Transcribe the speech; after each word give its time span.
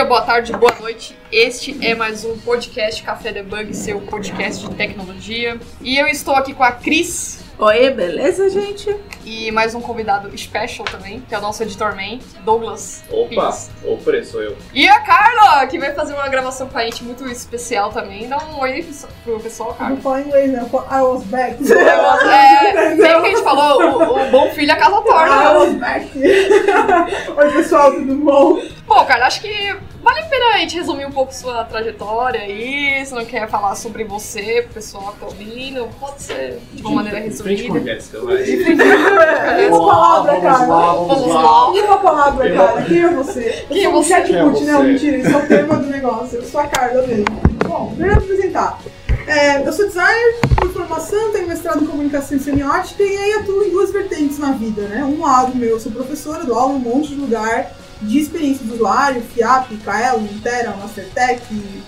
Dia, 0.00 0.08
boa 0.08 0.22
tarde, 0.22 0.50
boa 0.54 0.74
noite. 0.80 1.14
Este 1.30 1.76
é 1.86 1.94
mais 1.94 2.24
um 2.24 2.34
podcast 2.38 3.02
Café 3.02 3.32
Debug, 3.32 3.76
seu 3.76 4.00
podcast 4.00 4.66
de 4.66 4.74
tecnologia. 4.74 5.60
E 5.82 5.98
eu 5.98 6.06
estou 6.06 6.34
aqui 6.34 6.54
com 6.54 6.64
a 6.64 6.72
Cris 6.72 7.44
Oi, 7.58 7.90
beleza, 7.90 8.48
gente? 8.48 8.96
e 9.22 9.52
mais 9.52 9.74
um 9.74 9.82
convidado 9.82 10.30
special 10.38 10.86
também, 10.86 11.20
que 11.20 11.34
é 11.34 11.38
o 11.38 11.42
nosso 11.42 11.62
editor 11.62 11.94
man, 11.94 12.18
Douglas 12.42 13.04
Opa, 13.10 13.28
Pires. 13.28 13.70
opa, 13.84 14.24
sou 14.24 14.42
eu. 14.42 14.56
E 14.72 14.88
a 14.88 15.00
Carla, 15.00 15.66
que 15.66 15.78
vai 15.78 15.92
fazer 15.92 16.14
uma 16.14 16.26
gravação 16.28 16.70
com 16.70 16.78
a 16.78 16.84
gente 16.84 17.04
muito 17.04 17.28
especial 17.28 17.90
também. 17.92 18.26
Dá 18.26 18.38
um 18.38 18.58
oi 18.60 18.82
pro 19.22 19.38
pessoal, 19.38 19.74
Carla. 19.74 19.96
não 19.96 20.00
falo 20.02 20.20
inglês, 20.20 20.50
né? 20.50 20.60
Eu 20.62 20.68
falo, 20.70 20.86
I 20.90 21.02
was 21.02 21.24
back. 21.24 21.58
É, 22.30 22.96
sempre 22.96 22.96
que 22.96 23.04
a 23.04 23.24
gente 23.28 23.42
falou, 23.42 23.82
o, 23.82 24.26
o 24.26 24.30
bom 24.30 24.50
filho 24.52 24.72
a 24.72 24.76
casa 24.76 24.96
I 24.96 25.04
torna. 25.04 25.52
was 25.52 25.74
back. 25.74 26.10
Oi, 27.36 27.52
pessoal, 27.52 27.92
tudo 27.92 28.14
bom? 28.14 28.62
Bom, 28.86 29.04
cara, 29.04 29.26
acho 29.26 29.42
que 29.42 29.76
vale 30.02 30.20
a 30.20 30.24
pena 30.24 30.54
a 30.54 30.58
gente 30.58 30.76
resumir 30.76 31.06
um 31.06 31.10
pouco 31.12 31.34
sua 31.34 31.64
trajetória 31.64 32.40
aí. 32.40 33.04
Se 33.04 33.14
não 33.14 33.24
quer 33.24 33.48
falar 33.48 33.74
sobre 33.74 34.04
você, 34.04 34.62
pro 34.62 34.74
pessoal 34.74 35.12
que 35.12 35.20
tá 35.20 35.26
ouvindo, 35.26 35.88
pode 35.98 36.22
ser 36.22 36.58
de 36.72 36.82
uma 36.82 36.96
maneira 37.02 37.20
De 37.28 37.36
frente 37.36 37.66
com 37.66 37.74
resumida. 37.74 37.94
Jéssica, 37.94 38.20
vai. 38.20 39.68
Uma 39.68 39.86
palavra, 39.86 40.40
cara. 40.40 40.66
Vamos 40.66 41.26
lá. 41.34 41.72
E 41.74 41.80
uma 41.82 41.98
palavra, 41.98 42.54
cara. 42.54 42.82
Quem 42.82 43.02
é 43.02 43.10
você? 43.10 43.64
Quem 43.68 43.84
é 43.84 43.88
um 43.88 43.92
você? 43.92 44.08
chatbot, 44.08 44.58
Quem 44.58 44.68
é 44.68 44.72
não, 44.72 44.80
você? 44.80 44.86
mentira. 44.86 45.16
Isso 45.18 45.28
é 45.28 45.36
o 45.36 45.46
tema 45.46 45.76
do 45.76 45.86
negócio. 45.86 46.38
Eu 46.38 46.44
sou 46.44 46.60
a 46.60 46.66
Carla 46.66 47.06
mesmo. 47.06 47.24
Bom, 47.66 47.92
primeiro 47.94 48.18
apresentar. 48.18 48.78
É, 49.26 49.66
eu 49.66 49.72
sou 49.72 49.86
designer 49.86 50.40
por 50.56 50.72
formação, 50.72 51.30
tenho 51.30 51.46
mestrado 51.46 51.84
em 51.84 51.86
comunicação 51.86 52.36
e 52.36 52.40
semiótica 52.40 53.02
e 53.02 53.16
aí 53.16 53.32
atuo 53.34 53.62
em 53.62 53.70
duas 53.70 53.92
vertentes 53.92 54.38
na 54.38 54.50
vida, 54.52 54.82
né? 54.82 55.04
Um 55.04 55.20
lado 55.22 55.54
meu, 55.54 55.68
eu 55.70 55.80
sou 55.80 55.92
professora, 55.92 56.42
dou 56.44 56.58
aula 56.58 56.72
em 56.72 56.76
um 56.76 56.80
monte 56.80 57.10
de 57.10 57.14
lugar 57.14 57.70
de 58.02 58.18
experiência 58.18 58.64
do 58.64 58.74
usuário, 58.74 59.22
FIAP, 59.22 59.76
Kaelo, 59.84 60.22
Intera, 60.22 60.76
Mastertech, 60.76 61.42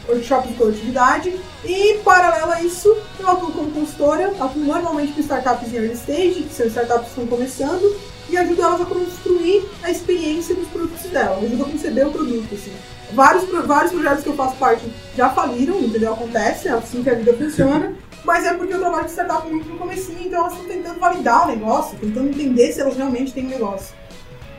workshop 0.09 0.49
de 0.49 0.55
coletividade. 0.55 1.41
E, 1.65 1.99
paralelo 2.05 2.53
a 2.53 2.63
isso, 2.63 2.95
eu 3.19 3.29
atuo 3.29 3.53
como 3.53 3.71
consultora, 3.71 4.33
atuo 4.41 4.65
normalmente 4.65 5.13
com 5.13 5.21
startups 5.21 5.73
em 5.73 5.77
early 5.77 5.95
stage, 5.95 6.43
que 6.43 6.55
são 6.55 6.67
startups 6.67 7.05
que 7.05 7.21
estão 7.21 7.27
começando, 7.27 7.97
e 8.29 8.37
ajudo 8.37 8.63
elas 8.63 8.81
a 8.81 8.85
construir 8.85 9.69
a 9.83 9.91
experiência 9.91 10.55
dos 10.55 10.69
produtos 10.69 11.11
delas, 11.11 11.45
ajudo 11.45 11.63
a 11.63 11.69
conceber 11.69 12.07
o 12.07 12.13
produto, 12.13 12.55
assim. 12.55 12.73
Vários, 13.13 13.45
vários 13.67 13.93
projetos 13.93 14.25
que 14.25 14.31
eu 14.31 14.37
faço 14.37 14.57
parte 14.57 14.91
já 15.15 15.29
faliram, 15.31 15.79
entendeu? 15.81 16.15
Acontece, 16.15 16.69
é 16.69 16.73
assim 16.73 17.03
que 17.03 17.11
a 17.11 17.15
vida 17.15 17.35
funciona. 17.35 17.95
Mas 18.25 18.45
é 18.45 18.55
porque 18.55 18.73
eu 18.73 18.79
trabalho 18.79 19.05
com 19.05 19.11
startup 19.11 19.49
muito 19.49 19.69
no 19.69 19.77
comecinho, 19.77 20.21
então 20.25 20.41
elas 20.41 20.53
estão 20.53 20.67
tentando 20.69 21.01
validar 21.01 21.45
o 21.45 21.51
negócio, 21.51 21.99
tentando 21.99 22.29
entender 22.29 22.73
se 22.73 22.81
elas 22.81 22.97
realmente 22.97 23.33
têm 23.33 23.47
um 23.47 23.51
negócio. 23.51 23.95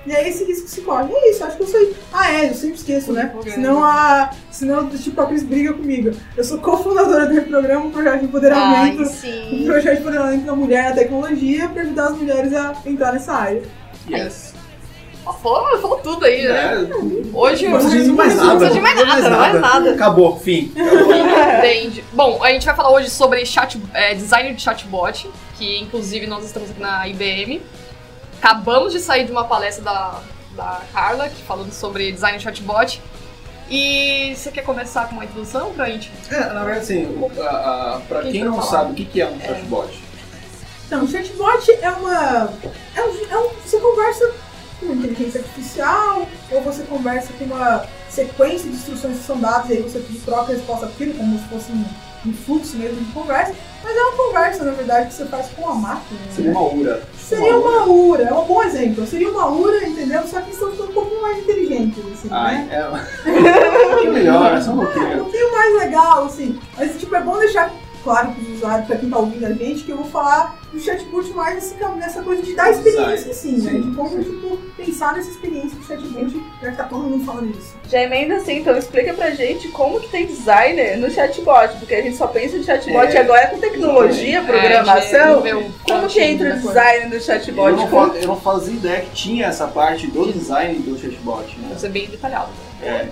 E 0.05 0.11
é 0.11 0.27
esse 0.27 0.43
risco 0.43 0.65
que 0.65 0.71
se 0.71 0.81
corre. 0.81 1.11
E 1.11 1.15
é 1.15 1.31
isso, 1.31 1.43
acho 1.45 1.55
que 1.57 1.63
eu 1.63 1.67
sou. 1.67 1.93
Ah, 2.11 2.31
é, 2.31 2.49
eu 2.49 2.53
sempre 2.53 2.75
esqueço, 2.75 3.13
né? 3.13 3.33
Senão 3.53 3.83
a. 3.83 4.31
Senão, 4.51 4.89
tipo, 4.89 5.21
a 5.21 5.25
Cris 5.27 5.43
briga 5.43 5.73
comigo. 5.73 6.11
Eu 6.35 6.43
sou 6.43 6.57
cofundadora 6.59 7.25
do 7.25 7.33
Reprograma, 7.33 7.85
um 7.85 7.91
projeto 7.91 8.19
de 8.19 8.25
empoderamento. 8.25 9.01
Ai, 9.23 9.49
Um 9.53 9.65
projeto 9.65 9.95
de 9.95 10.01
empoderamento 10.01 10.45
da 10.45 10.55
mulher 10.55 10.89
na 10.89 10.95
tecnologia 10.95 11.69
para 11.69 11.81
ajudar 11.83 12.07
as 12.07 12.17
mulheres 12.17 12.53
a 12.53 12.73
entrar 12.85 13.13
nessa 13.13 13.33
área. 13.33 13.63
Yes. 14.09 14.53
Falou, 15.41 15.79
falou 15.79 15.97
tudo 15.99 16.25
aí, 16.25 16.45
né? 16.45 16.83
É, 16.83 16.87
Hoje 17.33 17.69
não 17.69 17.79
precisa 17.79 18.03
de 18.03 18.11
mais 18.11 18.35
não 18.35 18.45
nada. 18.45 18.57
precisa 18.57 18.75
de 18.75 18.81
mais 18.81 18.95
não 18.99 19.05
nada, 19.05 19.29
mais 19.29 19.61
nada. 19.61 19.91
Acabou, 19.91 20.37
fim. 20.37 20.73
Entende. 21.59 22.03
Bom, 22.11 22.43
a 22.43 22.51
gente 22.51 22.65
vai 22.65 22.75
falar 22.75 22.91
hoje 22.91 23.09
sobre 23.09 23.45
chat, 23.45 23.81
é, 23.93 24.13
design 24.15 24.53
de 24.53 24.61
chatbot, 24.61 25.29
que 25.57 25.79
inclusive 25.79 26.27
nós 26.27 26.43
estamos 26.45 26.69
aqui 26.71 26.81
na 26.81 27.07
IBM. 27.07 27.61
Acabamos 28.47 28.91
de 28.91 28.99
sair 28.99 29.25
de 29.25 29.31
uma 29.31 29.45
palestra 29.45 29.81
da, 29.85 30.19
da 30.53 30.81
Carla, 30.91 31.29
que 31.29 31.41
falando 31.43 31.71
sobre 31.71 32.11
design 32.11 32.37
de 32.37 32.43
chatbot. 32.43 33.01
E 33.69 34.35
você 34.35 34.51
quer 34.51 34.63
começar 34.63 35.07
com 35.07 35.13
uma 35.15 35.23
introdução 35.23 35.71
pra 35.73 35.85
gente? 35.89 36.11
É, 36.29 36.39
na 36.53 36.65
verdade, 36.65 36.79
assim, 36.81 37.29
a, 37.39 37.95
a, 37.95 37.99
pra 38.01 38.21
Quem 38.21 38.31
quem 38.33 38.43
não 38.43 38.55
falar? 38.57 38.67
sabe 38.69 38.91
o 38.91 38.95
que 38.95 39.05
que 39.05 39.21
é 39.21 39.29
um 39.29 39.39
chatbot, 39.39 39.97
Então, 40.85 41.05
o 41.05 41.07
chatbot 41.07 41.71
é 41.71 41.89
uma. 41.91 42.53
É 42.93 43.01
um, 43.01 43.25
é 43.31 43.37
um- 43.37 43.49
você 43.65 43.79
conversa 43.79 44.33
com 44.81 44.87
inteligência 44.87 45.39
artificial, 45.39 46.27
ou 46.51 46.61
você 46.63 46.83
conversa 46.83 47.31
com 47.39 47.45
uma 47.45 47.85
sequência 48.09 48.69
de 48.69 48.75
instruções 48.75 49.19
que 49.19 49.23
são 49.23 49.39
dadas, 49.39 49.69
e 49.69 49.73
aí 49.73 49.81
você 49.83 50.03
troca 50.25 50.51
a 50.51 50.55
resposta 50.55 50.85
aquilo, 50.87 51.13
como 51.13 51.39
se 51.39 51.45
fosse 51.45 51.71
um, 51.71 51.85
um 52.25 52.33
fluxo 52.33 52.75
mesmo 52.75 52.97
de 53.01 53.11
conversa. 53.13 53.55
Mas 53.81 53.95
é 53.95 53.99
uma 54.01 54.17
conversa, 54.17 54.63
na 54.65 54.71
verdade, 54.73 55.07
que 55.07 55.13
você 55.13 55.25
faz 55.27 55.47
com 55.55 55.69
a 55.69 55.75
máquina. 55.75 56.19
né? 56.19 56.27
seria 56.35 56.51
uma 56.51 56.61
URA. 56.73 57.01
Seria 57.23 57.57
uma 57.57 57.85
URA, 57.87 58.23
é 58.23 58.33
um 58.33 58.45
bom 58.45 58.61
exemplo. 58.63 59.05
Seria 59.07 59.29
uma 59.29 59.47
URA, 59.49 59.87
entendeu? 59.87 60.21
Só 60.27 60.41
que 60.41 60.51
estão 60.51 60.71
ficando 60.71 60.89
um 60.89 60.93
pouquinho 60.93 61.21
mais 61.21 61.37
inteligentes, 61.39 62.03
assim, 62.13 62.27
Ai, 62.31 62.65
né? 62.65 62.75
é. 62.75 62.89
um 63.85 63.89
pouquinho 63.89 64.13
melhor, 64.13 64.61
só 64.61 64.71
um 64.71 64.81
É, 64.83 64.85
pouquinho. 64.85 65.13
um 65.15 65.19
pouquinho 65.23 65.51
mais 65.51 65.75
legal, 65.75 66.25
assim. 66.25 66.59
Mas, 66.77 66.97
tipo, 66.99 67.15
é 67.15 67.21
bom 67.21 67.37
deixar 67.39 67.71
claro 68.03 68.31
para 68.31 68.41
os 68.43 68.49
usuários, 68.57 68.87
para 68.87 68.97
quem 68.97 69.09
tá 69.09 69.17
ouvindo 69.17 69.45
a 69.45 69.51
gente, 69.53 69.83
que 69.83 69.91
eu 69.91 69.97
vou 69.97 70.05
falar 70.05 70.59
do 70.71 70.79
chatbot 70.79 71.29
mais 71.33 71.55
nesse, 71.55 71.75
nessa 71.97 72.21
coisa 72.23 72.41
de 72.41 72.53
dar 72.55 72.71
experiência, 72.71 73.31
assim, 73.31 73.57
né? 73.61 73.71
Sim, 73.71 73.81
De 73.89 73.95
como, 73.95 74.09
sim. 74.09 74.23
tipo, 74.23 74.57
pensar 74.75 75.13
nessa 75.13 75.29
experiência 75.29 75.77
do 75.77 75.85
chatbot, 75.85 76.43
já 76.61 76.71
que 76.71 76.77
tá 76.77 76.83
todo 76.85 77.03
mundo 77.03 77.23
falando 77.25 77.51
isso. 77.51 77.75
Já 77.87 78.01
emenda 78.01 78.37
assim, 78.37 78.57
então 78.59 78.75
explica 78.77 79.13
pra 79.13 79.29
gente 79.31 79.67
como 79.69 79.99
que 79.99 80.09
tem 80.09 80.25
designer 80.25 80.97
no 80.97 81.09
chatbot, 81.11 81.77
porque 81.79 81.93
a 81.95 82.01
gente 82.01 82.17
só 82.17 82.27
pensa 82.27 82.57
em 82.57 82.63
chatbot 82.63 83.15
É. 83.15 83.19
agora 83.19 83.47
com 83.47 83.59
tecnologia, 83.59 84.39
É, 84.39 84.41
programação. 84.41 85.39
o 85.39 85.73
Como 85.83 86.07
que 86.07 86.21
entra 86.21 86.55
o 86.55 86.59
design 86.59 87.05
no 87.09 87.15
Eu 87.15 87.21
chatbot? 87.21 87.71
não, 87.75 87.87
Como- 87.87 88.13
eu 88.15 88.27
não 88.27 88.39
fazia 88.41 88.73
ideia 88.73 89.01
que 89.01 89.11
tinha 89.11 89.45
essa 89.47 89.67
parte 89.67 90.07
do 90.07 90.31
design 90.31 90.79
do 90.79 90.97
chatbot. 90.97 91.47
Né? 91.57 91.65
Vamos 91.67 91.81
ser 91.81 91.89
bem 91.89 92.07
detalhado. 92.07 92.49
né? 92.81 92.87
É. 92.87 93.07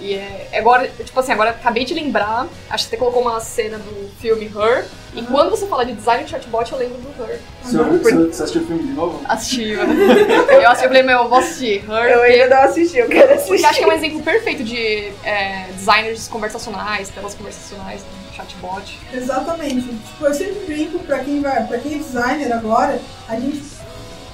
E 0.00 0.14
é, 0.14 0.48
agora, 0.54 0.88
tipo 0.88 1.18
assim, 1.20 1.32
agora 1.32 1.50
acabei 1.50 1.84
de 1.84 1.92
lembrar, 1.92 2.46
acho 2.70 2.84
que 2.84 2.90
você 2.90 2.96
colocou 2.96 3.20
uma 3.22 3.38
cena 3.40 3.78
do 3.78 4.10
filme 4.18 4.46
Her, 4.46 4.86
e 5.14 5.22
quando 5.22 5.50
você 5.50 5.66
fala 5.66 5.84
de 5.84 5.92
design 5.92 6.24
de 6.24 6.30
chatbot, 6.30 6.72
eu 6.72 6.78
lembro 6.78 6.96
do 6.98 7.22
Her. 7.22 7.38
Você, 7.62 7.78
ouviu- 7.78 7.98
você, 7.98 8.10
você 8.16 8.42
assistiu 8.42 8.62
o 8.62 8.66
filme 8.66 8.82
de 8.84 8.92
novo? 8.92 9.20
Assisti, 9.28 9.76
né? 9.76 9.84
eu 10.50 10.68
assisti, 10.68 10.84
eu 10.84 10.88
falei, 10.88 11.02
meu, 11.02 11.18
eu 11.18 11.28
vou 11.28 11.38
assistir 11.38 11.84
Her, 11.84 12.10
Eu 12.12 12.22
ainda 12.22 12.48
não 12.56 12.62
assisti, 12.62 12.96
eu 12.98 13.08
quero 13.08 13.34
assistir. 13.34 13.48
porque 13.50 13.66
acho 13.66 13.78
que 13.78 13.84
é 13.84 13.88
um 13.88 13.92
exemplo 13.92 14.22
perfeito 14.22 14.64
de 14.64 15.12
é, 15.22 15.66
designers 15.74 16.28
conversacionais, 16.28 17.10
telas 17.10 17.34
conversacionais, 17.34 18.00
né, 18.00 18.08
chatbot. 18.34 18.98
Exatamente. 19.12 19.82
Tipo, 19.86 20.24
eu 20.26 20.34
sempre 20.34 20.60
brinco 20.66 20.98
pra 21.00 21.18
quem, 21.18 21.40
vai, 21.42 21.62
pra 21.66 21.78
quem 21.78 21.94
é 21.94 21.98
designer 21.98 22.52
agora, 22.52 22.98
a 23.28 23.34
gente 23.38 23.60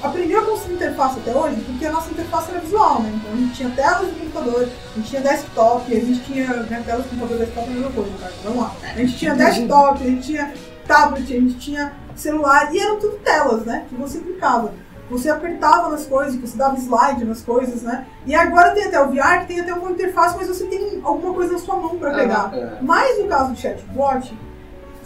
aprendeu 0.06 0.40
a 0.40 0.44
construir 0.46 0.74
interface 0.74 1.18
até 1.18 1.34
hoje 1.34 1.56
porque 1.62 1.86
a 1.86 1.92
nossa 1.92 2.10
interface 2.10 2.50
era 2.50 2.60
visual, 2.60 3.02
né? 3.02 3.12
Então 3.14 3.32
a 3.32 3.36
gente 3.36 3.54
tinha 3.54 3.70
telas 3.70 4.08
de 4.08 4.20
computador, 4.20 4.62
a 4.62 4.98
gente 4.98 5.08
tinha 5.08 5.22
desktop, 5.22 5.96
a 5.96 6.00
gente 6.00 6.24
tinha. 6.24 6.46
Né, 6.48 6.82
telas 6.84 7.04
de 7.04 7.10
computador 7.10 7.38
desktop 7.38 7.68
é 7.68 7.70
a 7.70 7.74
mesma 7.74 7.92
coisa, 7.92 8.10
cara. 8.20 8.32
Vamos 8.44 8.62
lá. 8.62 8.72
A 8.82 8.98
gente 8.98 9.16
tinha 9.18 9.34
desktop, 9.34 10.02
a 10.02 10.06
gente 10.06 10.26
tinha 10.26 10.54
tablet, 10.86 11.32
a 11.36 11.40
gente 11.40 11.54
tinha 11.58 11.92
celular, 12.14 12.74
e 12.74 12.78
eram 12.78 12.98
tudo 12.98 13.18
telas, 13.18 13.64
né? 13.64 13.84
Que 13.88 13.94
você 13.94 14.18
clicava. 14.18 14.72
Você 15.08 15.28
apertava 15.28 15.88
nas 15.88 16.04
coisas, 16.04 16.34
você 16.34 16.56
dava 16.56 16.76
slide 16.76 17.24
nas 17.24 17.40
coisas, 17.40 17.82
né? 17.82 18.06
E 18.26 18.34
agora 18.34 18.72
tem 18.72 18.84
até 18.84 19.00
o 19.00 19.08
VR, 19.08 19.40
que 19.40 19.46
tem 19.46 19.60
até 19.60 19.72
uma 19.72 19.90
interface, 19.90 20.36
mas 20.36 20.48
você 20.48 20.64
tem 20.66 21.00
alguma 21.04 21.32
coisa 21.32 21.52
na 21.52 21.58
sua 21.58 21.76
mão 21.76 21.96
pra 21.96 22.10
Aham. 22.10 22.18
pegar. 22.18 22.50
É. 22.52 22.78
Mas 22.82 23.22
no 23.22 23.28
caso 23.28 23.52
do 23.52 23.58
chatbot, 23.58 24.36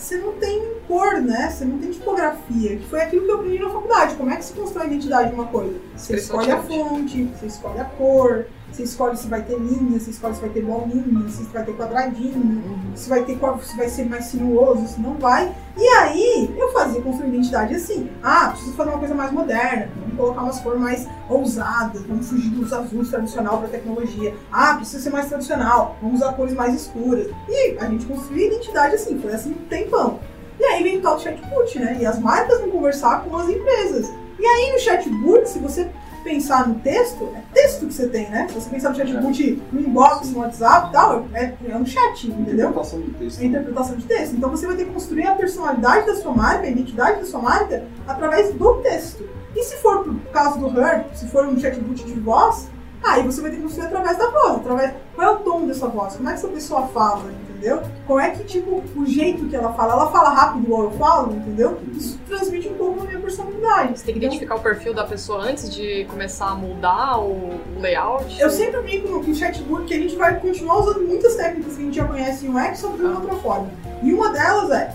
você 0.00 0.16
não 0.16 0.32
tem 0.32 0.74
cor, 0.88 1.20
né? 1.20 1.50
Você 1.50 1.64
não 1.64 1.78
tem 1.78 1.90
tipografia, 1.90 2.76
que 2.76 2.86
foi 2.86 3.02
aquilo 3.02 3.24
que 3.24 3.30
eu 3.30 3.34
aprendi 3.36 3.58
na 3.58 3.70
faculdade. 3.70 4.14
Como 4.16 4.30
é 4.30 4.36
que 4.36 4.44
se 4.44 4.52
constrói 4.54 4.84
a 4.84 4.86
identidade 4.86 5.28
de 5.28 5.34
uma 5.34 5.46
coisa? 5.46 5.78
Você 5.94 6.16
escolhe 6.16 6.50
a 6.50 6.62
fonte, 6.62 7.24
você 7.24 7.46
escolhe 7.46 7.78
a 7.78 7.84
cor, 7.84 8.46
você 8.72 8.82
escolhe 8.84 9.16
se 9.16 9.26
vai 9.26 9.42
ter 9.42 9.58
linha, 9.58 9.98
você 9.98 10.10
escolhe 10.10 10.34
se 10.34 10.40
vai 10.40 10.50
ter 10.50 10.62
bolinha, 10.62 11.28
se 11.28 11.42
vai 11.44 11.64
ter 11.64 11.72
quadradinho, 11.76 12.62
se 12.94 13.08
vai 13.08 13.24
ter 13.24 13.36
qual- 13.38 13.60
se 13.60 13.76
vai 13.76 13.88
ser 13.88 14.08
mais 14.08 14.26
sinuoso, 14.26 14.86
se 14.86 15.00
não 15.00 15.14
vai. 15.14 15.52
E 15.76 15.86
aí 15.88 16.54
eu 16.56 16.72
fazia 16.72 17.00
construir 17.00 17.28
identidade 17.28 17.74
assim. 17.74 18.08
Ah, 18.22 18.48
preciso 18.50 18.72
fazer 18.76 18.90
uma 18.90 18.98
coisa 18.98 19.14
mais 19.14 19.32
moderna, 19.32 19.88
vamos 20.00 20.16
colocar 20.16 20.42
umas 20.42 20.60
cores 20.60 20.80
mais 20.80 21.06
ousadas, 21.28 22.02
vamos 22.02 22.28
fugir 22.28 22.50
dos 22.50 22.72
azuis 22.72 23.08
tradicional 23.08 23.58
para 23.58 23.68
tecnologia. 23.68 24.34
Ah, 24.52 24.74
precisa 24.74 25.02
ser 25.02 25.10
mais 25.10 25.26
tradicional, 25.26 25.96
vamos 26.00 26.20
usar 26.20 26.32
cores 26.34 26.54
mais 26.54 26.74
escuras. 26.74 27.28
E 27.48 27.76
a 27.78 27.86
gente 27.86 28.06
construía 28.06 28.46
identidade 28.48 28.94
assim, 28.94 29.18
foi 29.20 29.32
assim 29.32 29.50
um 29.52 29.66
tempão. 29.68 30.20
E 30.58 30.64
aí 30.64 30.82
vem 30.82 30.98
o 30.98 31.02
tal 31.02 31.16
do 31.16 31.22
chatbot, 31.22 31.78
né? 31.78 31.98
E 32.00 32.06
as 32.06 32.18
marcas 32.18 32.60
vão 32.60 32.70
conversar 32.70 33.24
com 33.24 33.34
as 33.36 33.48
empresas. 33.48 34.10
E 34.38 34.44
aí 34.46 34.72
no 34.72 34.78
chatbot, 34.78 35.48
se 35.48 35.58
você 35.58 35.88
pensar 36.22 36.68
no 36.68 36.76
texto, 36.76 37.28
é 37.34 37.42
texto 37.52 37.86
que 37.86 37.92
você 37.92 38.08
tem, 38.08 38.28
né? 38.30 38.46
Se 38.48 38.54
você 38.54 38.70
pensar 38.70 38.90
no 38.90 38.96
chatbot 38.96 39.62
no 39.72 39.80
inbox, 39.80 40.30
no 40.30 40.40
WhatsApp 40.40 40.88
e 40.88 40.92
tal, 40.92 41.26
é, 41.34 41.54
é 41.68 41.76
um 41.76 41.86
chat, 41.86 42.28
entendeu? 42.28 42.70
Interpretação 42.70 43.00
de 43.00 43.10
texto. 43.10 43.40
a 43.40 43.44
interpretação 43.44 43.96
de 43.96 44.04
texto. 44.04 44.36
Então 44.36 44.50
você 44.50 44.66
vai 44.66 44.76
ter 44.76 44.84
que 44.84 44.92
construir 44.92 45.26
a 45.26 45.34
personalidade 45.34 46.06
da 46.06 46.14
sua 46.16 46.32
marca, 46.32 46.66
a 46.66 46.70
identidade 46.70 47.20
da 47.20 47.26
sua 47.26 47.40
marca, 47.40 47.84
através 48.06 48.52
do 48.54 48.74
texto. 48.82 49.28
E 49.54 49.62
se 49.62 49.76
for 49.76 50.04
pro 50.04 50.14
caso 50.32 50.58
do 50.58 50.80
Her, 50.80 51.06
se 51.14 51.26
for 51.28 51.46
um 51.46 51.58
chatbot 51.58 52.04
de 52.04 52.20
voz, 52.20 52.68
Aí 53.02 53.22
você 53.22 53.40
vai 53.40 53.50
ter 53.50 53.56
que 53.56 53.62
construir 53.62 53.86
através 53.86 54.18
da 54.18 54.30
voz, 54.30 54.56
através. 54.56 54.92
Qual 55.14 55.26
é 55.26 55.30
o 55.30 55.36
tom 55.38 55.66
dessa 55.66 55.88
voz? 55.88 56.16
Como 56.16 56.28
é 56.28 56.32
que 56.32 56.38
essa 56.38 56.48
pessoa 56.48 56.86
fala, 56.88 57.30
entendeu? 57.60 57.82
Como 58.06 58.18
é 58.20 58.30
que, 58.30 58.44
tipo, 58.44 58.82
o 58.96 59.06
jeito 59.06 59.44
que 59.46 59.54
ela 59.54 59.72
fala? 59.74 59.92
Ela 59.92 60.10
fala 60.10 60.30
rápido 60.30 60.64
igual 60.64 60.84
eu 60.84 60.90
falo, 60.92 61.32
entendeu? 61.34 61.78
Isso 61.94 62.18
transmite 62.26 62.68
um 62.68 62.74
pouco 62.74 63.00
a 63.02 63.04
minha 63.04 63.18
personalidade. 63.20 63.98
Você 63.98 64.04
tem 64.06 64.14
que 64.14 64.18
identificar 64.20 64.54
o 64.56 64.60
perfil 64.60 64.94
da 64.94 65.04
pessoa 65.04 65.42
antes 65.42 65.72
de 65.72 66.04
começar 66.06 66.48
a 66.48 66.54
mudar 66.54 67.18
o 67.20 67.60
o 67.76 67.80
layout. 67.80 68.40
Eu 68.40 68.50
sempre 68.50 68.80
brinco 68.80 69.08
no 69.08 69.22
no 69.22 69.34
chatbot 69.34 69.84
que 69.84 69.94
a 69.94 69.98
gente 69.98 70.16
vai 70.16 70.38
continuar 70.40 70.78
usando 70.78 71.06
muitas 71.06 71.34
técnicas 71.36 71.74
que 71.76 71.82
a 71.82 71.84
gente 71.84 71.96
já 71.96 72.04
conhece 72.04 72.46
em 72.46 72.50
UX, 72.50 72.78
só 72.78 72.88
de 72.88 73.02
uma 73.02 73.20
outra 73.20 73.36
forma. 73.36 73.68
E 74.02 74.12
uma 74.12 74.30
delas 74.30 74.70
é, 74.70 74.94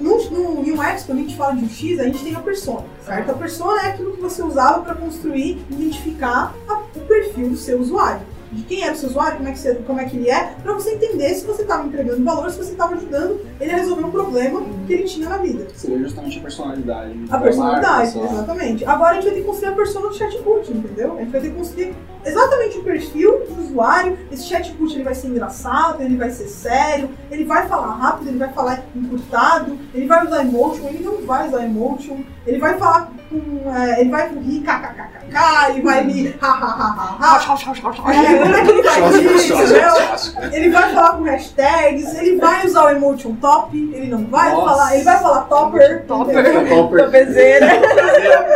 no, 0.00 0.16
no 0.30 0.60
UX, 0.60 1.04
quando 1.04 1.18
a 1.18 1.22
gente 1.22 1.36
fala 1.36 1.54
de 1.56 1.64
UX, 1.64 1.98
a 2.00 2.04
gente 2.04 2.24
tem 2.24 2.34
a 2.34 2.40
persona, 2.40 2.84
certo? 3.04 3.30
A 3.30 3.34
persona 3.34 3.82
é 3.82 3.86
aquilo 3.90 4.12
que 4.12 4.20
você 4.20 4.42
usava 4.42 4.80
para 4.82 4.94
construir, 4.94 5.64
identificar 5.70 6.54
a- 6.68 6.80
o 6.96 7.00
perfil 7.00 7.50
do 7.50 7.56
seu 7.56 7.78
usuário. 7.80 8.20
De 8.52 8.62
quem 8.62 8.82
era 8.82 8.92
o 8.92 8.96
seu 8.96 9.08
usuário, 9.08 9.36
como 9.36 9.48
é 9.48 9.52
que, 9.52 9.58
você, 9.58 9.74
como 9.74 10.00
é 10.00 10.04
que 10.04 10.16
ele 10.16 10.30
é, 10.30 10.54
para 10.62 10.72
você 10.72 10.94
entender 10.94 11.34
se 11.34 11.46
você 11.46 11.62
estava 11.62 11.86
entregando 11.86 12.24
valor, 12.24 12.50
se 12.50 12.58
você 12.58 12.72
estava 12.72 12.94
ajudando 12.94 13.40
ele 13.60 13.70
a 13.70 13.76
resolver 13.76 14.04
um 14.04 14.10
problema 14.10 14.62
que 14.86 14.92
ele 14.92 15.04
tinha 15.04 15.28
na 15.28 15.36
vida. 15.36 15.66
Seria 15.74 15.98
justamente 15.98 16.38
a 16.38 16.42
personalidade. 16.42 17.12
A 17.28 17.36
da 17.36 17.42
personalidade, 17.42 18.18
marca, 18.18 18.34
exatamente. 18.34 18.84
Agora 18.84 19.10
a 19.10 19.14
gente 19.14 19.24
vai 19.24 19.34
ter 19.34 19.40
que 19.40 19.46
construir 19.46 19.68
a 19.68 19.76
persona 19.76 20.08
do 20.08 20.14
chatbot, 20.14 20.72
entendeu? 20.72 21.14
A 21.16 21.20
gente 21.20 21.30
vai 21.30 21.40
ter 21.40 21.50
que 21.50 21.56
construir 21.56 21.94
exatamente 22.24 22.78
o 22.78 22.82
perfil 22.84 23.44
do 23.48 23.60
usuário. 23.62 24.18
Esse 24.30 24.44
chatbot 24.44 24.94
ele 24.94 25.04
vai 25.04 25.14
ser 25.14 25.28
engraçado, 25.28 26.02
ele 26.02 26.16
vai 26.16 26.30
ser 26.30 26.48
sério, 26.48 27.10
ele 27.30 27.44
vai 27.44 27.66
falar 27.68 27.94
rápido, 27.94 28.28
ele 28.28 28.38
vai 28.38 28.52
falar 28.52 28.82
encurtado, 28.94 29.78
ele 29.94 30.06
vai 30.06 30.24
usar 30.26 30.42
emotion, 30.42 30.86
ele 30.88 31.04
não 31.04 31.18
vai 31.26 31.48
usar 31.48 31.64
emotion, 31.64 32.18
ele 32.46 32.58
vai 32.58 32.76
falar 32.78 33.10
com. 33.28 33.70
é, 33.70 34.00
ele 34.00 34.10
vai 34.10 34.28
rir 34.28 34.60
kkkk, 34.60 35.70
ele 35.70 35.82
vai 35.82 36.02
rir 36.04 36.36
ha 36.40 36.46
ha 36.48 36.66
ha 36.66 37.16
ha 37.20 37.34
ha. 37.34 37.40
Chau, 37.40 37.56
chau, 37.56 37.74
chau, 37.74 37.92
chau. 37.92 38.10
É, 38.10 38.38
como 38.38 38.54
é 38.56 38.64
que 38.64 38.70
ele 38.70 38.82
vai 38.82 39.00
rir, 39.12 39.38
Sócio, 39.38 39.54
entendeu? 39.56 39.90
sócio. 39.90 40.34
Ele 40.52 40.70
vai 40.70 40.94
falar 40.94 41.16
com 41.16 41.22
hashtags, 41.24 42.14
ele 42.18 42.36
vai 42.36 42.66
usar 42.66 42.84
o 42.86 42.90
emotion 42.90 43.34
top, 43.36 43.76
ele 43.94 44.08
não 44.08 44.24
vai 44.26 44.50
Nossa. 44.52 44.66
falar, 44.68 44.94
ele 44.94 45.04
vai 45.04 45.18
falar 45.20 45.40
topper. 45.42 46.04
Topper. 46.06 46.38
entendeu? 46.40 46.68
Topper. 46.76 47.04
Topzera. 47.04 47.66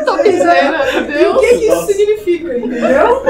Tô 0.05 0.19
pisando, 0.19 1.07
meu 1.07 1.21
E 1.21 1.27
o 1.27 1.33
Deus. 1.33 1.41
que, 1.41 1.49
que 1.59 1.65
isso 1.67 1.75
Nossa. 1.75 1.93
significa, 1.93 2.59
entendeu? 2.59 3.23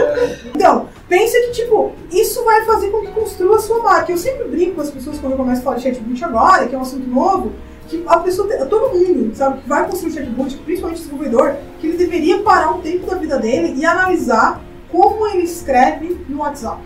Então, 0.54 0.88
pensa 1.08 1.38
que, 1.40 1.52
tipo, 1.52 1.92
isso 2.10 2.44
vai 2.44 2.64
fazer 2.64 2.90
com 2.90 3.00
que 3.02 3.12
construa 3.12 3.56
a 3.56 3.60
sua 3.60 3.82
marca. 3.82 4.12
Eu 4.12 4.18
sempre 4.18 4.44
brinco 4.44 4.76
com 4.76 4.80
as 4.80 4.90
pessoas 4.90 5.18
quando 5.18 5.32
eu 5.32 5.38
começo 5.38 5.60
a 5.60 5.64
falar 5.64 5.76
de 5.76 5.82
chatbot 5.82 6.24
agora, 6.24 6.66
que 6.66 6.74
é 6.74 6.78
um 6.78 6.82
assunto 6.82 7.08
novo, 7.08 7.52
que 7.88 8.02
a 8.06 8.18
pessoa, 8.18 8.48
todo 8.66 8.94
mundo, 8.94 9.34
sabe, 9.34 9.60
que 9.60 9.68
vai 9.68 9.86
construir 9.88 10.12
chatbot, 10.12 10.56
principalmente 10.58 11.00
o 11.00 11.04
desenvolvedor, 11.04 11.56
que 11.80 11.86
ele 11.86 11.96
deveria 11.96 12.38
parar 12.42 12.70
um 12.70 12.80
tempo 12.80 13.06
da 13.06 13.16
vida 13.16 13.38
dele 13.38 13.74
e 13.76 13.84
analisar 13.84 14.62
como 14.90 15.26
ele 15.28 15.42
escreve 15.42 16.18
no 16.28 16.38
WhatsApp. 16.38 16.80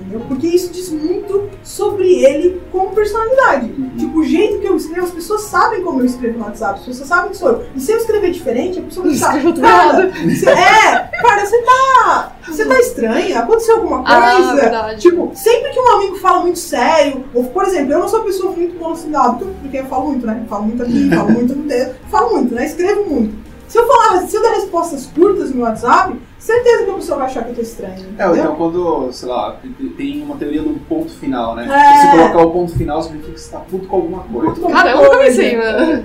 Entendeu? 0.00 0.20
Porque 0.26 0.46
isso 0.46 0.72
diz 0.72 0.90
muito 0.90 1.48
sobre 1.62 2.24
ele 2.24 2.62
como 2.72 2.90
personalidade. 2.94 3.68
Tipo, 3.98 4.18
o 4.20 4.24
jeito 4.24 4.58
que 4.60 4.66
eu 4.66 4.76
escrevo, 4.76 5.06
as 5.06 5.12
pessoas 5.12 5.42
sabem 5.42 5.82
como 5.82 6.00
eu 6.00 6.06
escrevo 6.06 6.38
no 6.38 6.44
WhatsApp, 6.44 6.80
as 6.80 6.86
pessoas 6.86 7.08
sabem 7.08 7.30
que 7.30 7.36
sou 7.36 7.50
eu. 7.50 7.64
E 7.76 7.80
se 7.80 7.92
eu 7.92 7.98
escrever 7.98 8.30
diferente, 8.30 8.78
a 8.78 8.82
pessoa 8.82 9.04
vai 9.06 9.12
pensar, 9.12 9.42
cara, 9.60 10.10
você- 10.24 10.48
é, 10.48 11.10
cara, 11.22 11.46
você 11.46 11.62
tá. 11.62 12.32
Você 12.48 12.64
tá 12.64 12.80
estranha? 12.80 13.40
Aconteceu 13.40 13.76
alguma 13.76 14.02
Ah, 14.06 14.34
coisa? 14.34 14.54
verdade. 14.56 15.00
Tipo, 15.02 15.30
sempre 15.34 15.70
que 15.70 15.78
um 15.78 15.88
amigo 15.96 16.16
fala 16.16 16.40
muito 16.40 16.58
sério, 16.58 17.24
ou 17.34 17.44
por 17.44 17.64
exemplo, 17.64 17.92
eu 17.92 17.98
não 18.00 18.08
sou 18.08 18.20
uma 18.20 18.24
pessoa 18.26 18.52
muito 18.52 18.76
monossilábica, 18.78 19.46
porque 19.60 19.76
eu 19.78 19.84
falo 19.84 20.06
muito, 20.08 20.26
né? 20.26 20.42
Falo 20.48 20.64
muito 20.64 20.82
aqui, 20.82 21.10
falo 21.14 21.30
muito 21.30 21.54
no 21.54 21.62
dedo, 21.64 21.94
falo 22.10 22.30
muito, 22.36 22.54
né? 22.54 22.64
Escrevo 22.66 23.04
muito. 23.08 23.49
Se 23.70 23.78
eu 23.78 23.86
falar, 23.86 24.22
se 24.26 24.34
eu 24.36 24.42
der 24.42 24.50
respostas 24.54 25.06
curtas 25.06 25.54
no 25.54 25.62
WhatsApp, 25.62 26.20
certeza 26.40 26.84
que 26.84 26.90
a 26.90 26.94
pessoa 26.94 27.18
vai 27.18 27.26
achar 27.28 27.44
que 27.44 27.50
eu 27.50 27.54
tô 27.54 27.60
estranha. 27.62 27.94
É, 27.94 28.00
Entendeu? 28.00 28.28
ou 28.28 28.36
então 28.36 28.56
quando, 28.56 29.12
sei 29.12 29.28
lá, 29.28 29.56
tem 29.96 30.22
uma 30.24 30.34
teoria 30.34 30.60
do 30.60 30.70
ponto 30.88 31.08
final, 31.12 31.54
né? 31.54 31.68
É. 31.70 31.96
Se 32.00 32.06
você 32.10 32.16
colocar 32.16 32.38
o 32.48 32.50
ponto 32.50 32.72
final, 32.76 33.00
significa 33.00 33.32
que 33.32 33.40
você 33.40 33.52
tá 33.52 33.60
puto 33.60 33.86
com 33.86 33.94
alguma 33.96 34.24
coisa. 34.24 34.68
Cara, 34.68 34.90
eu 34.90 34.96
nunca 35.04 35.18
pensei, 35.18 35.56
né? 35.56 36.04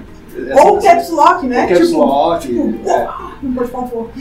Ou 0.64 0.80
caps 0.80 1.10
lock, 1.10 1.48
né? 1.48 1.66
Caps 1.66 1.88
Tipo, 1.88 2.00
lock. 2.04 2.48
tipo, 2.48 2.88
é, 2.88 3.08
Não 3.42 3.54
pode 3.54 3.72
falar 3.72 3.84
um 3.86 3.88
pouco. 3.88 4.12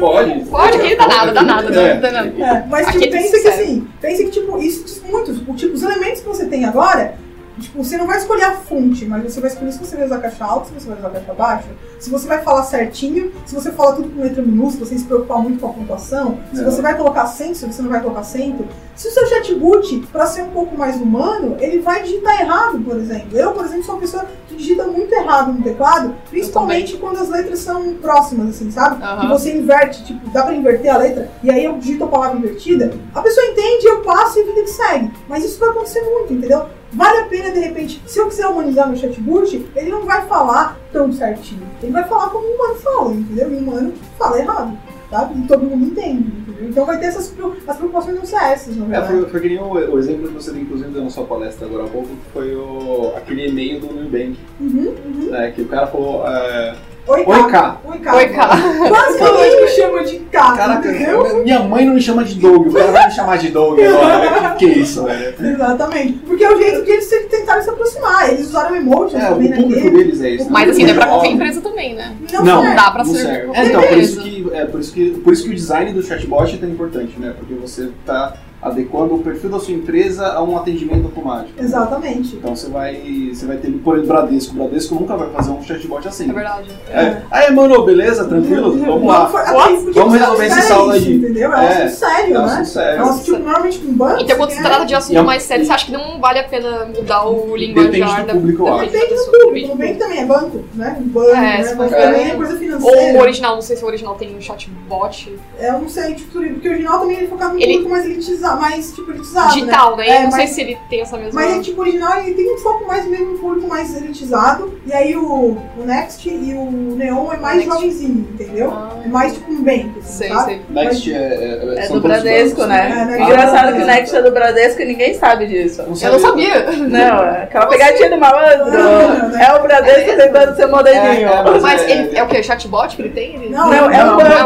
pode. 0.00 0.40
Pode, 0.50 0.78
que 0.78 0.96
dá 0.96 1.06
nada, 1.08 1.32
dá 1.32 1.42
nada, 1.42 1.74
É. 1.80 2.00
dá 2.00 2.10
nada. 2.10 2.28
É, 2.42 2.64
mas 2.70 2.86
tipo, 2.86 3.04
é 3.04 3.08
pensa 3.08 3.38
que 3.38 3.48
assim, 3.48 3.86
pensa 4.00 4.24
que 4.24 4.30
tipo, 4.30 4.58
isso 4.58 4.84
diz 4.84 5.02
muito. 5.02 5.34
Tipo, 5.56 5.74
os 5.74 5.82
elementos 5.82 6.20
que 6.20 6.26
você 6.28 6.46
tem 6.46 6.64
agora, 6.64 7.14
tipo, 7.60 7.82
você 7.84 7.96
não 7.96 8.06
vai 8.06 8.18
escolher 8.18 8.44
a 8.44 8.52
fonte, 8.56 9.04
mas 9.06 9.22
você 9.22 9.40
vai 9.40 9.50
escolher 9.50 9.72
se 9.72 9.78
você 9.78 9.96
vai 9.96 10.06
usar 10.06 10.18
caixa 10.18 10.44
alta, 10.44 10.66
se 10.66 10.72
você 10.74 10.88
vai 10.88 10.98
usar 10.98 11.10
caixa 11.10 11.34
baixa, 11.34 11.68
se 11.98 12.10
você 12.10 12.26
vai 12.26 12.42
falar 12.42 12.62
certinho, 12.64 13.32
se 13.46 13.54
você 13.54 13.70
fala 13.70 13.94
tudo 13.96 14.08
com 14.10 14.22
letra 14.22 14.42
minúscula, 14.42 14.86
sem 14.86 14.98
se 14.98 15.04
preocupar 15.04 15.38
muito 15.38 15.60
com 15.60 15.68
a 15.68 15.72
pontuação, 15.72 16.38
se 16.52 16.60
É. 16.60 16.64
você 16.64 16.82
vai 16.82 16.96
colocar 16.96 17.22
acento, 17.22 17.56
se 17.58 17.66
você 17.66 17.82
não 17.82 17.90
vai 17.90 18.00
colocar 18.00 18.20
acento. 18.20 18.66
Se 18.96 19.08
o 19.08 19.10
seu 19.12 19.26
chatbot, 19.28 19.98
pra 20.12 20.26
ser 20.26 20.42
um 20.42 20.50
pouco 20.50 20.76
mais 20.76 20.96
humano, 20.96 21.56
ele 21.58 21.78
vai 21.80 22.02
digitar 22.02 22.40
errado, 22.40 22.80
por 22.80 22.96
exemplo. 22.96 23.36
Eu, 23.38 23.52
por 23.52 23.64
exemplo, 23.64 23.84
sou 23.84 23.94
uma 23.94 24.00
pessoa 24.02 24.26
que 24.48 24.56
digita 24.56 24.84
muito 24.84 25.10
errado 25.14 25.52
no 25.52 25.62
teclado, 25.62 26.14
principalmente 26.28 26.96
quando 26.98 27.18
as 27.18 27.28
letras 27.30 27.60
são 27.60 27.94
próximas, 27.94 28.50
assim, 28.50 28.70
sabe? 28.70 29.02
Aham. 29.02 29.20
que 29.20 29.26
você 29.28 29.56
inverte, 29.56 30.04
tipo, 30.04 30.28
dá 30.30 30.42
pra 30.42 30.54
inverter 30.54 30.94
a 30.94 30.98
letra, 30.98 31.30
e 31.42 31.50
aí 31.50 31.64
eu 31.64 31.78
digito 31.78 32.04
a 32.04 32.08
palavra 32.08 32.38
invertida, 32.38 32.92
a 33.14 33.22
pessoa 33.22 33.46
entende, 33.46 33.86
eu 33.86 34.00
passo 34.02 34.38
e 34.38 34.42
a 34.42 34.46
vida 34.46 34.62
que 34.62 34.70
segue. 34.70 35.10
Mas 35.28 35.44
isso 35.44 35.58
vai 35.58 35.70
acontecer 35.70 36.00
muito, 36.02 36.32
entendeu? 36.34 36.66
Vale 36.92 37.18
a 37.20 37.24
pena, 37.26 37.50
de 37.52 37.60
repente, 37.60 38.02
se 38.06 38.18
eu 38.18 38.26
quiser 38.26 38.46
humanizar 38.48 38.88
meu 38.88 38.96
chatbot, 38.96 39.66
ele 39.76 39.90
não 39.90 40.04
vai 40.04 40.26
falar 40.26 40.76
tão 40.92 41.12
certinho. 41.12 41.62
Ele 41.82 41.92
vai 41.92 42.04
falar 42.08 42.30
como 42.30 42.44
o 42.46 42.54
humano 42.54 42.74
fala, 42.76 43.12
entendeu? 43.14 43.52
E 43.52 43.54
o 43.54 43.58
humano 43.58 43.92
fala 44.18 44.38
errado, 44.40 44.76
sabe? 45.08 45.38
E 45.38 45.46
todo 45.46 45.64
mundo 45.64 45.86
entende, 45.86 46.28
entendeu? 46.40 46.68
Então 46.68 46.84
vai 46.84 46.98
ter 46.98 47.06
essas 47.06 47.32
as 47.68 47.76
preocupações 47.76 48.16
não 48.16 48.26
ser 48.26 48.36
essas, 48.42 48.76
na 48.76 48.86
É, 48.86 48.88
verdade. 48.88 49.12
foi, 49.20 49.30
foi 49.30 49.40
que 49.40 49.48
nem 49.50 49.58
o, 49.60 49.70
o 49.72 49.98
exemplo 50.00 50.26
que 50.28 50.34
você 50.34 50.50
inclusive 50.50 50.90
deu 50.90 51.04
na 51.04 51.10
sua 51.10 51.24
palestra 51.24 51.66
agora 51.66 51.84
há 51.84 51.88
pouco, 51.88 52.08
que 52.08 52.32
foi 52.32 52.54
o, 52.56 53.12
aquele 53.16 53.48
e-mail 53.48 53.80
do 53.80 53.86
Nubank, 53.86 54.36
Uhum, 54.60 54.94
uhum. 55.06 55.30
né, 55.30 55.52
que 55.52 55.62
o 55.62 55.68
cara 55.68 55.86
falou, 55.86 56.26
é, 56.28 56.74
Oi, 57.06 57.24
Oi, 57.26 57.42
K. 57.42 57.50
K. 57.50 57.80
Oi, 57.84 57.98
K. 57.98 58.14
Oi, 58.16 58.28
cara. 58.28 58.56
Basicamente 58.56 59.60
me 59.62 59.68
chama 59.68 60.04
de 60.04 60.18
K, 60.18 60.52
caraca, 60.56 60.88
entendeu? 60.88 61.42
minha 61.42 61.58
mãe 61.60 61.84
não 61.84 61.94
me 61.94 62.00
chama 62.00 62.22
de 62.22 62.34
Doug, 62.36 62.68
o 62.68 62.72
cara 62.72 62.92
vai 62.92 63.06
me 63.06 63.12
chamar 63.12 63.36
de 63.38 63.48
Doug 63.48 63.78
agora, 63.82 64.54
que 64.56 64.66
que 64.66 64.72
é 64.72 64.78
isso, 64.78 65.04
velho? 65.04 65.34
Exatamente. 65.40 66.12
Porque 66.26 66.44
é 66.44 66.52
o 66.52 66.56
jeito 66.56 66.84
que 66.84 66.90
eles 66.90 67.08
tentaram 67.30 67.62
se 67.62 67.70
aproximar. 67.70 68.30
Eles 68.32 68.46
usaram 68.48 68.76
emotions 68.76 69.22
É, 69.22 69.30
o 69.30 69.34
público 69.34 69.68
naquele. 69.68 69.90
deles 69.90 70.20
é 70.20 70.30
isso. 70.30 70.50
Mas 70.50 70.70
assim, 70.70 70.84
é 70.88 70.94
pra 70.94 71.06
qualquer 71.06 71.30
empresa 71.32 71.60
também, 71.60 71.94
né? 71.94 72.14
Não, 72.32 72.44
Não, 72.44 72.60
serve. 72.62 72.76
dá 72.76 72.90
pra 72.90 73.04
não 73.04 73.12
qualquer 73.12 73.48
É, 73.54 73.64
então, 73.66 73.82
por 73.82 73.98
isso, 73.98 74.20
que, 74.20 74.50
é, 74.52 74.64
por, 74.66 74.80
isso 74.80 74.92
que, 74.92 75.10
por 75.10 75.32
isso 75.32 75.44
que 75.44 75.50
o 75.50 75.54
design 75.54 75.92
do 75.92 76.02
chatbot 76.02 76.54
é 76.54 76.58
tão 76.58 76.68
importante, 76.68 77.18
né? 77.18 77.34
Porque 77.36 77.54
você 77.54 77.90
está 78.00 78.34
adequando 78.62 79.14
o 79.14 79.18
perfil 79.20 79.50
da 79.50 79.58
sua 79.58 79.72
empresa 79.74 80.32
a 80.32 80.42
um 80.42 80.56
atendimento 80.56 81.06
automático. 81.06 81.52
Exatamente. 81.62 82.36
Então 82.36 82.54
você 82.54 82.68
vai, 82.68 83.30
você 83.32 83.46
vai 83.46 83.56
ter, 83.56 83.70
por 83.72 83.96
exemplo, 83.96 84.14
Bradesco. 84.14 84.52
O 84.54 84.58
Bradesco 84.58 84.94
nunca 84.96 85.16
vai 85.16 85.30
fazer 85.30 85.50
um 85.50 85.62
chatbot 85.62 86.06
assim. 86.06 86.28
É 86.30 86.32
verdade. 86.32 86.70
É. 86.90 87.22
Aí, 87.30 87.52
mano, 87.54 87.82
beleza? 87.84 88.24
Tranquilo? 88.26 88.76
Vamos 88.78 89.06
lá. 89.06 89.24
Assim, 89.26 89.84
porque 89.84 89.98
Vamos 89.98 90.14
resolver 90.18 90.46
esse 90.46 90.62
saldo 90.62 90.92
aí. 90.92 91.14
Entendeu? 91.16 91.52
É 91.52 91.56
um 91.56 91.60
É, 91.62 91.84
assunto 91.84 91.98
sério, 91.98 92.34
É 92.34 92.38
um 92.38 92.46
né? 92.46 92.52
assunto 92.52 92.58
É 92.58 92.60
um 92.60 92.64
sério. 92.66 93.02
assunto 93.04 93.38
normalmente 93.38 93.78
com 93.78 93.92
banco. 93.94 94.20
Então, 94.22 94.36
quando 94.36 94.50
se 94.50 94.56
você 94.56 94.62
trata 94.62 94.84
de 94.86 94.94
assunto 94.94 95.18
é 95.18 95.22
mais 95.22 95.42
sério, 95.42 95.64
você 95.64 95.72
acha 95.72 95.86
que 95.86 95.92
não 95.92 96.20
vale 96.20 96.38
a 96.38 96.44
pena 96.44 96.84
mudar 96.86 97.24
o 97.26 97.34
Depende 97.56 97.66
linguajar 97.66 98.26
da 98.26 98.34
público, 98.34 98.62
eu 98.62 98.66
da- 98.66 98.82
acho. 98.82 98.92
da 98.92 98.98
Depende 98.98 99.14
do 99.14 99.38
público. 99.38 99.66
O 99.66 99.70
Nubank 99.76 99.94
também 99.98 100.18
é 100.20 100.24
banco, 100.26 100.64
né? 100.74 100.96
Um 101.00 101.08
banco, 101.08 101.30
É, 101.30 101.34
né? 101.34 101.56
Mas 101.58 101.70
for 101.70 101.88
também 101.98 102.24
ver- 102.24 102.30
é 102.30 102.34
coisa 102.36 102.52
Ou 102.52 102.58
financeira. 102.58 103.18
o 103.18 103.22
original, 103.22 103.54
não 103.54 103.62
sei 103.62 103.76
se 103.76 103.84
o 103.84 103.86
original 103.86 104.14
tem 104.16 104.36
um 104.36 104.40
chatbot 104.40 105.38
Eu 105.58 105.72
não 105.80 105.88
sei, 105.88 106.14
tipo, 106.14 106.30
porque 106.40 106.68
o 106.68 106.72
original 106.72 107.00
também 107.00 107.16
ele 107.16 107.26
focava 107.28 107.54
no 107.54 107.60
Ele- 107.60 107.72
público 107.74 107.90
mais 107.90 108.04
elitizado, 108.04 108.49
mais, 108.56 108.92
tipo, 108.92 109.10
elitizado, 109.10 109.54
digital, 109.54 109.96
né? 109.96 110.08
É, 110.08 110.18
Eu 110.18 110.22
não 110.24 110.30
sei 110.32 110.40
mas- 110.44 110.50
se 110.50 110.60
ele 110.60 110.78
tem 110.88 111.00
essa 111.02 111.16
mesma. 111.16 111.40
Mas 111.40 111.56
é 111.58 111.60
tipo, 111.60 111.80
original 111.80 112.18
ele 112.18 112.34
tem 112.34 112.54
um 112.54 112.58
foco 112.58 112.86
mais 112.86 113.06
mesmo 113.06 113.32
no 113.32 113.38
público 113.38 113.68
mais 113.68 113.96
elitizado. 113.96 114.78
E 114.86 114.92
aí 114.92 115.16
o, 115.16 115.56
o 115.78 115.84
Next 115.84 116.28
e 116.28 116.54
o 116.54 116.70
Neon 116.96 117.32
é 117.32 117.36
mais 117.36 117.56
Next. 117.58 117.72
jovenzinho, 117.74 118.28
entendeu? 118.34 118.70
Ah, 118.72 118.90
É 119.04 119.08
mais 119.08 119.32
tipo 119.34 119.52
um 119.52 119.62
bank, 119.62 119.90
assim, 119.98 120.12
sei, 120.18 120.28
sabe? 120.28 120.44
sei. 120.44 120.60
Next 120.70 121.12
é, 121.14 121.16
é, 121.16 121.84
É 121.84 121.88
do 121.88 122.00
Bradesco, 122.00 122.56
bancos. 122.56 122.68
né? 122.74 122.90
É, 122.90 123.04
né? 123.04 123.22
Engraçado 123.22 123.68
Ah, 123.68 123.72
que 123.72 123.78
o 123.78 123.82
é. 123.82 123.86
Next 123.86 124.16
é 124.16 124.22
do 124.22 124.30
Bradesco 124.30 124.82
e 124.82 124.84
ninguém 124.84 125.14
sabe 125.14 125.46
disso. 125.46 125.82
Não 125.82 125.96
Eu 126.02 126.12
não 126.12 126.18
sabia. 126.18 126.70
Não, 126.72 127.22
é 127.24 127.42
aquela 127.44 127.66
pegadinha 127.66 128.10
do 128.10 128.18
malandro. 128.18 128.66
Ah, 128.78 129.26
né? 129.28 129.46
É 129.48 129.54
o 129.54 129.62
Bradesco 129.62 130.10
É 130.10 130.16
tentando 130.16 130.56
ser 130.56 130.66
moderninho. 130.66 131.28
É, 131.28 131.32
é, 131.32 131.42
mas 131.42 131.62
Mas 131.62 131.82
é- 131.82 131.90
ele, 131.90 132.16
é 132.16 132.22
o 132.22 132.26
que? 132.28 132.42
Chatbot 132.42 132.96
que 132.96 133.02
ele 133.02 133.10
tem? 133.10 133.34
Ele... 133.36 133.48
Não, 133.50 133.66
Não, 133.70 133.90
é 133.90 134.04
um 134.04 134.16
banco. 134.16 134.32
é 134.32 134.44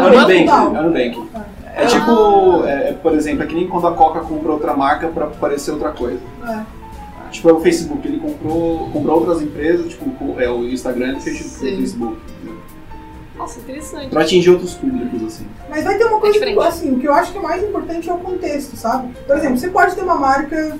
o 0.79 0.83
Nubank. 0.83 1.27
É. 1.75 1.83
É 1.83 1.87
tipo, 1.87 2.63
é, 2.65 2.89
é, 2.89 2.93
por 2.93 3.13
exemplo, 3.13 3.43
é 3.43 3.45
que 3.45 3.53
nem 3.55 3.67
quando 3.67 3.87
a 3.87 3.91
Coca 3.93 4.21
compra 4.21 4.51
outra 4.51 4.73
marca 4.75 5.07
pra 5.09 5.27
parecer 5.27 5.71
outra 5.71 5.91
coisa. 5.91 6.19
É. 6.47 6.63
Tipo, 7.31 7.49
é 7.49 7.53
o 7.53 7.59
Facebook, 7.59 8.07
ele 8.07 8.19
comprou, 8.19 8.89
comprou 8.91 9.17
outras 9.19 9.41
empresas, 9.41 9.89
tipo, 9.89 10.39
é 10.39 10.49
o 10.49 10.63
Instagram, 10.63 11.19
fez 11.19 11.37
tipo, 11.37 11.49
o 11.49 11.51
Sim. 11.51 11.77
Facebook. 11.77 12.17
entendeu? 12.39 12.61
Nossa, 13.37 13.59
interessante. 13.59 14.07
Pra 14.09 14.21
atingir 14.21 14.51
outros 14.51 14.73
públicos, 14.75 15.21
assim. 15.23 15.45
Mas 15.69 15.83
vai 15.83 15.97
ter 15.97 16.05
uma 16.05 16.19
coisa, 16.21 16.33
diferente. 16.33 16.59
assim, 16.59 16.93
o 16.95 16.99
que 16.99 17.07
eu 17.07 17.13
acho 17.13 17.33
que 17.33 17.37
é 17.37 17.41
mais 17.41 17.61
importante 17.61 18.09
é 18.09 18.13
o 18.13 18.17
contexto, 18.19 18.77
sabe? 18.77 19.09
Por 19.27 19.35
exemplo, 19.37 19.57
você 19.57 19.67
pode 19.69 19.95
ter 19.95 20.01
uma 20.03 20.15
marca. 20.15 20.77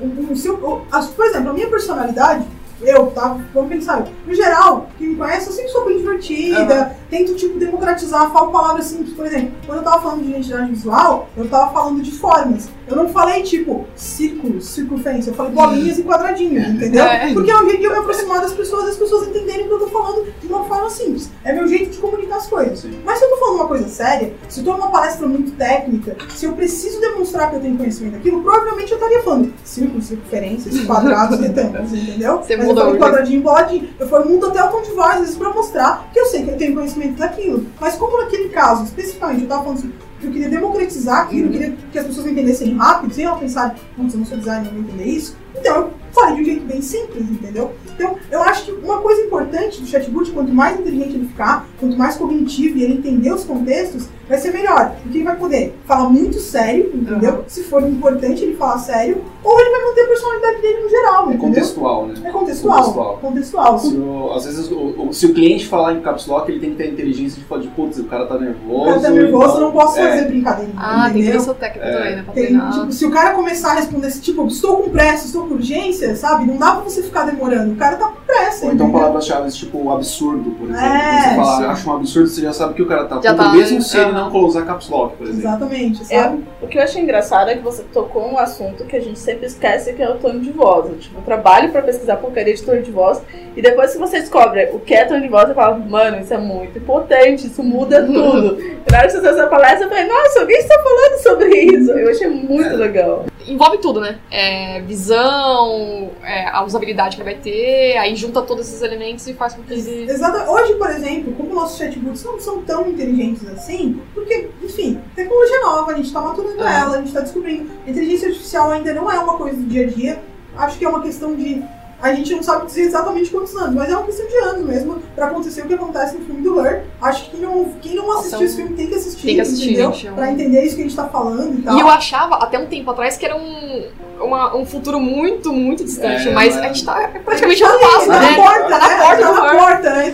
Um, 0.00 0.32
um, 0.32 0.34
seu, 0.36 0.86
as- 0.90 1.08
por 1.08 1.26
exemplo, 1.26 1.50
a 1.50 1.52
minha 1.52 1.68
personalidade, 1.68 2.46
eu, 2.82 3.06
tá? 3.08 3.36
Vamos 3.52 3.70
pensar. 3.70 4.06
No 4.26 4.34
geral, 4.34 4.88
quem 4.98 5.08
me 5.08 5.16
conhece, 5.16 5.48
eu 5.48 5.52
sempre 5.52 5.70
sou 5.70 5.84
bem 5.86 5.98
divertida, 5.98 6.96
tento, 7.08 7.34
tipo, 7.34 7.58
democratizar, 7.58 8.30
falo 8.32 8.50
palavras 8.50 8.86
simples. 8.86 9.12
Por 9.12 9.26
exemplo, 9.26 9.52
quando 9.66 9.78
eu 9.78 9.84
tava 9.84 10.02
falando 10.02 10.22
de 10.22 10.30
identidade 10.30 10.70
visual, 10.70 11.28
eu 11.36 11.48
tava 11.48 11.72
falando 11.72 12.02
de 12.02 12.12
formas. 12.12 12.68
Eu 12.86 12.96
não 12.96 13.08
falei, 13.08 13.42
tipo, 13.42 13.86
círculos, 13.94 14.66
circunferência. 14.66 15.30
Eu 15.30 15.34
falei 15.34 15.52
bolinhas 15.52 15.98
e 15.98 16.02
quadradinhos, 16.02 16.66
entendeu? 16.74 17.04
É. 17.04 17.32
Porque 17.32 17.50
é 17.50 17.56
um 17.56 17.64
jeito 17.64 17.78
de 17.78 17.84
eu 17.84 17.92
me 17.92 17.98
aproximar 17.98 18.40
das 18.40 18.52
pessoas, 18.52 18.88
as 18.88 18.96
pessoas 18.96 19.28
entenderem 19.28 19.66
o 19.66 19.68
que 19.68 19.74
eu 19.74 19.78
tô 19.78 19.86
falando 19.88 20.26
de 20.40 20.46
uma 20.46 20.64
forma 20.64 20.90
simples. 20.90 21.30
É 21.44 21.52
meu 21.52 21.66
jeito 21.68 21.90
de 21.90 21.98
comunicar 21.98 22.36
as 22.36 22.46
coisas. 22.46 22.84
Mas 23.04 23.18
se 23.18 23.24
eu 23.24 23.30
tô 23.30 23.36
falando 23.36 23.56
uma 23.56 23.68
coisa 23.68 23.88
séria, 23.88 24.32
se 24.48 24.60
eu 24.60 24.64
tô 24.64 24.72
numa 24.72 24.90
palestra 24.90 25.26
muito 25.26 25.52
técnica, 25.52 26.16
se 26.30 26.46
eu 26.46 26.52
preciso 26.52 27.00
demonstrar 27.00 27.50
que 27.50 27.56
eu 27.56 27.60
tenho 27.60 27.76
conhecimento 27.76 28.14
daquilo, 28.14 28.42
provavelmente 28.42 28.90
eu 28.90 28.96
estaria 28.98 29.22
falando 29.22 29.52
círculos, 29.64 30.06
circunferências, 30.06 30.80
quadrados, 30.80 31.38
retângulos, 31.40 31.92
entendeu? 31.92 32.38
Você 32.38 32.56
Mas 32.56 32.69
eu 32.70 32.76
falei 32.76 32.94
o- 32.94 32.98
quadradinho, 32.98 33.42
boladinho. 33.42 33.88
Eu 33.98 34.08
formulo 34.08 34.46
até 34.46 34.62
o 34.64 34.68
tom 34.68 34.82
de 34.82 34.90
voz, 34.92 35.12
às 35.14 35.20
vezes, 35.20 35.36
pra 35.36 35.50
mostrar 35.50 36.08
que 36.12 36.18
eu 36.20 36.26
sei 36.26 36.44
que 36.44 36.50
eu 36.50 36.56
tenho 36.56 36.74
conhecimento 36.74 37.16
daquilo. 37.18 37.66
Mas 37.80 37.94
como 37.96 38.18
naquele 38.18 38.48
caso, 38.48 38.84
especificamente, 38.84 39.42
eu 39.42 39.48
tava 39.48 39.62
falando 39.62 39.78
assim, 39.78 39.92
que 40.20 40.26
eu 40.26 40.32
queria 40.32 40.48
democratizar 40.50 41.22
aquilo, 41.22 41.46
eu 41.48 41.52
queria 41.52 41.76
que 41.90 41.98
as 41.98 42.06
pessoas 42.06 42.26
entendessem 42.26 42.76
rápido, 42.76 43.14
sem 43.14 43.24
ela 43.24 43.36
pensar, 43.38 43.74
putz, 43.96 44.12
eu 44.12 44.20
não 44.20 44.26
sou 44.26 44.36
designer, 44.36 44.66
eu 44.68 44.74
não 44.74 44.82
vou 44.82 44.90
entender 44.92 45.10
isso. 45.10 45.34
Então, 45.56 45.76
eu 45.76 45.90
falei 46.12 46.34
de 46.36 46.42
um 46.42 46.44
jeito 46.44 46.66
bem 46.66 46.82
simples, 46.82 47.22
entendeu? 47.28 47.72
Então, 47.94 48.16
eu 48.30 48.42
acho 48.42 48.66
que 48.66 48.72
uma 48.72 48.98
coisa 48.98 49.22
importante 49.22 49.80
do 49.80 49.86
chatbot, 49.86 50.30
quanto 50.32 50.52
mais 50.52 50.78
inteligente 50.78 51.14
ele 51.14 51.26
ficar, 51.28 51.66
quanto 51.80 51.96
mais 51.98 52.16
cognitivo 52.16 52.76
e 52.78 52.84
ele 52.84 52.94
entender 52.94 53.32
os 53.32 53.42
contextos, 53.44 54.08
vai 54.28 54.38
ser 54.38 54.52
melhor. 54.52 54.92
Porque 55.02 55.18
ele 55.18 55.24
vai 55.24 55.36
poder 55.36 55.74
falar 55.86 56.08
muito 56.08 56.38
sério, 56.38 56.90
entendeu? 56.94 57.44
Se 57.48 57.62
for 57.64 57.82
importante 57.82 58.44
ele 58.44 58.54
falar 58.56 58.78
sério, 58.78 59.22
ou 59.42 59.58
ele 59.60 59.70
vai 59.70 59.84
manter 59.84 60.02
a 60.02 60.06
personalidade 60.06 60.62
dele 60.62 60.82
no 60.84 60.88
geral, 60.90 61.22
É 61.22 61.26
entendeu? 61.28 61.40
contextual, 61.48 62.06
né? 62.06 62.14
É 62.24 62.30
contextual. 62.30 62.76
Contextual. 62.76 63.18
Contextual. 63.20 63.78
Se 63.78 63.96
o- 63.96 64.32
às 64.34 64.44
vezes, 64.44 64.70
o, 64.70 65.08
o- 65.08 65.12
se 65.12 65.26
o 65.26 65.34
cliente 65.34 65.66
falar 65.66 65.94
em 65.94 66.00
caps 66.00 66.26
lock, 66.26 66.48
ele 66.50 66.60
tem 66.60 66.70
que 66.70 66.76
ter 66.76 66.84
a 66.84 66.88
inteligência 66.88 67.40
de 67.40 67.44
falar 67.46 67.62
de 67.62 67.68
putz, 67.68 67.98
o 67.98 68.04
cara 68.04 68.26
tá 68.26 68.38
nervoso. 68.38 68.82
O 68.82 68.84
cara 68.84 69.00
tá 69.00 69.10
nervoso, 69.10 69.44
então- 69.44 69.54
eu 69.56 69.60
não 69.66 69.72
posso 69.72 69.98
é. 69.98 70.10
fazer 70.10 70.24
brincadeira. 70.28 70.72
Ah, 70.76 71.08
tem 71.10 71.22
entendeu? 71.22 71.38
tensão 71.40 71.54
técnica 71.54 71.86
É. 71.88 71.92
também, 71.96 72.16
né? 72.16 72.24
Tem, 72.34 72.70
tipo, 72.70 72.92
se 72.92 73.06
o 73.06 73.10
cara 73.10 73.34
começar 73.34 73.70
a 73.70 73.74
responder 73.74 74.06
assim, 74.06 74.20
tipo, 74.20 74.46
estou 74.46 74.76
com 74.76 74.90
pressa, 74.90 75.26
estou 75.26 75.46
com 75.46 75.54
urgência, 75.54 76.14
sabe? 76.14 76.46
Não 76.46 76.56
dá 76.56 76.72
pra 76.72 76.82
você 76.84 77.02
ficar 77.02 77.24
demorando. 77.24 77.72
O 77.72 77.76
cara 77.76 77.96
tá 77.96 78.06
com 78.08 78.20
pressa. 78.26 78.66
Ou 78.66 78.72
então 78.72 78.86
entendeu? 78.86 78.92
palavras-chave 79.00 79.50
tipo 79.50 79.90
absurdo, 79.90 80.50
por 80.52 80.68
exemplo. 80.68 80.86
É, 80.86 81.22
você 81.30 81.34
fala, 81.36 81.56
sim. 81.68 81.69
Acha 81.70 81.88
um 81.90 81.96
absurdo, 81.96 82.28
você 82.28 82.40
já 82.42 82.52
sabe 82.52 82.74
que 82.74 82.82
o 82.82 82.86
cara 82.86 83.04
tá 83.04 83.20
Já 83.22 83.32
puto, 83.32 83.44
tá, 83.44 83.52
mesmo 83.52 83.80
se 83.82 83.96
ele 83.98 84.12
não 84.12 84.32
usar 84.44 84.62
caps 84.62 84.88
lock, 84.88 85.16
por 85.16 85.24
exemplo. 85.26 85.40
Exatamente, 85.40 86.02
É, 86.02 86.22
sabe? 86.22 86.44
o 86.62 86.66
que 86.66 86.78
eu 86.78 86.82
achei 86.82 87.02
engraçado 87.02 87.50
é 87.50 87.56
que 87.56 87.62
você 87.62 87.82
tocou 87.92 88.26
um 88.30 88.38
assunto 88.38 88.84
que 88.84 88.96
a 88.96 89.00
gente 89.00 89.18
sempre 89.18 89.46
esquece, 89.46 89.92
que 89.92 90.02
é 90.02 90.08
o 90.10 90.16
tom 90.16 90.38
de 90.38 90.50
voz. 90.50 90.86
Eu, 90.90 90.98
tipo, 90.98 91.18
eu 91.18 91.22
trabalho 91.22 91.70
pra 91.70 91.82
pesquisar 91.82 92.16
porcaria 92.16 92.54
de 92.54 92.62
tom 92.62 92.80
de 92.80 92.90
voz, 92.90 93.22
e 93.56 93.62
depois 93.62 93.92
que 93.92 93.98
você 93.98 94.20
descobre 94.20 94.70
o 94.72 94.78
que 94.78 94.94
é 94.94 95.04
tom 95.04 95.20
de 95.20 95.28
voz, 95.28 95.48
você 95.48 95.54
fala, 95.54 95.76
mano, 95.78 96.20
isso 96.20 96.32
é 96.34 96.38
muito 96.38 96.78
importante, 96.78 97.46
isso 97.46 97.62
muda 97.62 98.02
tudo. 98.06 98.58
Na 98.90 98.98
hora 98.98 99.06
que 99.06 99.12
você 99.12 99.20
fez 99.20 99.36
essa 99.36 99.46
palestra, 99.46 99.84
eu 99.86 99.88
falei, 99.88 100.04
nossa, 100.06 100.40
alguém 100.40 100.58
está 100.58 100.74
falando 100.82 101.22
sobre 101.22 101.58
isso. 101.60 101.90
Eu 101.92 102.10
achei 102.10 102.28
muito 102.28 102.76
legal. 102.76 103.24
Envolve 103.46 103.78
tudo, 103.78 104.00
né? 104.00 104.18
É, 104.30 104.80
visão, 104.82 106.10
é, 106.22 106.48
a 106.48 106.64
usabilidade 106.64 107.16
que 107.16 107.22
ele 107.22 107.30
vai 107.32 107.40
ter, 107.40 107.96
aí 107.98 108.14
junta 108.16 108.42
todos 108.42 108.68
esses 108.68 108.82
elementos 108.82 109.26
e 109.26 109.34
faz 109.34 109.54
com 109.54 109.62
que 109.62 109.72
ele. 109.72 110.10
Exato. 110.10 110.50
Hoje, 110.50 110.74
por 110.74 110.90
exemplo, 110.90 111.32
como 111.34 111.54
nossos 111.54 111.78
chatbots 111.78 112.24
não 112.24 112.38
são 112.40 112.62
tão 112.62 112.88
inteligentes 112.88 113.46
assim, 113.48 114.00
porque, 114.14 114.50
enfim, 114.62 115.00
tecnologia 115.14 115.60
nova, 115.60 115.92
a 115.92 115.94
gente 115.96 116.12
tá 116.12 116.20
maturando 116.20 116.62
É. 116.62 116.80
ela, 116.80 116.96
a 116.96 117.00
gente 117.00 117.12
tá 117.12 117.20
descobrindo. 117.20 117.70
A 117.86 117.90
inteligência 117.90 118.28
artificial 118.28 118.70
ainda 118.70 118.92
não 118.94 119.10
é 119.10 119.18
uma 119.18 119.36
coisa 119.36 119.56
do 119.56 119.64
dia 119.66 119.86
a 119.86 119.90
dia. 119.90 120.22
Acho 120.56 120.78
que 120.78 120.84
é 120.84 120.88
uma 120.88 121.02
questão 121.02 121.34
de. 121.34 121.62
A 122.02 122.14
gente 122.14 122.34
não 122.34 122.42
sabe 122.42 122.64
dizer 122.66 122.82
exatamente 122.82 123.30
quantos 123.30 123.54
anos, 123.56 123.74
mas 123.74 123.90
é 123.90 123.96
uma 123.96 124.06
questão 124.06 124.26
de 124.26 124.34
anos 124.36 124.64
mesmo 124.64 125.02
pra 125.14 125.26
acontecer 125.26 125.62
o 125.62 125.66
que 125.66 125.74
acontece 125.74 126.16
no 126.16 126.24
filme 126.24 126.40
do 126.40 126.64
Her. 126.64 126.84
Acho 127.02 127.24
que 127.24 127.30
quem 127.32 127.40
não, 127.40 127.64
quem 127.80 127.94
não 127.94 128.10
assistiu 128.12 128.32
Nossa, 128.32 128.44
esse 128.44 128.56
filme 128.56 128.74
tem 128.76 128.86
que 128.86 128.94
assistir, 128.94 129.26
tem 129.26 129.34
que 129.34 129.40
assistir, 129.42 129.70
entendeu? 129.72 129.92
gente, 129.92 130.06
é 130.06 130.12
um- 130.12 130.14
Pra 130.14 130.32
entender 130.32 130.62
isso 130.64 130.76
que 130.76 130.80
a 130.80 130.84
gente 130.84 130.96
tá 130.96 131.04
falando 131.08 131.58
e 131.58 131.62
tal. 131.62 131.76
E 131.76 131.80
eu 131.80 131.88
achava 131.88 132.36
até 132.36 132.58
um 132.58 132.66
tempo 132.66 132.90
atrás 132.90 133.16
que 133.18 133.26
era 133.26 133.36
um, 133.36 133.84
uma- 134.18 134.56
um 134.56 134.64
futuro 134.64 134.98
muito, 134.98 135.52
muito 135.52 135.84
distante, 135.84 136.28
É, 136.28 136.32
mas 136.32 136.54
mas- 136.54 136.64
a 136.64 136.66
gente 136.68 136.84
tá 136.86 137.10
praticamente 137.24 137.60
tá 137.60 137.70
no 137.72 137.78
passo, 137.80 138.06
tá 138.06 138.20
né? 138.20 138.30
na 138.30 138.36
porta, 138.36 138.68
Tá 138.70 138.78
na 138.78 138.88
né? 138.88 138.96
porta 138.96 139.22
tá 139.22 139.29
na? 139.29 139.29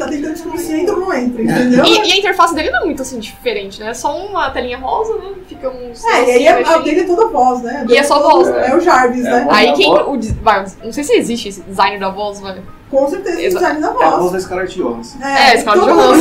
Tá 0.06 0.12
tentando 0.12 0.32
descobrir 0.32 0.58
se 0.58 0.72
entra 0.74 0.94
ou 0.94 1.00
não 1.00 1.12
entra, 1.14 1.42
entendeu? 1.42 1.84
E, 1.84 2.08
e 2.08 2.12
a 2.12 2.16
interface 2.16 2.54
dele 2.54 2.70
não 2.70 2.82
é 2.82 2.84
muito 2.84 3.02
assim 3.02 3.18
diferente, 3.18 3.80
né? 3.80 3.90
É 3.90 3.94
só 3.94 4.16
uma 4.16 4.50
telinha 4.50 4.78
rosa, 4.78 5.14
né? 5.16 5.30
Fica 5.48 5.68
uns. 5.68 6.04
É, 6.04 6.24
e 6.26 6.30
aí 6.30 6.48
a, 6.48 6.52
a 6.52 6.56
negocinhos, 6.56 6.84
dele 6.84 7.00
é 7.00 7.04
toda 7.04 7.26
voz, 7.28 7.62
né? 7.62 7.84
A 7.88 7.92
E 7.92 7.96
é 7.96 8.02
só 8.02 8.20
voz, 8.22 8.48
né? 8.48 8.68
É 8.70 8.74
o 8.76 8.80
Jarvis, 8.80 9.24
É, 9.24 9.30
né? 9.30 9.44
voz. 9.44 9.56
Aí 9.56 9.68
a 9.68 9.72
quem. 9.74 9.90
voz- 9.90 10.06
O, 10.30 10.34
vai, 10.42 10.64
não 10.84 10.92
sei 10.92 11.04
se 11.04 11.12
existe 11.14 11.48
esse 11.48 11.60
designer 11.62 11.98
da 12.00 12.08
voz, 12.10 12.40
vai. 12.40 12.56
Com 12.90 13.08
certeza, 13.08 13.36
o 13.36 13.40
Exa- 13.40 13.58
design 13.58 13.80
da 13.80 13.88
É 13.88 13.90
a 13.90 13.92
voz 13.94 14.18
voz. 14.20 14.32
da 14.32 14.40
Scarlett 14.40 14.78
Johansson. 14.78 15.18
É, 15.20 15.58
Scarlett 15.58 15.86
todo 15.88 15.96
mundo- 15.96 16.14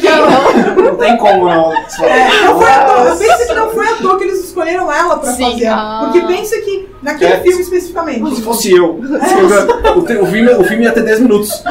Johansson. 0.00 0.76
Não? 0.76 0.84
Não 0.84 0.96
tem 0.96 1.16
como 1.16 1.48
não. 1.48 1.72
É, 1.72 2.44
não 2.44 2.58
foi 2.58 2.70
à 2.70 2.84
toa. 2.84 3.04
Eu 3.04 3.16
penso 3.16 3.46
que 3.46 3.54
não 3.54 3.70
foi 3.70 3.86
à 3.88 3.94
toa 3.96 4.18
que 4.18 4.24
eles 4.24 4.44
escolheram 4.44 4.90
ela 4.92 5.18
pra 5.18 5.32
Sim, 5.32 5.52
fazer. 5.52 5.66
ah. 5.68 6.00
Porque 6.12 6.26
pensa 6.26 6.56
que 6.60 6.88
naquele 7.02 7.32
É. 7.34 7.40
filme 7.40 7.62
especificamente. 7.62 8.34
Se 8.34 8.42
fosse 8.42 8.72
eu, 8.72 8.98
o, 9.96 10.02
te- 10.02 10.16
o 10.18 10.26
filme, 10.26 10.52
o 10.54 10.64
filme 10.64 10.84
ia 10.84 10.92
ter 10.92 11.04
10 11.04 11.20
minutos. 11.20 11.62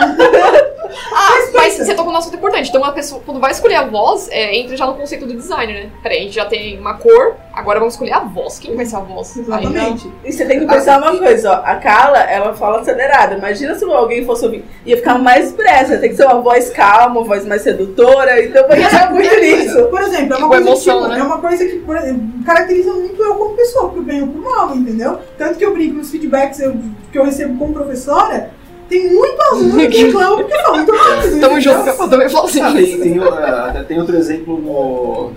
Ah, 1.13 1.29
Mas 1.53 1.73
você 1.75 1.93
tocou 1.93 2.11
num 2.11 2.17
assunto 2.17 2.35
importante. 2.35 2.69
Então, 2.69 2.81
uma 2.81 2.91
pessoa, 2.91 3.21
quando 3.25 3.39
vai 3.39 3.51
escolher 3.51 3.75
a 3.75 3.85
voz, 3.85 4.27
é, 4.31 4.55
entra 4.57 4.75
já 4.75 4.85
no 4.85 4.95
conceito 4.95 5.25
do 5.25 5.33
designer, 5.33 5.85
né? 5.85 5.89
Peraí, 6.01 6.19
a 6.19 6.21
gente 6.23 6.35
já 6.35 6.45
tem 6.45 6.79
uma 6.79 6.95
cor, 6.95 7.35
agora 7.53 7.79
vamos 7.79 7.93
escolher 7.95 8.13
a 8.13 8.19
voz. 8.19 8.59
Quem 8.59 8.75
vai 8.75 8.85
ser 8.85 8.95
a 8.97 8.99
voz? 8.99 9.35
Aí 9.37 9.43
Exatamente. 9.43 10.11
E 10.23 10.31
você 10.31 10.45
tem 10.45 10.59
que 10.59 10.65
pensar 10.65 10.97
uma 11.01 11.17
coisa, 11.17 11.51
ó. 11.51 11.55
A 11.65 11.75
Carla, 11.75 12.19
ela 12.19 12.53
fala 12.53 12.79
acelerada. 12.81 13.35
Imagina 13.35 13.75
se 13.75 13.83
alguém 13.85 14.25
fosse 14.25 14.45
ouvir. 14.45 14.65
Ia 14.85 14.97
ficar 14.97 15.17
mais 15.17 15.47
expressa. 15.47 15.97
Tem 15.97 16.09
que 16.09 16.15
ser 16.15 16.25
uma 16.25 16.41
voz 16.41 16.69
calma, 16.69 17.19
uma 17.19 17.23
voz 17.27 17.45
mais 17.45 17.61
sedutora. 17.61 18.43
Então 18.43 18.67
vai 18.67 18.77
pensar 18.81 19.11
muito 19.11 19.35
nisso. 19.39 19.83
Por 19.85 20.01
exemplo, 20.01 20.33
é 20.33 20.37
uma 20.37 20.47
Com 20.47 20.49
coisa 20.49 20.67
emoção, 20.69 20.95
que, 20.97 21.03
tipo, 21.03 21.13
né? 21.15 21.19
é 21.19 21.23
uma 21.23 21.37
coisa 21.39 21.65
que 21.65 21.75
por 21.79 21.97
exemplo, 21.97 22.21
caracteriza 22.45 22.93
muito 22.93 23.23
eu 23.23 23.35
como 23.35 23.55
pessoa, 23.55 23.89
pro 23.89 24.01
bem 24.01 24.21
ou 24.21 24.27
pro 24.27 24.41
mal, 24.41 24.75
entendeu? 24.75 25.19
Tanto 25.37 25.57
que 25.57 25.65
eu 25.65 25.73
brinco 25.73 25.95
nos 25.95 26.09
feedbacks 26.09 26.59
eu- 26.59 26.75
que 27.11 27.17
eu 27.17 27.23
recebo 27.25 27.57
como 27.57 27.73
professora, 27.73 28.51
tem 28.89 29.13
muito 29.13 29.41
aluno 29.41 29.77
que 29.87 30.03
reclama 30.05 30.37
porque 30.37 30.57
fala 30.57 30.77
muito 30.77 30.91
rápido. 30.91 31.39
Tamo 31.39 31.61
junto, 31.61 31.89
eu 31.89 32.09
também 32.09 32.29
falo 32.29 32.45
assim. 32.45 32.61
Ah, 32.61 32.73
tem, 32.73 32.99
tem, 32.99 33.19
uh, 33.19 33.33
até 33.33 33.83
tem 33.83 33.99
outro 33.99 34.17
exemplo 34.17 34.59
no, 34.59 35.31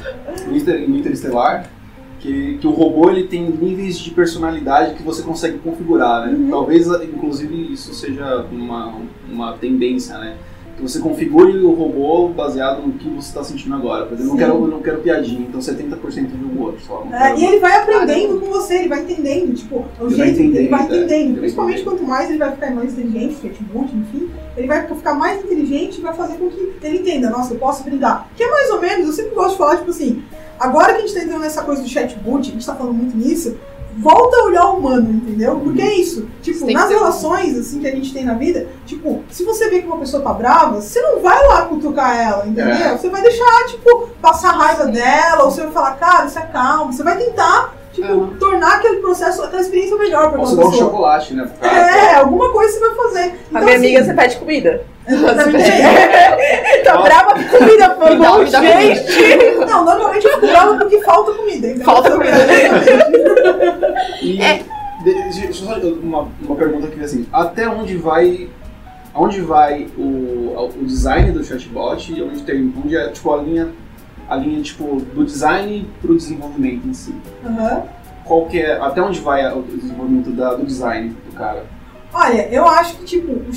no, 0.47 0.57
Inter, 0.57 0.89
no 0.89 0.97
Interestelar, 0.97 1.69
que, 2.19 2.59
que 2.59 2.67
o 2.67 2.71
robô 2.71 3.11
ele 3.11 3.25
tem 3.25 3.45
níveis 3.45 3.99
de 3.99 4.11
personalidade 4.11 4.95
que 4.95 5.03
você 5.03 5.23
consegue 5.23 5.59
configurar, 5.59 6.27
né? 6.27 6.49
Talvez, 6.51 6.89
uh, 6.89 7.03
inclusive, 7.05 7.73
isso 7.73 7.95
seja 7.95 8.47
uma, 8.51 8.95
uma 9.31 9.53
tendência, 9.53 10.17
né? 10.19 10.37
Que 10.77 10.83
você 10.83 10.99
configure 10.99 11.59
o 11.59 11.73
robô 11.73 12.29
baseado 12.29 12.83
no 12.83 12.95
que 12.95 13.09
você 13.09 13.29
está 13.29 13.45
sentindo 13.45 13.75
agora. 13.75 14.07
Por 14.07 14.15
exemplo, 14.15 14.31
eu 14.31 14.35
não 14.35 14.37
quero, 14.37 14.65
eu 14.65 14.69
não 14.69 14.83
quero 14.83 14.99
piadinha, 15.01 15.47
então 15.49 15.61
70% 15.61 16.27
de 16.27 16.45
humor 16.45 16.75
só. 16.87 17.07
É, 17.13 17.39
e 17.39 17.45
ele 17.45 17.59
vai 17.61 17.77
aprendendo 17.77 18.41
com 18.41 18.47
você, 18.47 18.75
ele 18.77 18.89
vai 18.89 19.03
entendendo, 19.03 19.55
tipo, 19.55 19.85
o 20.01 20.07
Ele 20.07 20.15
jeito, 20.15 20.41
ele 20.41 20.69
vai 20.69 20.83
entendendo, 20.85 20.93
é. 20.93 20.97
entendendo. 20.97 21.23
Ele 21.23 21.33
vai 21.33 21.41
Principalmente 21.41 21.83
quanto 21.83 22.05
mais 22.05 22.31
ele 22.31 22.39
vai 22.39 22.53
ficar 22.53 22.71
mais 22.71 22.93
inteligente, 22.93 23.37
chatbot, 23.43 23.95
enfim, 23.95 24.31
ele 24.57 24.67
vai 24.67 24.87
ficar 24.87 25.15
mais 25.15 25.45
inteligente 25.45 25.99
e 25.99 26.01
vai 26.01 26.15
fazer 26.15 26.35
com 26.35 26.49
que 26.49 26.75
ele 26.83 26.99
entenda, 26.99 27.31
nossa, 27.31 27.55
eu 27.55 27.59
posso 27.59 27.85
brindar. 27.85 28.29
Que 28.37 28.43
é 28.43 28.51
mais 28.51 28.71
ou 28.71 28.81
menos, 28.81 29.07
eu 29.07 29.13
sempre 29.13 29.35
gosto 29.35 29.53
de 29.53 29.59
falar, 29.59 29.77
tipo 29.77 29.91
assim, 29.91 30.23
agora 30.59 30.95
que 30.95 30.99
a 30.99 31.01
gente 31.03 31.15
tá 31.15 31.23
entrando 31.23 31.43
nessa 31.43 31.63
coisa 31.63 31.83
do 31.83 31.89
chatbot, 31.89 32.41
a 32.41 32.53
gente 32.53 32.67
tá 32.67 32.75
falando 32.75 32.95
muito 32.95 33.17
nisso, 33.17 33.57
volta 33.99 34.37
a 34.37 34.45
olhar 34.45 34.67
o 34.67 34.79
humano, 34.79 35.11
entendeu? 35.11 35.61
Porque 35.61 35.83
é 35.83 35.95
isso. 35.95 36.29
Tipo, 36.41 36.71
nas 36.73 36.89
relações, 36.89 37.57
assim, 37.59 37.81
que 37.81 37.87
a 37.87 37.95
gente 37.95 38.13
tem 38.13 38.25
na 38.25 38.35
vida, 38.35 38.69
tipo, 38.87 39.23
se 39.31 39.45
você 39.45 39.69
vê 39.69 39.81
que 39.81 39.87
uma 39.87 39.99
pessoa 39.99 40.23
tá 40.23 40.33
brava, 40.33 40.81
você 40.81 41.01
não 41.01 41.21
vai 41.21 41.47
lá 41.47 41.63
cutucar 41.67 42.17
ela, 42.17 42.47
entendeu? 42.47 42.75
É. 42.75 42.97
Você 42.97 43.09
vai 43.09 43.23
deixar, 43.23 43.67
tipo, 43.67 44.09
passar 44.21 44.51
a 44.51 44.59
raiva 44.59 44.87
dela, 44.87 45.45
ou 45.45 45.51
você 45.51 45.63
vai 45.63 45.73
falar, 45.73 45.93
cara, 45.97 46.29
se 46.29 46.39
acalma. 46.39 46.93
Você 46.93 47.03
vai 47.03 47.17
tentar, 47.19 47.75
tipo, 47.93 48.13
Uhum. 48.13 48.37
tornar 48.39 48.77
aquele 48.77 48.97
processo, 48.97 49.43
aquela 49.43 49.61
experiência 49.63 49.97
melhor 49.97 50.31
pra 50.31 50.43
aquela 50.43 50.57
dá 50.57 50.67
um 50.67 50.73
chocolate, 50.73 51.35
né? 51.35 51.51
cara. 51.61 51.91
É, 51.91 52.15
alguma 52.17 52.51
coisa 52.51 52.73
você 52.73 52.81
vai 52.81 52.95
fazer. 52.97 53.21
A 53.21 53.25
Então, 53.25 53.61
minha 53.63 53.65
assim, 53.77 53.87
amiga, 53.87 54.05
você 54.05 54.15
pede 54.15 54.37
comida. 54.37 54.85
exatamente. 55.09 55.71
Tá 56.85 56.97
brava 57.01 57.35
com 57.35 57.59
comida, 57.59 57.95
favor, 57.95 58.45
me 58.45 58.51
dá 58.51 58.61
gente. 58.61 59.13
Não, 59.71 59.85
normalmente 59.85 60.27
eu 60.27 60.33
fico 60.35 60.47
brava 60.49 60.77
porque 60.79 61.01
falta 61.03 61.33
comida. 61.33 61.69
Então 61.69 61.85
Falta 61.85 62.11
comida. 62.11 62.33
E 64.23 64.41
É. 64.43 64.63
de- 65.05 65.15
deixa 65.23 65.47
eu 65.47 65.53
só 65.53 65.75
uma, 65.79 66.29
uma 66.43 66.57
pergunta 66.57 66.87
aqui 66.89 67.01
assim, 67.03 67.27
até 67.33 67.69
onde 67.69 67.97
vai 67.97 68.49
aonde 69.15 69.41
vai 69.43 69.89
o, 69.99 70.55
o 70.57 70.85
design 70.85 71.33
do 71.33 71.45
chatbot 71.45 72.23
onde 72.23 72.43
tem 72.43 72.73
onde 72.83 72.97
é 72.97 73.09
tipo 73.11 73.33
a 73.33 73.37
linha 73.39 73.69
a 74.29 74.37
linha 74.37 74.63
tipo 74.63 75.01
do 75.01 75.25
design 75.25 75.89
pro 76.01 76.17
desenvolvimento 76.17 76.87
em 76.89 76.95
si. 76.95 77.15
Aham. 77.45 77.83
Qual 78.25 78.47
que 78.47 78.59
é 78.61 78.81
até 78.81 79.03
onde 79.03 79.21
vai 79.21 79.45
o 79.53 79.63
desenvolvimento 79.63 80.31
da- 80.31 80.55
do 80.55 80.65
design 80.65 81.11
do 81.11 81.33
cara? 81.37 81.65
Olha, 82.15 82.47
eu 82.49 82.67
acho 82.69 82.97
que, 82.99 83.05
tipo, 83.05 83.33
o 83.49 83.53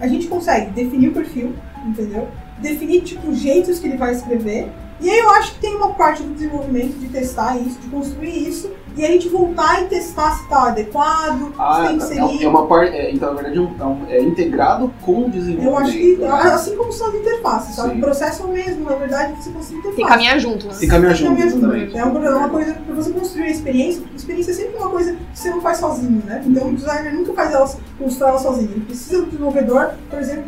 a 0.00 0.06
gente 0.08 0.26
consegue 0.26 0.70
definir 0.72 1.08
o 1.08 1.12
perfil, 1.12 1.54
entendeu? 1.86 2.28
Definir, 2.60 3.02
tipo, 3.02 3.32
jeitos 3.34 3.78
que 3.78 3.86
ele 3.86 3.96
vai 3.96 4.12
escrever 4.12 4.68
E 5.04 5.10
aí 5.10 5.18
eu 5.18 5.30
acho 5.32 5.52
que 5.54 5.60
tem 5.60 5.76
uma 5.76 5.90
parte 5.90 6.22
do 6.22 6.32
desenvolvimento 6.32 6.98
de 6.98 7.08
testar 7.08 7.58
isso, 7.58 7.78
de 7.78 7.88
construir 7.88 8.48
isso, 8.48 8.70
e 8.96 9.04
a 9.04 9.08
gente 9.08 9.28
voltar 9.28 9.82
e 9.82 9.86
testar 9.86 10.30
se 10.32 10.48
tá 10.48 10.68
adequado, 10.68 11.52
Ah, 11.58 11.74
se 11.82 11.88
tem 11.88 11.98
que 11.98 12.04
é, 12.04 12.06
ser 12.38 12.44
é 12.44 12.48
uma 12.48 12.66
parte. 12.66 12.96
é, 12.96 13.10
então, 13.12 13.28
na 13.34 13.42
verdade, 13.42 13.58
é, 13.58 13.60
um- 13.60 13.74
é 13.78 13.84
um- 13.84 14.06
é 14.08 14.22
integrado 14.22 14.90
com 15.02 15.26
o 15.26 15.30
desenvolvimento. 15.30 15.66
Eu 15.72 15.76
acho 15.78 15.92
que, 15.92 16.16
né? 16.16 16.28
assim 16.30 16.74
como 16.76 16.90
são 16.90 17.08
as 17.08 17.14
interfaces, 17.16 17.74
sabe? 17.76 17.90
Sim. 17.90 17.98
O 17.98 18.00
processo 18.00 18.42
é 18.42 18.46
o 18.46 18.48
mesmo, 18.48 18.84
na 18.88 18.96
verdade, 18.96 19.32
você 19.42 19.50
construir 19.50 19.78
interface. 19.80 19.96
Tem 19.96 20.06
caminhar 20.06 20.38
junto, 20.38 20.66
né? 20.68 20.74
Tem 20.80 20.88
caminhar 20.88 21.14
junto, 21.14 21.28
Caminhar 21.28 21.48
junto. 21.50 21.64
exatamente. 21.66 21.98
É 21.98 22.04
uma, 22.04 22.24
é 22.26 22.30
uma 22.34 22.48
coisa 22.48 22.72
pra 22.72 22.94
você 22.94 23.10
construir 23.10 23.42
a 23.44 23.50
experiência, 23.50 24.00
porque 24.00 24.14
a 24.14 24.16
experiência 24.16 24.50
é 24.52 24.54
sempre 24.54 24.76
uma 24.78 24.88
coisa 24.88 25.12
que 25.12 25.38
você 25.38 25.50
não 25.50 25.60
faz 25.60 25.78
sozinho, 25.78 26.22
né? 26.24 26.42
Então 26.46 26.68
o 26.68 26.74
designer 26.74 27.12
nunca 27.12 27.32
faz 27.34 27.52
ela, 27.52 27.68
constrói 27.98 28.30
ela 28.30 28.38
sozinho. 28.38 28.70
Ele 28.70 28.80
precisa 28.86 29.18
do 29.20 29.26
desenvolvedor, 29.26 29.90
por 30.08 30.18
exemplo, 30.18 30.44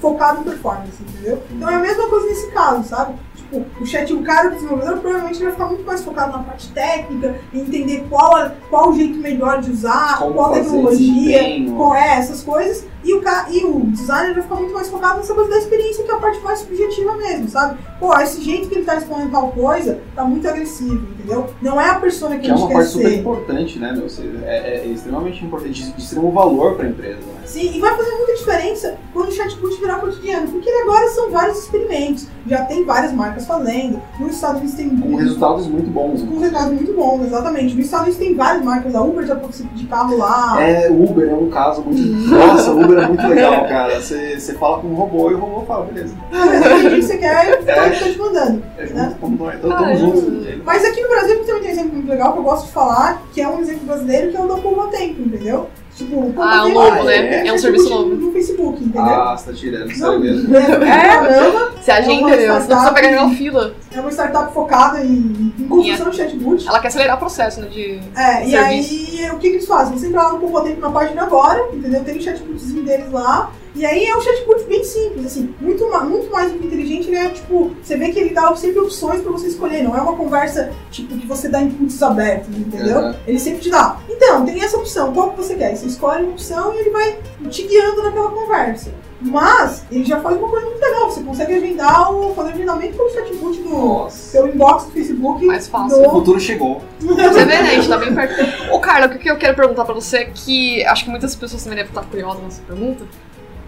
focado 0.00 0.40
em 0.40 0.44
performance, 0.44 0.92
entendeu? 1.00 1.42
Então 1.50 1.68
é 1.68 1.74
a 1.74 1.80
mesma 1.80 2.06
coisa 2.06 2.26
nesse 2.26 2.46
caso, 2.52 2.84
sabe? 2.88 3.14
Tipo, 3.50 3.64
o 3.82 3.86
chat, 3.86 4.12
o 4.12 4.22
cara, 4.22 4.48
o 4.48 4.50
desenvolvedor, 4.54 4.98
provavelmente 4.98 5.42
vai 5.42 5.52
ficar 5.52 5.66
muito 5.66 5.84
mais 5.84 6.04
focado 6.04 6.32
na 6.32 6.42
parte 6.42 6.68
técnica, 6.72 7.36
em 7.54 7.60
entender 7.60 8.04
qual, 8.10 8.50
qual 8.68 8.90
o 8.90 8.94
jeito 8.94 9.18
melhor 9.18 9.60
de 9.60 9.70
usar, 9.70 10.18
Como 10.18 10.34
qual 10.34 10.52
tecnologia, 10.52 11.40
qual 11.76 11.94
é, 11.94 12.18
essas 12.18 12.42
coisas. 12.42 12.86
E 13.04 13.14
o, 13.14 13.22
e 13.50 13.64
o 13.64 13.80
designer 13.86 14.34
vai 14.34 14.42
ficar 14.42 14.56
muito 14.56 14.74
mais 14.74 14.88
focado 14.88 15.18
nessa 15.18 15.32
coisa 15.32 15.48
da 15.50 15.56
experiência, 15.58 16.04
que 16.04 16.10
é 16.10 16.14
a 16.14 16.18
parte 16.18 16.40
mais 16.40 16.58
subjetiva 16.58 17.16
mesmo, 17.16 17.48
sabe? 17.48 17.78
Pô, 17.98 18.14
esse 18.18 18.42
jeito 18.42 18.68
que 18.68 18.74
ele 18.74 18.84
tá 18.84 18.96
expondo 18.96 19.30
tal 19.30 19.48
coisa 19.52 19.98
tá 20.14 20.24
muito 20.24 20.46
agressivo, 20.46 21.06
entendeu? 21.14 21.46
Não 21.62 21.80
é 21.80 21.88
a 21.88 21.94
persona 21.94 22.36
que, 22.36 22.42
Que 22.42 22.48
é 22.48 22.52
a 22.52 22.56
gente 22.56 22.62
uma 22.64 22.68
quer 22.68 22.74
parte 22.74 22.90
super 22.90 23.08
ser. 23.08 23.16
importante, 23.18 23.78
né, 23.78 23.92
meu? 23.92 24.08
Você- 24.10 24.28
É, 24.44 24.80
é 24.80 24.86
extremamente 24.88 25.42
importante, 25.44 25.90
de 25.92 26.00
extremo 26.02 26.30
valor 26.32 26.74
para 26.74 26.86
a 26.86 26.88
empresa. 26.90 27.18
Né? 27.18 27.46
Sim, 27.46 27.76
e 27.76 27.80
vai 27.80 27.96
fazer 27.96 28.10
muita 28.10 28.27
diferença 28.38 28.96
quando 29.12 29.28
o 29.28 29.32
chatbot 29.32 29.80
virar 29.80 29.96
cotidiano, 29.96 30.48
porque 30.48 30.68
agora 30.70 31.08
são 31.08 31.30
vários 31.30 31.58
experimentos, 31.58 32.26
já 32.46 32.64
tem 32.64 32.84
várias 32.84 33.12
marcas 33.12 33.46
fazendo. 33.46 34.00
Nos 34.18 34.34
Estados 34.34 34.58
Unidos 34.60 34.76
tem 34.76 34.88
Com 34.90 35.16
resultados 35.16 35.66
muito 35.66 35.90
bons. 35.90 36.22
né? 36.22 36.28
com 36.30 36.38
resultados 36.40 36.72
muito 36.72 36.92
bons, 36.94 37.26
exatamente. 37.26 37.74
Nos 37.74 37.84
Estados 37.84 38.06
Unidos 38.08 38.26
tem 38.26 38.34
várias 38.36 38.64
marcas, 38.64 38.94
a 38.94 39.02
Uber 39.02 39.26
já 39.26 39.36
participa 39.36 39.74
de 39.74 39.86
carro 39.86 40.16
lá. 40.16 40.62
É, 40.62 40.88
o 40.90 41.04
Uber 41.04 41.28
é 41.28 41.34
um 41.34 41.50
caso 41.50 41.82
muito. 41.82 42.00
Nossa, 42.28 42.70
o 42.72 42.82
Uber 42.84 42.98
é 42.98 43.06
muito 43.08 43.26
legal, 43.26 43.68
cara. 43.68 44.00
Você, 44.00 44.38
você 44.38 44.54
fala 44.54 44.80
com 44.80 44.88
um 44.88 44.94
robô 44.94 45.30
e 45.30 45.34
o 45.34 45.38
robô 45.38 45.66
fala, 45.66 45.84
beleza. 45.86 46.14
Mas 46.30 46.60
entendi 46.60 46.96
que 46.96 47.02
você 47.02 47.18
quer, 47.18 47.64
tá, 47.64 47.74
tá 47.74 47.90
te 47.90 48.18
mandando. 48.18 48.62
É 48.78 48.86
Né? 48.86 49.16
tamo, 49.20 49.36
tamo 49.38 49.74
Caramba. 49.74 49.96
juntos. 49.96 50.24
Mas 50.64 50.84
aqui 50.84 51.02
no 51.02 51.08
Brasil 51.08 51.44
também 51.44 51.60
tem 51.62 51.68
um 51.68 51.72
exemplo 51.72 51.92
muito 51.94 52.08
legal 52.08 52.32
que 52.32 52.38
eu 52.38 52.42
gosto 52.42 52.66
de 52.66 52.72
falar, 52.72 53.22
que 53.32 53.40
é 53.40 53.48
um 53.48 53.60
exemplo 53.60 53.86
brasileiro, 53.86 54.30
que 54.30 54.36
é 54.36 54.40
o 54.40 54.46
da 54.48 54.56
Poupa 54.56 54.86
Tempo, 54.88 55.22
entendeu? 55.22 55.68
Tipo, 55.98 56.16
o 56.20 56.22
Poupa 56.32 56.44
Ah, 56.44 56.62
o 56.62 56.66
Tempo 56.68 56.78
novo, 56.80 57.10
é- 57.10 57.22
né? 57.22 57.46
É 57.48 57.52
um 57.52 57.58
serviço 57.58 57.90
novo. 57.90 58.14
No 58.14 58.32
Facebook, 58.32 58.84
entendeu? 58.84 59.02
Ah, 59.02 59.36
você 59.36 59.50
tá 59.50 59.56
tirando, 59.56 59.88
Não, 59.88 59.94
sério 59.96 60.20
mesmo. 60.20 60.54
é, 60.56 60.60
caramba, 60.62 61.72
Você 61.82 61.90
agenda. 61.90 62.14
Você 62.14 62.20
não 62.20 62.28
precisa 62.30 62.60
startup. 62.60 62.94
pegar 62.94 63.10
nenhuma 63.10 63.34
fila. 63.34 63.74
é 63.92 64.00
uma 64.00 64.10
startup 64.10 64.54
focada 64.54 65.04
em, 65.04 65.52
em 65.58 65.66
construção 65.68 66.10
de 66.10 66.16
chatbot. 66.16 66.68
Ela 66.68 66.78
quer 66.80 66.88
acelerar 66.88 67.16
o 67.16 67.18
processo, 67.18 67.60
né? 67.60 67.68
De... 67.68 68.00
É, 68.16 68.46
e 68.46 68.50
Serviço. 68.50 69.22
aí 69.24 69.30
o 69.32 69.38
que, 69.38 69.48
que 69.50 69.56
eles 69.56 69.66
fazem? 69.66 69.98
Você 69.98 70.06
entra 70.06 70.22
lá 70.22 70.32
no 70.32 70.38
Poupa 70.38 70.62
Tempo 70.62 70.80
na 70.80 70.90
página 70.90 71.22
agora, 71.22 71.68
entendeu? 71.72 72.04
Tem 72.04 72.16
o 72.16 72.22
chatbotzinho 72.22 72.84
deles 72.84 73.10
lá. 73.10 73.50
E 73.78 73.86
aí 73.86 74.06
é 74.06 74.16
um 74.16 74.20
chatbot 74.20 74.64
bem 74.64 74.82
simples, 74.82 75.24
assim, 75.26 75.54
muito, 75.60 75.88
muito 76.04 76.30
mais 76.32 76.50
do 76.50 76.58
que 76.58 76.66
inteligente, 76.66 77.06
ele 77.06 77.16
é 77.16 77.28
tipo, 77.28 77.70
você 77.80 77.96
vê 77.96 78.08
que 78.10 78.18
ele 78.18 78.30
dá 78.34 78.54
sempre 78.56 78.80
opções 78.80 79.20
pra 79.20 79.30
você 79.30 79.46
escolher, 79.46 79.84
não 79.84 79.96
é 79.96 80.00
uma 80.00 80.16
conversa 80.16 80.72
tipo 80.90 81.16
que 81.16 81.26
você 81.28 81.48
dá 81.48 81.62
inputs 81.62 82.02
abertos, 82.02 82.48
entendeu? 82.56 82.98
Aham. 82.98 83.16
Ele 83.24 83.38
sempre 83.38 83.60
te 83.60 83.70
dá. 83.70 83.96
Então, 84.08 84.44
tem 84.44 84.60
essa 84.62 84.76
opção, 84.76 85.12
qual 85.14 85.30
que 85.30 85.36
você 85.36 85.54
quer? 85.54 85.76
Você 85.76 85.86
escolhe 85.86 86.24
uma 86.24 86.32
opção 86.32 86.74
e 86.74 86.78
ele 86.78 86.90
vai 86.90 87.18
te 87.48 87.62
guiando 87.68 88.02
naquela 88.02 88.30
conversa. 88.32 88.90
Mas 89.20 89.84
ele 89.90 90.04
já 90.04 90.20
faz 90.20 90.36
uma 90.36 90.48
coisa 90.48 90.66
muito 90.66 90.80
legal, 90.80 91.10
você 91.10 91.22
consegue 91.22 91.54
agendar 91.54 92.12
o 92.12 92.34
fazer 92.34 92.50
agendamento 92.52 92.96
pelo 92.96 93.10
chatbot 93.10 93.58
do 93.62 93.68
Nossa. 93.68 94.16
seu 94.16 94.46
inbox 94.48 94.84
do 94.86 94.90
Facebook. 94.92 95.44
Mais 95.44 95.68
fácil. 95.68 95.98
O 96.00 96.02
do- 96.04 96.10
futuro 96.10 96.40
chegou. 96.40 96.80
Você 97.00 97.14
vê, 97.44 97.44
né? 97.44 97.56
A 97.60 97.74
gente 97.74 97.88
tá 97.88 97.96
bem 97.96 98.14
perto. 98.14 98.72
Ô, 98.72 98.80
Carla, 98.80 99.06
o 99.06 99.18
que 99.18 99.28
eu 99.30 99.36
quero 99.36 99.54
perguntar 99.56 99.84
pra 99.84 99.94
você, 99.94 100.18
é 100.18 100.24
que 100.26 100.84
acho 100.84 101.04
que 101.04 101.10
muitas 101.10 101.34
pessoas 101.36 101.62
também 101.62 101.76
devem 101.78 101.90
estar 101.90 102.04
curiosas 102.04 102.42
nessa 102.42 102.62
pergunta. 102.62 103.04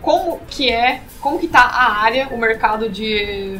Como 0.02 0.40
que 0.48 0.70
é, 0.70 1.02
como 1.20 1.38
que 1.38 1.48
tá 1.48 1.60
a 1.60 2.00
área, 2.02 2.28
o 2.30 2.38
mercado 2.38 2.88
de 2.88 3.58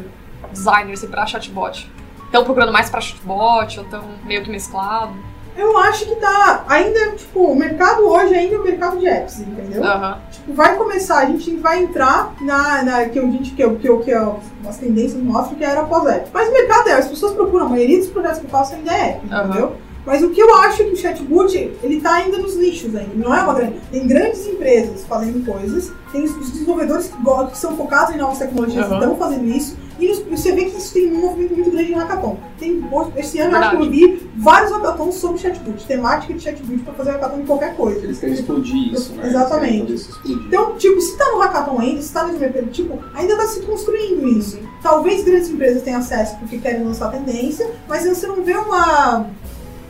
designers 0.51 1.05
pra 1.05 1.27
chatbot? 1.27 1.91
Estão 2.25 2.45
procurando 2.45 2.73
mais 2.73 2.89
pra 2.89 3.01
chatbot 3.01 3.79
ou 3.79 3.85
estão 3.85 4.05
meio 4.25 4.43
que 4.43 4.51
mesclado? 4.51 5.15
Eu 5.57 5.77
acho 5.79 6.07
que 6.07 6.15
tá. 6.17 6.65
Ainda, 6.69 7.11
tipo, 7.17 7.41
o 7.41 7.57
mercado 7.57 8.07
hoje 8.07 8.35
ainda 8.35 8.55
é 8.55 8.59
o 8.59 8.63
mercado 8.63 8.99
de 8.99 9.07
apps, 9.07 9.41
entendeu? 9.41 9.85
Aham. 9.85 10.19
Tipo, 10.31 10.55
vai 10.55 10.77
começar, 10.77 11.19
a 11.19 11.27
gente 11.27 11.57
vai 11.57 11.83
entrar 11.83 12.35
na. 12.41 12.83
na 12.83 13.09
que, 13.09 13.19
a 13.19 13.23
gente, 13.23 13.51
que, 13.51 13.69
que, 13.77 13.97
que 13.99 14.13
as 14.13 14.79
tendências 14.79 15.21
mostram 15.21 15.59
que 15.59 15.65
era 15.65 15.83
pós-app. 15.83 16.31
Mas 16.33 16.49
o 16.49 16.53
mercado 16.53 16.89
é, 16.89 16.93
as 16.93 17.09
pessoas 17.09 17.35
procuram, 17.35 17.67
a 17.67 17.69
maioria 17.69 17.99
dos 17.99 18.09
projetos 18.09 18.39
que 18.39 18.47
eu 18.47 18.51
faço 18.51 18.75
ainda 18.75 18.93
é 18.93 19.11
app, 19.11 19.35
Aham. 19.35 19.45
entendeu? 19.49 19.77
Mas 20.05 20.23
o 20.23 20.31
que 20.31 20.41
eu 20.41 20.55
acho 20.57 20.83
é 20.83 20.85
que 20.87 20.93
o 20.93 20.97
chatbot, 20.97 21.57
ele 21.83 22.01
tá 22.01 22.15
ainda 22.15 22.39
nos 22.39 22.57
nichos 22.57 22.95
ainda, 22.95 23.15
não 23.15 23.35
é 23.35 23.43
uma 23.43 23.55
grande. 23.55 23.75
Tem 23.91 24.07
grandes 24.07 24.47
empresas 24.47 25.05
fazendo 25.05 25.45
coisas, 25.45 25.93
tem 26.11 26.25
os 26.25 26.35
desenvolvedores 26.53 27.09
que, 27.09 27.51
que 27.51 27.59
são 27.59 27.77
focados 27.77 28.15
em 28.15 28.19
novas 28.19 28.39
tecnologias 28.39 28.87
que 28.87 28.93
Aham. 28.93 29.01
estão 29.01 29.17
fazendo 29.17 29.45
isso, 29.45 29.77
e 30.01 30.15
você 30.31 30.53
vê 30.53 30.65
que 30.65 30.79
isso 30.79 30.95
tem 30.95 31.13
um 31.13 31.21
movimento 31.21 31.55
muito 31.55 31.71
grande 31.71 31.93
em 31.93 31.95
hackathon. 31.95 32.39
Tem, 32.59 32.83
esse 33.17 33.39
ano 33.39 33.53
eu 33.53 33.59
acho 33.59 33.77
que 33.77 33.83
eu 33.85 33.91
vi 33.91 34.31
vários 34.39 34.73
hackathons 34.73 35.15
sobre 35.17 35.39
chatbot, 35.39 35.87
temática 35.87 36.33
de 36.33 36.41
chatbot 36.41 36.79
pra 36.79 36.95
fazer 36.95 37.11
hackathon 37.11 37.41
em 37.41 37.47
qualquer 37.47 37.77
coisa. 37.77 37.99
Eles 38.01 38.19
querem 38.19 38.35
explodir 38.35 38.95
isso, 38.95 39.13
né? 39.13 39.29
Exatamente. 39.29 39.93
Isso 39.93 40.11
explodir. 40.11 40.47
Então, 40.47 40.75
tipo, 40.77 40.99
se 41.03 41.19
tá 41.19 41.31
no 41.33 41.39
hackathon 41.41 41.79
ainda, 41.79 42.01
se 42.01 42.13
tá 42.15 42.27
no 42.27 42.35
MVP, 42.35 42.71
tipo, 42.71 42.99
ainda 43.15 43.37
tá 43.37 43.47
se 43.47 43.61
construindo 43.61 44.27
isso. 44.27 44.59
Talvez 44.83 45.23
grandes 45.23 45.51
empresas 45.51 45.83
tenham 45.83 46.01
acesso 46.01 46.39
porque 46.39 46.57
querem 46.57 46.83
lançar 46.83 47.11
tendência, 47.11 47.71
mas 47.87 48.07
você 48.07 48.27
não 48.27 48.43
vê 48.43 48.55
uma, 48.55 49.27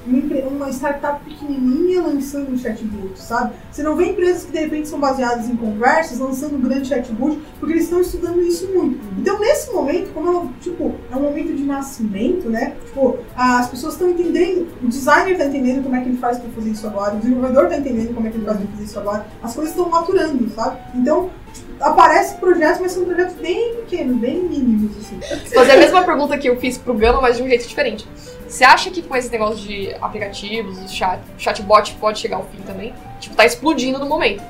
uma, 0.06 0.70
startup 0.70 1.22
pequenininha 1.24 2.02
lançando 2.02 2.52
um 2.52 2.58
chatbot, 2.58 3.18
sabe? 3.20 3.54
Você 3.70 3.82
não 3.82 3.96
vê 3.96 4.06
empresas 4.06 4.44
que 4.44 4.52
de 4.52 4.58
repente 4.58 4.88
são 4.88 4.98
baseadas 4.98 5.48
em 5.48 5.56
conversas 5.56 6.18
lançando 6.18 6.56
um 6.56 6.60
grande 6.60 6.88
chatbot, 6.88 7.38
porque 7.58 7.74
eles 7.74 7.84
estão 7.84 8.00
estudando 8.00 8.40
isso 8.40 8.68
muito. 8.68 9.00
Então, 9.18 9.38
nesse 9.38 9.72
momento, 9.72 10.12
como 10.12 10.28
é 10.28 10.30
um, 10.38 10.52
tipo, 10.60 10.94
é 11.10 11.16
um 11.16 11.22
momento 11.22 11.54
de 11.54 11.64
nascimento, 11.64 12.48
né? 12.48 12.76
Tipo, 12.86 13.18
as 13.36 13.68
pessoas 13.68 13.94
estão 13.94 14.08
entendendo, 14.08 14.68
o 14.82 14.88
designer 14.88 15.36
tá 15.36 15.46
entendendo 15.46 15.82
como 15.82 15.96
é 15.96 16.00
que 16.00 16.08
ele 16.08 16.18
faz 16.18 16.38
pra 16.38 16.50
fazer 16.50 16.70
isso 16.70 16.86
agora, 16.86 17.14
o 17.14 17.18
desenvolvedor 17.18 17.68
tá 17.68 17.76
entendendo 17.76 18.14
como 18.14 18.26
é 18.26 18.30
que 18.30 18.36
ele 18.36 18.46
faz 18.46 18.58
pra 18.58 18.66
fazer 18.66 18.84
isso 18.84 18.98
agora, 18.98 19.26
as 19.42 19.54
coisas 19.54 19.74
estão 19.74 19.88
maturando, 19.88 20.48
sabe? 20.50 20.78
Então, 20.94 21.30
tipo, 21.52 21.70
aparecem 21.80 22.38
projetos, 22.38 22.80
mas 22.80 22.92
são 22.92 23.04
projetos 23.04 23.34
bem 23.36 23.76
pequenos, 23.76 24.16
bem 24.18 24.42
mínimos, 24.42 24.96
assim. 24.98 25.18
Fazer 25.54 25.72
a 25.72 25.76
mesma 25.76 26.02
pergunta 26.02 26.38
que 26.38 26.48
eu 26.48 26.56
fiz 26.58 26.78
pro 26.78 26.94
Gama, 26.94 27.20
mas 27.20 27.36
de 27.36 27.42
um 27.42 27.48
jeito 27.48 27.66
diferente. 27.66 28.06
Você 28.50 28.64
acha 28.64 28.90
que 28.90 29.00
com 29.00 29.14
esse 29.14 29.30
negócio 29.30 29.58
de 29.58 29.94
aplicativos, 30.02 30.76
o 30.76 30.88
chat, 30.88 31.20
chatbot 31.38 31.94
pode 32.00 32.18
chegar 32.18 32.38
ao 32.38 32.46
fim 32.46 32.58
também? 32.62 32.92
Tipo, 33.20 33.36
tá 33.36 33.46
explodindo 33.46 34.00
no 34.00 34.06
momento. 34.06 34.42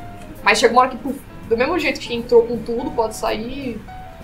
Mas 0.42 0.58
chega 0.58 0.72
uma 0.72 0.80
hora 0.80 0.90
que, 0.90 0.96
puf, 0.96 1.20
do 1.46 1.56
mesmo 1.56 1.78
jeito 1.78 2.00
que 2.00 2.14
entrou 2.14 2.44
com 2.44 2.56
tudo, 2.56 2.90
pode 2.92 3.14
sair, 3.14 3.78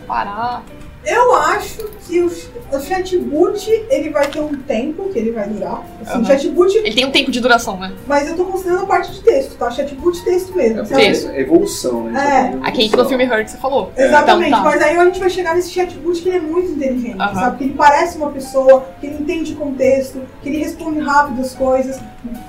parar. 0.07 0.65
Eu 1.07 1.35
acho 1.37 1.85
que 2.07 2.21
o, 2.21 2.27
o 2.27 2.81
chatbot, 2.81 3.87
ele 3.89 4.11
vai 4.11 4.27
ter 4.27 4.41
um 4.41 4.57
tempo 4.57 5.09
que 5.13 5.19
ele 5.19 5.31
vai 5.31 5.49
durar. 5.49 5.85
Assim, 6.05 6.21
o 6.21 6.25
chatbot, 6.25 6.77
Ele 6.77 6.95
tem 6.95 7.05
um 7.07 7.13
tempo 7.13 7.31
de 7.31 7.41
duração, 7.41 7.79
né? 7.79 7.93
mas 8.07 8.29
eu 8.29 8.37
tô 8.37 8.45
considerando 8.45 8.83
a 8.83 8.87
parte 8.87 9.13
de 9.13 9.23
texto, 9.23 9.57
tá? 9.57 9.71
Chatbot 9.71 10.25
texto 10.25 10.55
mesmo. 10.55 10.81
É? 10.81 10.85
Texto. 10.85 11.29
é 11.31 11.41
evolução, 11.41 12.05
né? 12.05 12.21
É. 12.21 12.41
Evolução. 12.49 12.67
Aqui 12.69 12.85
entra 12.85 13.03
no 13.03 13.09
filme 13.09 13.29
que 13.45 13.51
você 13.51 13.57
falou. 13.57 13.93
Exatamente, 13.97 14.49
Então, 14.49 14.65
tá. 14.65 14.71
mas 14.71 14.83
aí 14.83 14.97
a 14.97 15.05
gente 15.05 15.21
vai 15.21 15.31
chegar 15.31 15.55
nesse 15.55 15.71
chatbot 15.71 16.21
que 16.21 16.29
ele 16.29 16.39
é 16.39 16.41
muito 16.41 16.73
inteligente, 16.73 17.21
Aham. 17.21 17.35
sabe? 17.35 17.59
Que 17.59 17.65
ele 17.65 17.75
parece 17.75 18.19
uma 18.19 18.31
pessoa, 18.33 18.87
que 19.01 19.07
ele 19.07 19.17
entende 19.23 19.55
contexto, 19.55 20.21
que 20.43 20.49
ele 20.49 20.59
responde 20.59 20.99
rápido 20.99 21.41
as 21.41 21.55
coisas. 21.55 22.01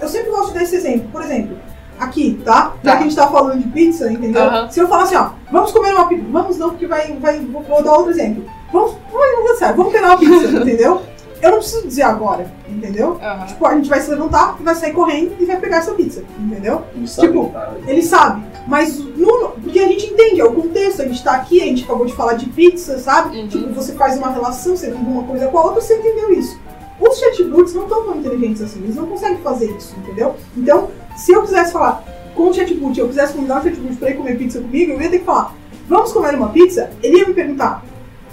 Eu 0.01 0.07
sempre 0.07 0.31
gosto 0.31 0.47
de 0.47 0.53
dar 0.55 0.63
esse 0.63 0.75
exemplo. 0.75 1.07
Por 1.11 1.21
exemplo, 1.21 1.57
aqui, 1.99 2.39
tá? 2.45 2.73
Já 2.83 2.91
Tá. 2.91 2.97
que 2.97 3.03
a 3.03 3.07
gente 3.07 3.15
tá 3.15 3.27
falando 3.27 3.59
de 3.61 3.67
pizza, 3.69 4.11
entendeu? 4.11 4.43
Aham. 4.43 4.69
Se 4.69 4.79
eu 4.79 4.87
falar 4.87 5.03
assim, 5.03 5.15
ó, 5.15 5.29
vamos 5.51 5.71
comer 5.71 5.93
uma 5.93 6.07
pizza, 6.07 6.23
vamos 6.31 6.57
não, 6.57 6.69
porque 6.69 6.85
vai, 6.87 7.11
vai 7.13 7.39
vou, 7.39 7.61
vou 7.63 7.83
dar 7.83 7.93
outro 7.93 8.11
exemplo. 8.11 8.45
Vamos, 8.71 8.91
vai, 9.11 9.31
não 9.33 9.45
dá 9.45 9.55
certo, 9.55 9.77
vamos 9.77 9.91
pegar 9.93 10.07
uma 10.09 10.17
pizza, 10.17 10.47
entendeu? 10.57 11.01
Eu 11.39 11.51
não 11.51 11.57
preciso 11.59 11.87
dizer 11.87 12.01
agora, 12.01 12.51
entendeu? 12.67 13.19
Aham. 13.21 13.45
Tipo, 13.45 13.67
a 13.67 13.75
gente 13.75 13.87
vai 13.89 14.01
se 14.01 14.09
levantar, 14.09 14.57
vai 14.59 14.73
sair 14.73 14.91
correndo 14.93 15.35
e 15.39 15.45
vai 15.45 15.57
pegar 15.57 15.77
essa 15.77 15.91
pizza, 15.91 16.23
entendeu? 16.39 16.81
Sabem, 17.05 17.29
Tipo? 17.31 17.53
Ele 17.85 18.01
sabe, 18.01 18.43
mas 18.67 18.97
no- 18.97 19.49
porque 19.63 19.77
a 19.79 19.87
gente 19.87 20.07
entende, 20.07 20.41
é 20.41 20.45
o 20.45 20.51
contexto, 20.53 21.03
a 21.03 21.05
gente 21.07 21.23
tá 21.23 21.33
aqui, 21.33 21.61
a 21.61 21.65
gente 21.65 21.83
acabou 21.83 22.07
de 22.07 22.13
falar 22.15 22.33
de 22.33 22.47
pizza, 22.47 22.97
sabe? 22.97 23.37
Uhum. 23.37 23.47
Tipo, 23.47 23.71
você 23.73 23.93
faz 23.93 24.17
uma 24.17 24.31
relação, 24.31 24.75
você 24.75 24.87
liga 24.87 24.97
uma 24.99 25.23
coisa 25.23 25.47
com 25.47 25.57
a 25.59 25.63
outra, 25.65 25.81
você 25.81 25.95
entendeu 25.97 26.31
isso. 26.33 26.59
Os 26.99 27.19
chatbots 27.19 27.75
não 27.75 27.83
estão 27.83 28.03
tão 28.05 28.15
inteligentes 28.17 28.63
assim, 28.63 28.79
eles 28.79 28.95
não 28.95 29.05
conseguem 29.05 29.37
fazer 29.37 29.69
isso, 29.77 29.95
entendeu? 29.99 30.35
Então, 30.57 30.89
se 31.17 31.31
eu 31.31 31.41
quisesse 31.41 31.73
falar 31.73 32.03
com 32.35 32.49
o 32.49 32.53
chatbot, 32.53 32.97
eu 32.97 33.07
quisesse 33.07 33.33
convidar 33.33 33.59
o 33.59 33.63
chatbot 33.63 33.95
pra 33.95 34.09
ir 34.11 34.13
comer 34.15 34.37
pizza 34.37 34.61
comigo, 34.61 34.93
eu 34.93 35.01
ia 35.01 35.09
ter 35.09 35.19
que 35.19 35.25
falar, 35.25 35.55
vamos 35.89 36.13
comer 36.13 36.35
uma 36.35 36.49
pizza? 36.49 36.91
Ele 37.01 37.17
ia 37.17 37.27
me 37.27 37.33
perguntar, 37.33 37.83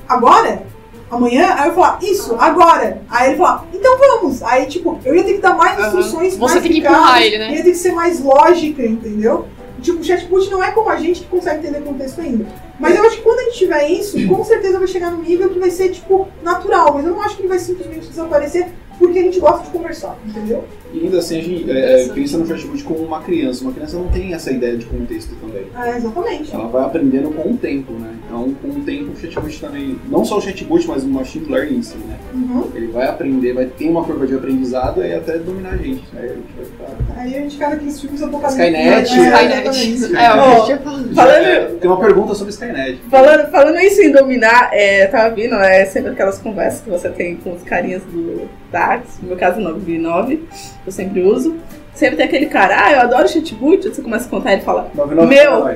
agora? 0.09 0.63
Amanhã? 1.11 1.55
Aí 1.55 1.63
eu 1.63 1.67
ia 1.67 1.73
falar, 1.73 1.99
isso, 2.03 2.37
agora. 2.39 3.03
Aí 3.09 3.29
ele 3.29 3.33
ia 3.33 3.39
falar, 3.39 3.67
então 3.73 3.99
vamos. 3.99 4.43
Aí, 4.43 4.67
tipo, 4.67 4.99
eu 5.05 5.15
ia 5.15 5.25
ter 5.25 5.35
que 5.35 5.41
dar 5.41 5.57
mais 5.57 5.79
instruções, 5.87 6.37
Você 6.37 6.39
mais 6.39 6.63
tem 6.63 6.73
que 6.73 6.79
empurrar 6.79 7.23
ele, 7.23 7.39
né? 7.39 7.55
Ia 7.55 7.63
ter 7.63 7.71
que 7.71 7.79
ser 7.79 7.93
mais 7.93 8.21
lógica, 8.21 8.85
entendeu? 8.85 9.47
Tipo, 9.81 10.01
o 10.01 10.05
chatbot 10.05 10.51
não 10.51 10.65
é 10.65 10.71
como 10.71 10.89
a 10.89 10.97
gente 10.97 11.21
que 11.21 11.27
consegue 11.27 11.67
entender 11.67 11.85
contexto 11.85 12.21
ainda. 12.21 12.47
Mas 12.81 12.97
eu 12.97 13.05
acho 13.07 13.17
que 13.17 13.23
quando 13.23 13.39
a 13.39 13.43
gente 13.45 13.59
tiver 13.59 13.89
isso, 13.89 14.17
com 14.29 14.45
certeza 14.45 14.79
vai 14.79 14.89
chegar 14.89 15.11
num 15.11 15.23
nível 15.23 15.51
que 15.51 15.59
vai 15.59 15.71
ser, 15.71 15.91
tipo, 15.91 16.29
natural. 16.43 16.93
Mas 16.95 17.05
eu 17.05 17.13
não 17.13 17.23
acho 17.23 17.37
que 17.37 17.43
ele 17.43 17.49
vai 17.49 17.59
simplesmente 17.59 18.09
desaparecer 18.09 18.69
porque 18.99 19.19
a 19.19 19.23
gente 19.23 19.41
gosta 19.41 19.65
de 19.65 19.71
conversar, 19.71 20.17
entendeu? 20.27 20.65
E 20.93 21.01
ainda 21.01 21.19
assim, 21.19 21.39
a 21.39 21.43
gente 21.43 21.71
é, 21.71 22.05
é, 22.05 22.09
pensa 22.09 22.39
no 22.39 22.47
chatbot 22.47 22.85
como 22.85 23.01
uma 23.01 23.21
criança. 23.21 23.65
Uma 23.65 23.73
criança 23.73 23.99
não 23.99 24.09
tem 24.09 24.33
essa 24.33 24.53
ideia 24.53 24.77
de 24.77 24.87
contexto 24.87 25.35
também. 25.41 25.67
É, 25.77 25.97
exatamente. 25.97 26.55
Ela 26.55 26.69
vai 26.69 26.85
aprendendo 26.85 27.31
com 27.33 27.51
o 27.51 27.57
tempo, 27.57 27.93
né? 27.95 28.15
Então, 28.25 28.55
com 28.63 28.69
o 28.69 28.81
tempo, 28.85 29.11
o 29.13 29.17
chatbot 29.17 29.61
também... 29.61 29.99
Não 30.09 30.25
só 30.25 30.39
o 30.39 30.41
chatbot, 30.41 30.87
mas 30.87 31.03
o 31.03 31.09
machine 31.09 31.47
learning 31.51 31.79
em 31.79 31.83
si, 31.83 31.97
né? 31.97 32.17
Uhum. 32.33 32.71
Ele 32.75 32.87
vai 32.89 33.09
aprender, 33.09 33.53
vai 33.53 33.67
ter 33.67 33.89
uma 33.89 34.05
curva 34.05 34.27
de 34.27 34.35
aprendizado 34.35 35.03
e 35.05 35.13
até 35.13 35.39
dominar 35.39 35.71
a 35.71 35.77
gente. 35.77 36.05
Aí 36.17 36.31
a 36.31 36.35
gente 36.35 36.53
vai 36.57 36.65
ficar... 36.65 37.21
Aí 37.21 37.37
a 37.37 37.41
gente 37.41 37.53
fica 37.55 37.71
naqueles 37.71 38.01
filmes 38.01 38.23
apocalípticos. 38.23 38.71
Skynet, 38.71 39.17
né? 39.17 39.95
Skynet. 39.95 40.17
É, 40.17 40.31
Ó, 40.31 40.67
falado. 40.67 41.15
Falando- 41.15 41.45
É, 41.45 41.65
tem 41.81 41.91
uma 41.91 42.01
pergunta 42.01 42.35
sobre 42.35 42.53
Skynet. 42.53 43.01
Falando, 43.11 43.51
falando 43.51 43.79
isso 43.81 44.01
em 44.01 44.13
dominar, 44.13 44.71
é, 44.73 45.07
tava 45.07 45.35
vindo, 45.35 45.55
é 45.57 45.85
sempre 45.87 46.13
aquelas 46.13 46.39
conversas 46.39 46.83
que 46.83 46.91
você 46.91 47.09
tem 47.09 47.37
com 47.37 47.53
os 47.53 47.63
carinhas 47.63 48.03
do 48.05 48.49
DAX, 48.75 49.19
no 49.23 49.29
meu 49.29 49.37
caso 49.37 49.61
9 49.61 50.45
eu 50.85 50.93
sempre 50.93 51.23
uso. 51.23 51.57
Sempre 51.95 52.17
tem 52.17 52.27
aquele 52.27 52.47
cara, 52.47 52.87
ah, 52.87 52.93
eu 52.93 53.01
adoro 53.03 53.29
chatbot, 53.29 53.89
você 53.89 54.03
começa 54.03 54.27
a 54.27 54.29
contar 54.29 54.51
e 54.51 54.55
ele 54.55 54.63
fala, 54.63 54.91
99 54.97 55.33
Meu! 55.33 55.69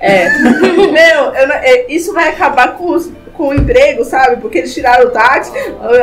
é, 0.00 0.28
meu, 0.40 1.32
eu 1.34 1.46
não- 1.48 1.54
é, 1.54 1.86
isso 1.88 2.12
vai 2.12 2.28
acabar 2.28 2.76
com, 2.76 2.90
os- 2.90 3.10
com 3.36 3.48
o 3.48 3.54
emprego, 3.54 4.04
sabe? 4.04 4.40
Porque 4.40 4.58
eles 4.58 4.74
tiraram 4.74 5.06
o 5.06 5.10
táxi, 5.10 5.52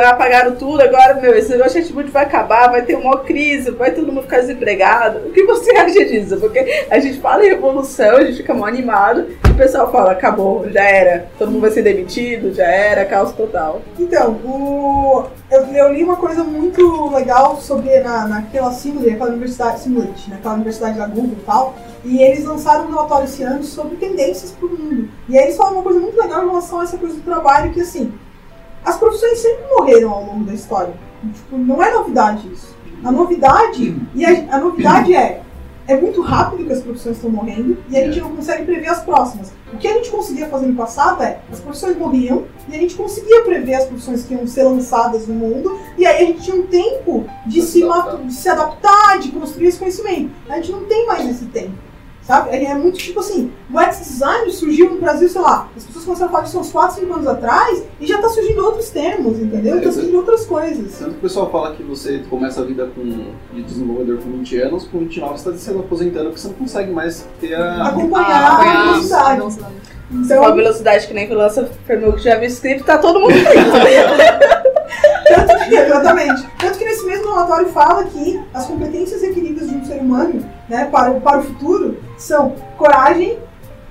apagaram 0.08 0.54
tudo, 0.56 0.80
agora, 0.80 1.14
meu, 1.14 1.34
esse 1.34 1.50
negócio 1.50 1.82
de 1.82 1.92
vai 2.10 2.24
acabar, 2.24 2.70
vai 2.70 2.82
ter 2.82 2.94
uma 2.94 3.18
crise, 3.18 3.70
vai 3.70 3.90
todo 3.92 4.08
mundo 4.08 4.22
ficar 4.22 4.40
desempregado. 4.40 5.28
O 5.28 5.32
que 5.32 5.44
você 5.44 5.70
acha 5.76 6.04
disso? 6.04 6.36
Porque 6.38 6.86
a 6.90 6.98
gente 6.98 7.20
fala 7.20 7.44
em 7.44 7.50
revolução, 7.50 8.16
a 8.16 8.24
gente 8.24 8.38
fica 8.38 8.54
mal 8.54 8.66
animado, 8.66 9.26
e 9.48 9.50
o 9.50 9.54
pessoal 9.54 9.90
fala, 9.90 10.12
acabou, 10.12 10.70
já 10.70 10.82
era, 10.82 11.26
todo 11.38 11.50
mundo 11.50 11.62
vai 11.62 11.70
ser 11.70 11.82
demitido, 11.82 12.54
já 12.54 12.66
era, 12.66 13.04
caos 13.04 13.32
total. 13.32 13.82
Então, 13.98 14.32
o... 14.44 15.24
eu, 15.50 15.62
eu 15.74 15.92
li 15.92 16.04
uma 16.04 16.16
coisa 16.16 16.44
muito 16.44 17.10
legal 17.10 17.60
sobre 17.60 17.98
na, 18.00 18.26
naquela 18.28 18.72
Simulate, 18.72 19.10
aquela 19.10 19.30
universidade, 19.30 19.80
Simulate, 19.80 20.30
naquela 20.30 20.54
universidade 20.54 20.98
da 20.98 21.06
Google 21.06 21.36
e 21.40 21.44
tal, 21.44 21.74
e 22.04 22.22
eles 22.22 22.44
lançaram 22.44 22.84
um 22.84 22.88
relatório 22.88 23.24
esse 23.24 23.42
ano 23.42 23.64
sobre 23.64 23.96
tendências 23.96 24.52
pro 24.52 24.68
mundo. 24.68 25.08
E 25.28 25.38
aí 25.38 25.44
eles 25.44 25.56
falam 25.56 25.74
uma 25.74 25.82
coisa 25.82 25.98
muito 25.98 26.20
legal 26.20 26.44
em 26.44 26.48
relação 26.48 26.80
a 26.80 26.84
essa 26.84 26.98
coisa 26.98 27.14
do 27.14 27.22
trabalho, 27.24 27.72
que 27.72 27.80
assim, 27.80 28.12
as 28.84 28.96
profissões 28.96 29.38
sempre 29.38 29.64
morreram 29.70 30.10
ao 30.10 30.24
longo 30.24 30.44
da 30.44 30.52
história. 30.52 30.94
Tipo, 31.32 31.56
não 31.58 31.82
é 31.82 31.92
novidade 31.92 32.46
isso. 32.52 32.74
A 33.02 33.10
novidade, 33.10 33.96
e 34.14 34.24
a, 34.24 34.56
a 34.56 34.58
novidade 34.58 35.14
é, 35.14 35.42
é 35.86 35.96
muito 35.96 36.20
rápido 36.22 36.64
que 36.64 36.72
as 36.72 36.80
profissões 36.80 37.16
estão 37.16 37.30
morrendo 37.30 37.76
e 37.90 37.96
a 37.96 38.06
gente 38.06 38.20
não 38.20 38.34
consegue 38.34 38.64
prever 38.64 38.88
as 38.88 39.02
próximas. 39.02 39.52
O 39.72 39.76
que 39.76 39.86
a 39.86 39.94
gente 39.94 40.10
conseguia 40.10 40.48
fazer 40.48 40.66
no 40.66 40.74
passado 40.74 41.22
é, 41.22 41.40
as 41.52 41.60
profissões 41.60 41.96
morriam 41.96 42.44
e 42.68 42.74
a 42.74 42.78
gente 42.78 42.94
conseguia 42.94 43.42
prever 43.42 43.74
as 43.74 43.84
profissões 43.84 44.24
que 44.24 44.34
iam 44.34 44.46
ser 44.46 44.62
lançadas 44.62 45.26
no 45.26 45.34
mundo 45.34 45.78
e 45.98 46.06
aí 46.06 46.24
a 46.24 46.26
gente 46.26 46.42
tinha 46.42 46.56
um 46.56 46.66
tempo 46.66 47.26
de 47.46 47.60
se, 47.60 47.82
de 48.24 48.32
se 48.32 48.48
adaptar, 48.48 49.18
de 49.18 49.30
construir 49.32 49.66
esse 49.66 49.78
conhecimento. 49.78 50.30
A 50.48 50.56
gente 50.56 50.72
não 50.72 50.84
tem 50.84 51.06
mais 51.06 51.28
esse 51.28 51.44
tempo. 51.46 51.74
Sabe? 52.26 52.50
É, 52.56 52.64
é 52.64 52.74
muito 52.74 52.96
tipo 52.96 53.20
assim, 53.20 53.52
o 53.70 53.78
UX 53.78 53.98
design 53.98 54.50
surgiu 54.50 54.90
no 54.94 54.98
Brasil, 55.00 55.28
sei 55.28 55.40
lá, 55.42 55.68
as 55.76 55.84
pessoas 55.84 56.04
começaram 56.06 56.28
a 56.30 56.32
falar 56.32 56.44
disso 56.44 56.58
uns 56.58 56.72
4, 56.72 57.00
5 57.00 57.12
anos 57.12 57.26
atrás 57.26 57.84
e 58.00 58.06
já 58.06 58.18
tá 58.20 58.28
surgindo 58.30 58.64
outros 58.64 58.88
termos, 58.88 59.38
entendeu? 59.38 59.82
Tá 59.82 59.88
É, 59.88 59.92
surgindo 59.92 60.16
outras 60.16 60.46
coisas. 60.46 60.98
Tanto 60.98 61.10
que 61.10 61.16
o 61.18 61.20
pessoal 61.20 61.50
fala 61.50 61.74
que 61.74 61.82
você 61.82 62.22
começa 62.30 62.62
a 62.62 62.64
vida 62.64 62.88
com, 62.94 63.02
de 63.52 63.62
desenvolvedor 63.62 64.18
com 64.18 64.30
20 64.30 64.58
anos, 64.58 64.84
com 64.84 65.00
29 65.00 65.38
você 65.38 65.48
está 65.50 65.60
se 65.72 65.78
aposentando 65.78 66.24
porque 66.30 66.40
você 66.40 66.48
não 66.48 66.54
consegue 66.54 66.90
mais 66.92 67.28
ter 67.40 67.54
a. 67.54 67.88
Acompanhar 67.88 68.26
Ah, 68.30 68.46
a 68.46 68.52
acompanhar 68.54 68.84
velocidade. 68.92 69.24
a 69.30 69.34
velocidade. 69.34 69.74
Se 69.74 70.28
for 70.28 70.34
a 70.34 70.36
Então, 70.44 70.54
velocidade 70.56 71.06
que 71.08 71.14
nem 71.14 71.26
que 71.26 71.34
lança 71.34 71.62
de 71.86 72.22
JavaScript, 72.22 72.84
tá 72.84 72.96
todo 72.98 73.20
mundo 73.20 73.32
frito. 73.34 74.64
Tanto 75.26 75.64
que, 75.68 75.74
exatamente. 75.74 76.46
Tanto 76.58 76.78
que 76.78 76.84
nesse 76.84 77.04
mesmo 77.06 77.32
relatório 77.32 77.68
fala 77.68 78.04
que 78.04 78.40
as 78.52 78.66
competências 78.66 79.22
requeridas 79.22 79.68
de 79.68 79.76
um 79.76 79.84
ser 79.84 80.00
humano 80.00 80.44
né, 80.68 80.86
para, 80.86 81.10
o- 81.12 81.20
para 81.20 81.38
o 81.38 81.42
futuro 81.42 81.98
são 82.18 82.54
coragem, 82.76 83.38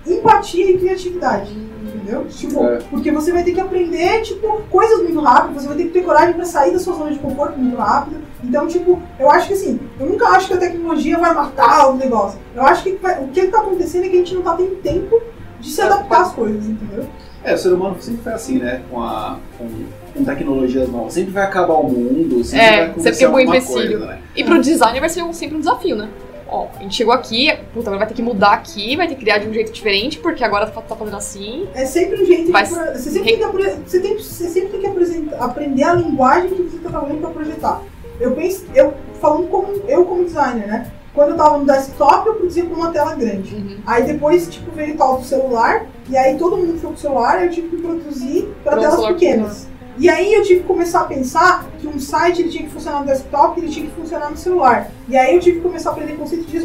empatia 0.05 0.71
e 0.71 0.77
criatividade. 0.77 1.51
Entendeu? 1.83 2.25
Tipo, 2.27 2.63
É. 2.65 2.79
porque 2.89 3.11
você 3.11 3.31
vai 3.31 3.43
ter 3.43 3.53
que 3.53 3.59
aprender, 3.61 4.21
tipo, 4.23 4.61
coisas 4.69 5.01
muito 5.01 5.19
rápido, 5.21 5.53
você 5.59 5.67
vai 5.67 5.77
ter 5.77 5.83
que 5.85 5.89
ter 5.91 6.01
coragem 6.03 6.33
para 6.33 6.43
sair 6.45 6.71
da 6.71 6.79
sua 6.79 6.95
zona 6.95 7.11
de 7.11 7.19
conforto 7.19 7.57
muito 7.57 7.77
rápido. 7.77 8.17
Então, 8.43 8.67
tipo, 8.67 9.01
eu 9.19 9.29
acho 9.31 9.47
que 9.47 9.53
assim, 9.53 9.79
eu 9.99 10.05
nunca 10.07 10.27
acho 10.29 10.47
que 10.47 10.53
a 10.53 10.57
tecnologia 10.57 11.17
vai 11.17 11.33
matar 11.33 11.89
o 11.89 11.95
negócio. 11.95 12.39
Eu 12.55 12.63
acho 12.63 12.83
que 12.83 12.93
vai- 13.01 13.23
o 13.23 13.27
que 13.29 13.39
está 13.39 13.59
acontecendo 13.59 14.05
é 14.05 14.09
que 14.09 14.15
a 14.15 14.19
gente 14.19 14.35
não 14.35 14.41
tá 14.41 14.53
tendo 14.55 14.75
tempo 14.81 15.21
de 15.61 15.69
se 15.71 15.81
adaptar 15.81 16.21
às 16.23 16.33
coisas, 16.33 16.65
entendeu? 16.65 17.05
É, 17.43 17.53
o 17.53 17.57
ser 17.57 17.71
humano 17.73 17.95
sempre 18.01 18.21
foi 18.23 18.33
assim, 18.33 18.57
né? 18.57 18.81
Com, 18.89 19.01
a, 19.01 19.37
com, 19.57 19.65
com 20.13 20.23
tecnologias 20.23 20.89
novas. 20.89 21.13
Sempre 21.13 21.31
vai 21.31 21.43
acabar 21.43 21.73
o 21.75 21.83
mundo, 21.89 22.43
sempre 22.43 22.65
É, 22.65 22.69
vai 22.69 22.77
sempre 22.79 22.91
acontecer 22.91 23.25
algum 23.25 23.37
alguma 23.39 23.57
empecilho. 23.57 23.89
coisa, 23.99 24.05
né? 24.05 24.19
E 24.35 24.43
pro 24.43 24.61
designer 24.61 24.99
vai 24.99 25.09
ser 25.09 25.23
um- 25.23 25.33
sempre 25.33 25.55
um 25.55 25.59
desafio, 25.59 25.95
né? 25.95 26.09
Ó, 26.47 26.67
a 26.77 26.83
gente 26.83 26.93
chegou 26.95 27.13
aqui, 27.13 27.51
puta, 27.73 27.87
agora 27.89 27.97
vai 27.99 28.07
ter 28.07 28.13
que 28.13 28.21
mudar 28.21 28.51
aqui, 28.53 28.95
vai 28.95 29.07
ter 29.07 29.15
que 29.15 29.21
criar 29.21 29.39
de 29.39 29.47
um 29.47 29.53
jeito 29.53 29.71
diferente, 29.71 30.19
porque 30.19 30.43
agora 30.43 30.67
tá, 30.67 30.81
tá 30.81 30.95
fazendo 30.95 31.17
assim. 31.17 31.67
É 31.73 31.83
sempre 31.85 32.21
um 32.21 32.25
jeito 32.25 32.51
Vai 32.51 32.63
de. 32.63 32.69
Você 32.69 33.09
sempre 33.09 33.23
tem 33.29 33.37
que, 33.37 33.43
apre- 33.43 33.75
você 33.85 33.99
tem, 33.99 34.17
você 34.17 34.47
sempre 34.49 34.69
tem 34.69 34.81
que 34.81 34.85
apresentar- 34.87 35.37
aprender 35.43 35.83
a 35.83 35.95
linguagem 35.95 36.49
que 36.51 36.61
você 36.63 36.77
está 36.77 36.89
trabalhando 36.89 37.21
para 37.21 37.29
projetar. 37.31 37.81
Eu 38.19 38.31
penso, 38.33 38.65
eu 38.75 38.93
falando 39.19 39.47
como 39.47 39.67
eu 39.87 40.05
como 40.05 40.23
designer, 40.25 40.67
né? 40.67 40.91
Quando 41.15 41.29
eu 41.31 41.37
tava 41.37 41.57
no 41.59 41.65
desktop, 41.65 42.27
eu 42.27 42.33
produzia 42.35 42.65
com 42.65 42.73
uma 42.75 42.91
tela 42.91 43.15
grande. 43.15 43.55
Uhum. 43.55 43.77
Aí 43.85 44.03
depois, 44.03 44.47
tipo, 44.47 44.71
veio 44.71 44.95
o 44.95 44.97
tal 44.97 45.17
do 45.17 45.25
celular, 45.25 45.85
e 46.09 46.17
aí 46.17 46.37
todo 46.37 46.57
mundo 46.57 46.77
foi 46.79 46.89
pro 46.91 46.99
celular, 46.99 47.41
e 47.41 47.45
eu 47.45 47.51
tive 47.51 47.69
que 47.69 47.77
produzir 47.77 48.51
para 48.63 48.77
Pra 48.77 48.89
telas 48.89 49.07
pequenas. 49.07 49.67
E 49.97 50.09
aí 50.09 50.33
eu 50.33 50.41
tive 50.43 50.61
que 50.61 50.65
começar 50.67 51.01
a 51.01 51.05
pensar 51.05 51.65
que 51.79 51.87
um 51.87 51.99
site 51.99 52.41
ele 52.41 52.49
tinha 52.49 52.63
que 52.63 52.69
funcionar 52.71 53.01
no 53.01 53.05
desktop 53.05 53.59
e 53.59 53.63
ele 53.63 53.71
tinha 53.71 53.85
que 53.87 53.91
funcionar 53.93 54.29
no 54.31 54.37
celular. 54.37 54.89
E 55.07 55.15
aí 55.15 55.35
eu 55.35 55.39
tive 55.39 55.57
que 55.57 55.63
começar 55.63 55.89
a 55.89 55.93
aprender 55.93 56.13
conceito 56.13 56.45
de 56.45 56.57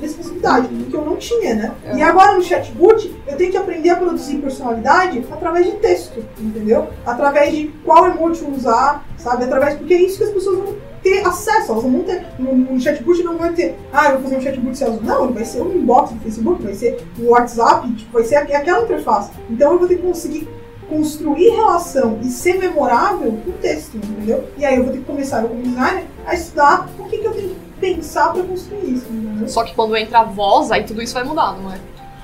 responsabilidade, 0.00 0.68
que 0.68 0.94
eu 0.94 1.04
não 1.04 1.16
tinha, 1.16 1.54
né? 1.54 1.72
É. 1.84 1.96
E 1.96 2.02
agora 2.02 2.34
no 2.36 2.42
chatbot, 2.42 3.14
eu 3.26 3.36
tenho 3.36 3.50
que 3.50 3.56
aprender 3.56 3.90
a 3.90 3.96
produzir 3.96 4.36
personalidade 4.38 5.24
através 5.30 5.66
de 5.66 5.72
texto, 5.72 6.24
entendeu? 6.38 6.88
Através 7.04 7.52
de 7.54 7.68
qual 7.84 8.06
emoji 8.06 8.44
usar, 8.44 9.04
sabe? 9.16 9.44
Através, 9.44 9.74
porque 9.76 9.94
é 9.94 10.02
isso 10.02 10.18
que 10.18 10.24
as 10.24 10.30
pessoas 10.30 10.58
vão 10.58 10.74
ter 11.02 11.24
acesso, 11.26 11.72
elas 11.72 11.84
não 11.84 11.90
vão 11.92 12.02
ter, 12.02 12.26
no, 12.38 12.54
no 12.56 12.80
chatbot 12.80 13.22
não 13.22 13.38
vai 13.38 13.52
ter, 13.52 13.76
ah, 13.92 14.06
eu 14.06 14.12
vou 14.14 14.22
fazer 14.22 14.36
um 14.36 14.40
chatbot 14.40 14.76
sales. 14.78 15.00
Não, 15.02 15.32
vai 15.32 15.44
ser 15.44 15.62
um 15.62 15.72
inbox 15.76 16.10
do 16.12 16.20
Facebook, 16.20 16.62
vai 16.62 16.74
ser 16.74 17.04
o 17.18 17.30
WhatsApp, 17.30 17.92
tipo, 17.94 18.12
vai 18.12 18.24
ser 18.24 18.36
aqu- 18.36 18.54
aquela 18.54 18.82
interface. 18.82 19.30
Então 19.50 19.72
eu 19.72 19.78
vou 19.78 19.88
ter 19.88 19.96
que 19.96 20.02
conseguir 20.02 20.48
construir 20.88 21.50
relação 21.50 22.18
e 22.22 22.26
ser 22.26 22.58
memorável 22.58 23.38
com 23.44 23.52
texto, 23.52 23.96
entendeu? 23.96 24.48
E 24.56 24.64
aí 24.64 24.76
eu 24.76 24.84
vou 24.84 24.92
ter 24.92 24.98
que 25.00 25.04
começar, 25.04 25.42
como 25.42 25.62
designer, 25.62 26.06
a 26.26 26.34
estudar 26.34 26.88
o 26.98 27.04
que, 27.04 27.18
que 27.18 27.26
eu 27.26 27.32
tenho 27.32 27.48
que 27.50 27.56
pensar 27.80 28.32
para 28.32 28.42
construir 28.42 28.94
isso, 28.94 29.06
entendeu? 29.10 29.48
Só 29.48 29.64
que 29.64 29.74
quando 29.74 29.96
entra 29.96 30.20
a 30.20 30.24
voz, 30.24 30.70
aí 30.70 30.84
tudo 30.84 31.02
isso 31.02 31.14
vai 31.14 31.24
mudar, 31.24 31.52
não 31.52 31.72
é? 31.72 31.78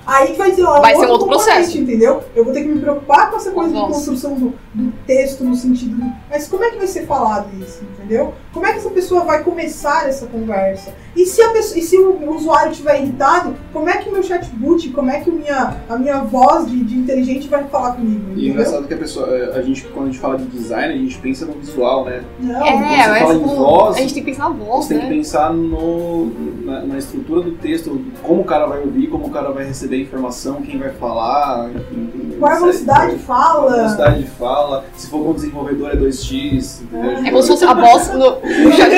Aí 0.06 0.34
vai 0.34 0.52
ser, 0.52 0.62
ó, 0.64 0.80
Vai 0.80 0.94
ser 0.94 1.06
um 1.06 1.10
outro 1.10 1.26
processo. 1.26 1.78
entendeu? 1.78 2.22
Eu 2.36 2.44
vou 2.44 2.52
ter 2.52 2.62
que 2.62 2.68
me 2.68 2.80
preocupar 2.80 3.30
com 3.30 3.36
essa 3.36 3.50
coisa 3.50 3.70
de 3.70 3.76
Nossa. 3.76 3.94
construção 3.94 4.34
do, 4.34 4.52
do 4.74 4.92
texto 5.06 5.44
no 5.44 5.54
sentido 5.54 5.96
do. 5.96 6.12
Mas 6.30 6.46
como 6.48 6.62
é 6.64 6.70
que 6.70 6.76
vai 6.78 6.86
ser 6.86 7.06
falado 7.06 7.46
isso, 7.60 7.82
entendeu? 7.94 8.34
Como 8.52 8.66
é 8.66 8.72
que 8.72 8.78
essa 8.78 8.90
pessoa 8.90 9.22
vai 9.24 9.42
começar 9.42 10.08
essa 10.08 10.26
conversa? 10.26 10.92
E 11.16 11.26
se, 11.26 11.40
a 11.42 11.50
pessoa, 11.50 11.78
e 11.78 11.82
se 11.82 11.96
o 11.96 12.34
usuário 12.34 12.72
estiver 12.72 13.00
irritado, 13.00 13.54
como 13.72 13.88
é 13.88 13.96
que 13.98 14.08
o 14.08 14.12
meu 14.12 14.22
chatbot, 14.22 14.88
como 14.90 15.10
é 15.10 15.20
que 15.20 15.30
minha, 15.30 15.76
a 15.88 15.96
minha 15.96 16.18
voz 16.24 16.68
de, 16.68 16.82
de 16.84 16.96
inteligente 16.96 17.48
vai 17.48 17.64
falar 17.64 17.92
comigo? 17.92 18.20
E 18.30 18.32
Entendeu? 18.32 18.50
engraçado 18.52 18.86
que 18.88 18.94
a 18.94 18.98
pessoa, 18.98 19.28
é, 19.28 19.56
a 19.58 19.62
gente, 19.62 19.84
quando 19.88 20.08
a 20.08 20.10
gente 20.10 20.18
fala 20.20 20.36
de 20.38 20.44
design, 20.46 20.92
a 20.92 20.96
gente 20.98 21.16
pensa 21.18 21.46
no 21.46 21.52
visual, 21.54 22.04
né? 22.04 22.22
Não, 22.40 22.60
você 22.60 22.66
é, 22.68 23.08
mas 23.08 23.18
fala 23.22 23.34
em 23.34 23.38
como- 23.40 23.56
voz, 23.56 23.96
a 23.96 24.00
gente 24.00 24.14
tem 24.14 24.22
que 24.24 24.30
pensar 24.30 24.48
na 24.50 24.56
voz, 24.56 24.84
Você 24.84 24.94
tem 24.94 25.02
que 25.04 25.08
né? 25.10 25.16
pensar 25.16 25.52
no, 25.52 26.26
na, 26.64 26.80
na 26.82 26.98
estrutura 26.98 27.40
do 27.42 27.52
texto, 27.52 28.00
como 28.22 28.42
o 28.42 28.44
cara 28.44 28.66
vai 28.66 28.80
ouvir, 28.80 29.06
como 29.08 29.26
o 29.26 29.30
cara 29.30 29.50
vai 29.52 29.64
receber 29.64 29.93
a 29.94 30.02
informação, 30.02 30.62
quem 30.62 30.78
vai 30.78 30.90
falar, 30.90 31.70
enfim. 31.70 32.36
Qual 32.38 32.50
é 32.52 32.54
a 32.56 32.58
velocidade 32.58 33.12
de 33.12 33.18
de 33.18 33.24
coisas. 33.24 33.26
Qual 33.26 33.38
a 33.40 33.44
fala? 33.52 33.76
velocidade 33.76 34.22
de 34.22 34.30
fala, 34.30 34.84
se 34.96 35.06
for 35.08 35.22
com 35.24 35.30
o 35.30 35.34
desenvolvedor 35.34 35.90
é 35.90 35.96
2x, 35.96 36.82
entendeu? 36.82 37.10
É 37.10 37.30
como 37.30 37.42
se 37.42 37.48
fosse 37.48 37.64
a 37.64 37.74
voz 37.74 38.08
no, 38.12 38.18
no 38.18 38.72
chat 38.72 38.90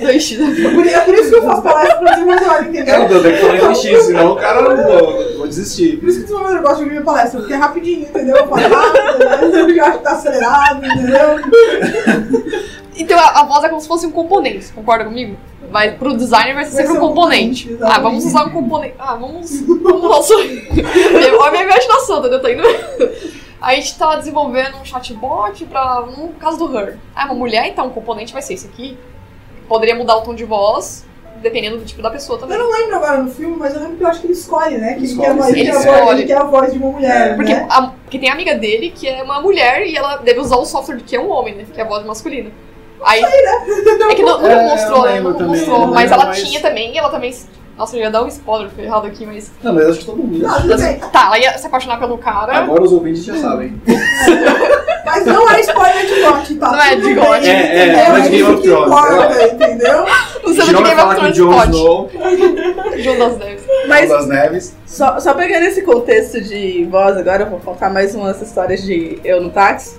do 0.00 0.10
X. 0.10 0.36
Por- 0.74 0.86
É 0.86 1.00
por 1.00 1.14
isso 1.14 1.30
que 1.30 1.36
eu 1.36 1.42
faço 1.42 1.62
palestra 1.62 1.96
para 1.98 2.10
desenvolvedor, 2.12 2.62
entendeu? 2.66 2.94
É, 2.94 3.04
eu 3.12 3.22
tenho 3.22 3.34
que 3.36 3.40
falar 3.40 3.56
em 3.56 3.60
2x, 3.60 4.00
senão 4.00 4.32
o 4.32 4.36
cara 4.36 4.62
não 4.62 4.76
vou, 4.76 5.36
vou 5.38 5.46
desistir. 5.48 5.98
Por 5.98 6.08
isso 6.08 6.18
que 6.18 6.24
o 6.24 6.26
desenvolvedor 6.28 6.62
gosta 6.62 6.76
de 6.76 6.82
ouvir 6.82 6.92
minha 6.94 7.04
palestra, 7.04 7.38
porque 7.40 7.52
é 7.52 7.56
rapidinho, 7.56 8.02
entendeu? 8.02 8.36
Eu 8.36 8.46
falo 8.48 8.62
rápido, 8.74 9.18
né? 9.52 9.60
eu 9.60 9.74
já 9.74 9.84
acho 9.86 9.98
que 9.98 10.04
tá 10.04 10.12
acelerado, 10.12 10.86
entendeu? 10.86 12.64
Então 12.96 13.18
a, 13.18 13.40
a 13.40 13.44
voz 13.44 13.64
é 13.64 13.68
como 13.68 13.80
se 13.80 13.88
fosse 13.88 14.06
um 14.06 14.10
componente, 14.12 14.72
concorda 14.72 15.04
comigo? 15.04 15.36
Vai, 15.70 15.92
pro 15.92 16.16
designer 16.16 16.54
vai 16.54 16.64
ser 16.64 16.72
Vai 16.72 16.82
sempre 16.82 16.92
ser 16.92 17.00
um 17.00 17.04
um 17.04 17.08
componente. 17.08 17.68
componente, 17.68 17.92
ah, 17.94 18.00
vamos 18.00 18.24
usar 18.24 18.44
um 18.46 18.50
componente. 18.50 18.94
Ah, 18.98 19.14
vamos. 19.14 19.60
vamos 19.62 20.02
nosso... 20.02 20.34
A 20.38 21.50
minha 21.50 21.62
imaginação, 21.64 22.18
entendeu? 22.20 22.40
Tá 22.42 22.50
indo. 22.52 22.62
A 23.60 23.74
gente 23.74 23.98
tá 23.98 24.16
desenvolvendo 24.16 24.76
um 24.76 24.84
chatbot 24.84 25.64
pra. 25.64 26.02
No 26.16 26.28
caso 26.34 26.58
do 26.58 26.78
Her. 26.78 26.98
Ah, 27.16 27.24
uma 27.24 27.34
mulher, 27.34 27.66
então 27.66 27.86
o 27.86 27.90
componente 27.90 28.30
vai 28.32 28.42
ser 28.42 28.54
esse 28.54 28.66
aqui. 28.66 28.98
Poderia 29.66 29.94
mudar 29.94 30.16
o 30.16 30.20
tom 30.20 30.34
de 30.34 30.44
voz 30.44 31.04
dependendo 31.40 31.78
do 31.78 31.84
tipo 31.84 32.00
da 32.02 32.10
pessoa 32.10 32.38
também. 32.38 32.56
Eu 32.58 32.64
não 32.64 32.70
lembro 32.72 32.96
agora 32.96 33.22
no 33.22 33.30
filme, 33.30 33.56
mas 33.56 33.74
eu 33.74 33.80
lembro 33.80 33.96
que 33.96 34.04
eu 34.04 34.08
acho 34.08 34.20
que 34.20 34.26
ele 34.26 34.32
escolhe, 34.34 34.76
né? 34.78 34.92
Que 34.94 34.98
ele, 35.00 35.06
Escolhe, 35.06 35.26
quer, 35.26 35.30
a 35.30 35.34
voz, 35.34 35.46
sim. 35.46 35.52
ele, 35.52 35.60
Ele 35.60 35.72
voz, 35.72 35.84
escolhe. 35.86 36.18
ele 36.20 36.26
quer 36.26 36.36
a 36.38 36.44
voz 36.44 36.72
de 36.72 36.78
uma 36.78 36.90
mulher, 36.92 37.36
Porque, 37.36 37.54
né? 37.54 37.66
a- 37.70 37.82
porque 38.04 38.18
tem 38.18 38.28
a 38.30 38.32
amiga 38.32 38.54
dele 38.54 38.90
que 38.94 39.08
é 39.08 39.22
uma 39.22 39.40
mulher 39.40 39.86
e 39.86 39.96
ela 39.96 40.16
deve 40.18 40.40
usar 40.40 40.56
o 40.56 40.64
software 40.64 40.98
que 41.04 41.16
é 41.16 41.20
um 41.20 41.30
homem, 41.30 41.54
né? 41.54 41.64
Que 41.72 41.80
é 41.80 41.84
a 41.84 41.86
voz 41.86 42.04
masculina. 42.06 42.50
Aí. 43.02 43.22
É 43.22 44.14
que 44.14 44.22
não, 44.22 44.40
não 44.40 44.48
É, 44.50 44.62
mostrou, 44.70 45.04
né? 45.04 45.20
Não 45.20 45.32
também, 45.34 45.48
mostrou. 45.48 45.86
Mas 45.88 46.10
ela 46.12 46.26
mas- 46.26 46.42
tinha 46.42 46.60
também, 46.60 46.92
e 46.94 46.98
ela 46.98 47.08
também. 47.10 47.34
Nossa, 47.76 47.96
eu 47.96 48.00
ia 48.00 48.10
dar 48.10 48.22
um 48.22 48.28
spoiler 48.28 48.70
errado 48.78 49.06
aqui, 49.06 49.26
mas. 49.26 49.50
Não, 49.62 49.74
mas 49.74 49.88
acho 49.88 49.98
que 50.00 50.04
todo 50.06 50.18
mundo. 50.18 50.38
Não, 50.38 50.60
tudo 50.60 50.76
bem. 50.76 51.00
Tá, 51.12 51.26
ela 51.26 51.38
ia 51.38 51.58
se 51.58 51.66
apaixonar 51.66 51.98
pelo 51.98 52.18
cara. 52.18 52.56
Agora 52.56 52.82
os 52.82 52.92
ouvintes 52.92 53.24
já 53.24 53.36
sabem. 53.36 53.80
Mas 55.04 55.26
não 55.26 55.48
é 55.50 55.60
spoiler 55.60 56.06
de 56.06 56.22
GOT, 56.22 56.54
tá? 56.56 56.72
Não 56.72 56.82
é 56.82 56.96
de 56.96 57.14
GOT. 57.14 57.46
É, 57.46 57.50
é, 57.50 57.86
entendeu? 57.86 58.08
não 58.08 58.16
é 58.16 58.20
de 58.20 58.28
Game 58.30 58.42
of 58.42 58.62
Thrones, 58.62 58.86
importa, 58.86 59.42
entendeu? 59.44 60.04
Não 60.42 60.54
sei 60.54 60.64
vai 60.64 60.84
Game 60.84 61.00
of 61.02 61.16
Thrones 61.16 61.36
Jon 61.36 61.52
pode. 61.52 61.70
Snow, 61.70 62.10
João 62.98 63.18
das 63.18 63.38
Neves. 63.38 63.64
Mas 63.86 64.08
das 64.08 64.26
Neves. 64.26 64.76
Só, 64.86 65.20
só 65.20 65.34
pegando 65.34 65.66
esse 65.66 65.82
contexto 65.82 66.40
de 66.40 66.84
voz 66.90 67.16
agora, 67.16 67.44
eu 67.44 67.50
vou 67.50 67.60
contar 67.60 67.90
mais 67.90 68.14
umas 68.14 68.40
histórias 68.40 68.82
de 68.82 69.18
eu 69.24 69.40
no 69.40 69.50
táxi. 69.50 69.96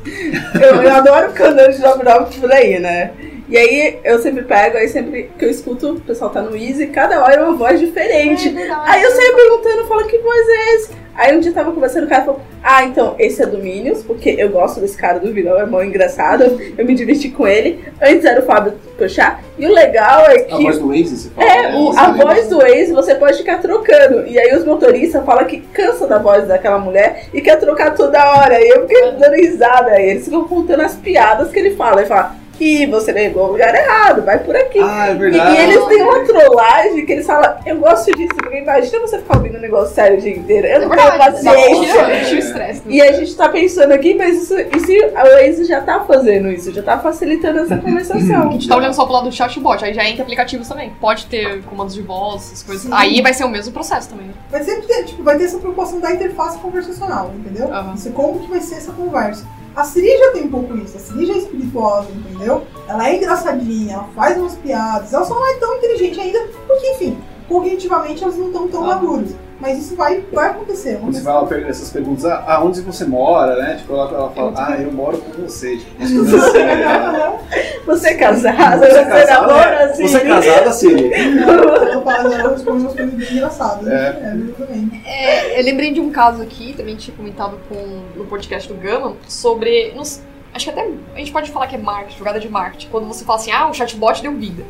Eu, 0.60 0.82
eu 0.82 0.96
adoro 0.96 1.32
canal 1.34 1.70
de 1.70 1.78
Job 1.78 2.04
Novo 2.04 2.42
por 2.42 2.52
aí, 2.52 2.80
né? 2.80 3.12
E 3.48 3.58
aí 3.58 4.00
eu 4.04 4.18
sempre 4.20 4.44
pego, 4.44 4.78
aí 4.78 4.88
sempre 4.88 5.30
que 5.38 5.46
eu 5.46 5.50
escuto, 5.50 5.92
o 5.94 6.02
pessoal 6.02 6.32
tá 6.32 6.42
no 6.42 6.56
Easy, 6.58 6.88
cada 6.88 7.24
hora 7.24 7.36
é 7.36 7.42
uma 7.44 7.54
voz 7.56 7.80
diferente. 7.80 8.50
Aí 8.86 9.04
eu 9.04 9.12
saio 9.12 9.36
perguntando, 9.36 9.88
falo, 9.88 10.06
que 10.08 10.18
voz 10.18 10.48
é 10.50 10.76
esse? 10.76 10.92
Aí 11.18 11.38
um 11.38 11.40
dia 11.40 11.52
eu 11.52 11.56
tava 11.56 11.72
conversando, 11.72 12.06
o 12.06 12.10
cara 12.10 12.26
falou, 12.26 12.42
ah, 12.62 12.84
então, 12.84 13.16
esse 13.18 13.42
é 13.42 13.46
do 13.46 13.58
Minions, 13.60 14.04
porque 14.04 14.36
eu 14.38 14.50
gosto 14.50 14.82
desse 14.82 14.98
cara 14.98 15.18
do 15.18 15.32
vilão, 15.32 15.58
é 15.58 15.66
mó 15.66 15.82
engraçado, 15.82 16.44
eu 16.78 16.86
me 16.86 16.94
diverti 16.94 17.30
com 17.30 17.48
ele. 17.48 17.86
Antes 18.02 18.26
era 18.26 18.42
o 18.42 18.46
Fábio 18.46 18.74
Pochá, 18.98 19.40
e 19.58 19.66
o 19.66 19.72
legal 19.72 20.26
é 20.26 20.40
que... 20.40 20.54
A 20.54 20.58
voz 20.58 20.78
do 20.80 20.88
Waze, 20.90 21.16
você 21.18 21.30
fala? 21.30 21.48
É, 21.50 21.62
né? 21.72 21.78
o- 21.78 21.98
a 21.98 22.12
voz 22.12 22.48
do 22.50 22.62
ex 22.66 22.92
você 22.92 23.16
pode 23.16 23.38
ficar 23.38 23.60
trocando. 23.60 24.28
E 24.28 24.38
aí 24.38 24.54
os 24.58 24.66
motoristas 24.66 25.24
falam 25.24 25.46
que 25.46 25.62
cansa 25.62 26.06
da 26.06 26.18
voz 26.18 26.46
daquela 26.48 26.80
mulher 26.80 27.28
e 27.34 27.40
quer 27.40 27.58
trocar 27.60 27.96
toda 27.96 28.20
hora. 28.38 28.60
E 28.60 28.68
eu 28.68 28.82
fiquei 28.82 29.12
dando 29.12 29.36
risada. 29.36 29.92
Aí 29.92 30.10
eles 30.10 30.26
ficam 30.26 30.46
contando 30.46 30.82
as 30.82 30.96
piadas 30.96 31.50
que 31.50 31.60
ele 31.60 31.76
fala. 31.76 32.02
Ele 32.02 32.10
fala, 32.10 32.36
ih, 32.60 32.86
você 32.88 33.12
pegou 33.14 33.48
o 33.48 33.52
lugar 33.54 33.74
errado, 33.74 34.24
vai 34.24 34.40
por 34.40 34.56
aqui. 34.56 34.80
Ah, 34.80 35.10
é 35.10 35.12
E, 35.14 35.18
verdade. 35.18 35.56
e 35.56 35.58
eles 35.60 35.86
têm 35.86 36.02
uma 36.02 36.20
trollagem 36.26 37.06
que 37.06 37.12
eles 37.14 37.26
falam, 37.26 37.56
eu 37.66 37.78
gosto 37.78 38.12
disso, 38.16 38.34
porque 38.36 38.58
imagina 38.60 39.00
você 39.00 39.18
ficar 39.20 39.38
ouvindo 39.38 39.58
um 39.58 39.62
negócio 39.62 39.94
sério 39.96 40.18
o 40.18 40.22
dia 40.22 40.36
inteiro. 40.36 40.68
Eu 40.68 40.76
É 40.76 40.80
não 40.80 40.90
tenho 40.90 41.18
paciência. 41.18 42.36
O 42.36 42.38
estresse. 42.40 42.82
né? 42.86 42.96
E 42.96 43.02
a 43.02 43.12
gente 43.14 43.36
tá 43.36 43.50
pensando 43.50 43.92
aqui, 43.92 44.14
mas 44.14 44.44
isso, 44.44 44.56
isso, 44.60 44.92
o 44.92 45.14
Waze 45.42 45.66
já 45.66 45.82
tá 45.82 46.02
fazendo 46.02 46.50
isso, 46.50 46.72
já 46.72 46.82
tá 46.84 46.98
facilitando 47.00 47.60
essa 47.60 47.76
A 47.76 47.80
conversação. 47.80 48.52
gente 48.52 48.68
tá 48.68 48.76
olhando 48.78 48.94
só 48.94 49.04
pro 49.06 49.14
lado 49.14 49.30
do 49.30 49.36
chatbot, 49.36 49.84
aí 49.84 49.94
já 49.94 50.04
entra 50.08 50.24
aplicativos 50.24 50.68
também. 50.68 50.92
Pode 51.02 51.26
ter 51.28 51.62
comandos 51.64 51.94
de 51.94 52.02
voz, 52.02 52.44
essas 52.44 52.64
coisas. 52.64 52.84
Sim. 52.84 52.90
Aí 52.94 53.22
vai 53.22 53.34
ser 53.34 53.44
o 53.44 53.50
mesmo 53.50 53.74
processo 53.74 54.10
também. 54.10 54.28
né? 54.28 54.34
Vai 54.50 54.64
sempre 54.64 54.84
ter, 54.88 55.04
tipo, 55.06 55.24
vai 55.24 55.38
ter 55.38 55.46
essa 55.46 55.58
preocupação 55.58 56.00
da 56.00 56.12
interface 56.12 56.58
conversacional, 56.60 57.32
entendeu? 57.36 57.72
Aham. 57.74 57.94
Isso, 57.96 58.12
como 58.12 58.40
que 58.40 58.50
vai 58.50 58.60
ser 58.62 58.76
essa 58.76 58.92
conversa. 58.92 59.46
A 59.76 59.84
Siri 59.84 60.18
já 60.18 60.32
tem 60.32 60.44
um 60.44 60.50
pouco 60.50 60.78
isso, 60.78 60.96
a 60.96 61.00
Siri 61.00 61.26
já 61.26 61.34
é 61.34 61.38
espirituosa, 61.38 62.10
entendeu? 62.10 62.66
Ela 62.88 63.10
é 63.10 63.18
engraçadinha, 63.18 63.96
ela 63.96 64.10
faz 64.16 64.38
umas 64.38 64.56
piadas, 64.56 65.12
ela 65.12 65.26
só 65.26 65.34
não 65.36 65.46
é 65.46 65.56
tão 65.58 65.76
inteligente 65.76 66.20
ainda, 66.20 66.48
porque, 66.66 66.92
enfim, 66.92 67.18
cognitivamente 67.48 68.24
elas 68.24 68.38
não 68.38 68.48
estão 68.48 68.68
tão 68.68 68.84
Ah. 68.84 68.96
maduras. 68.96 69.36
Mas 69.58 69.80
isso 69.80 69.96
vai, 69.96 70.22
vai 70.34 70.50
acontecer. 70.50 70.98
Quando 71.00 71.14
você 71.16 71.22
vai 71.22 71.34
lá 71.34 71.46
pegar 71.46 71.70
essas 71.70 71.90
perguntas, 71.90 72.26
ah, 72.26 72.44
aonde 72.56 72.82
você 72.82 73.06
mora, 73.06 73.56
né? 73.56 73.76
Tipo, 73.76 73.94
ela, 73.94 74.10
ela 74.12 74.30
fala, 74.32 74.54
ah, 74.58 74.76
eu 74.82 74.92
moro 74.92 75.18
com 75.18 75.44
você. 75.44 75.78
Tipo, 75.78 75.96
coisas 75.98 76.44
assim, 76.44 76.58
né? 76.60 77.40
Você 77.86 78.08
é 78.10 78.14
casada, 78.16 78.78
Você 78.80 78.92
você, 78.92 78.98
é 78.98 79.06
casada, 79.06 79.42
namora, 79.48 79.70
né? 79.70 79.84
assim. 79.86 80.08
Você 80.08 80.18
é 80.18 80.26
casada, 80.26 80.72
Siri? 80.74 81.12
Ela 81.14 82.02
fala, 82.02 82.34
ela 82.34 82.50
responde 82.52 82.82
umas 82.82 82.94
coisas 82.96 83.14
bem 83.14 83.32
engraçadas. 83.38 83.88
É. 83.88 83.92
É, 83.94 84.36
exatamente. 84.36 85.02
É, 85.08 85.60
eu 85.60 85.64
lembrei 85.64 85.94
de 85.94 86.02
um 86.02 86.10
caso 86.10 86.42
aqui, 86.42 86.74
também 86.76 86.96
tinha 86.96 87.16
comentado 87.16 87.60
com, 87.70 88.02
no 88.18 88.26
podcast 88.26 88.68
do 88.68 88.74
Gama, 88.80 89.14
sobre. 89.28 89.94
não 89.94 90.02
s- 90.02 90.20
acho 90.52 90.66
que 90.66 90.72
até 90.72 90.90
a 91.14 91.18
gente 91.20 91.32
pode 91.32 91.52
falar 91.52 91.68
que 91.68 91.76
é 91.76 91.78
marketing, 91.78 92.18
jogada 92.18 92.40
de 92.40 92.50
marketing. 92.50 92.88
Quando 92.90 93.08
você 93.08 93.24
fala 93.24 93.38
assim, 93.40 93.52
ah, 93.52 93.70
o 93.70 93.74
chatbot 93.74 94.20
deu 94.22 94.32
vida. 94.34 94.64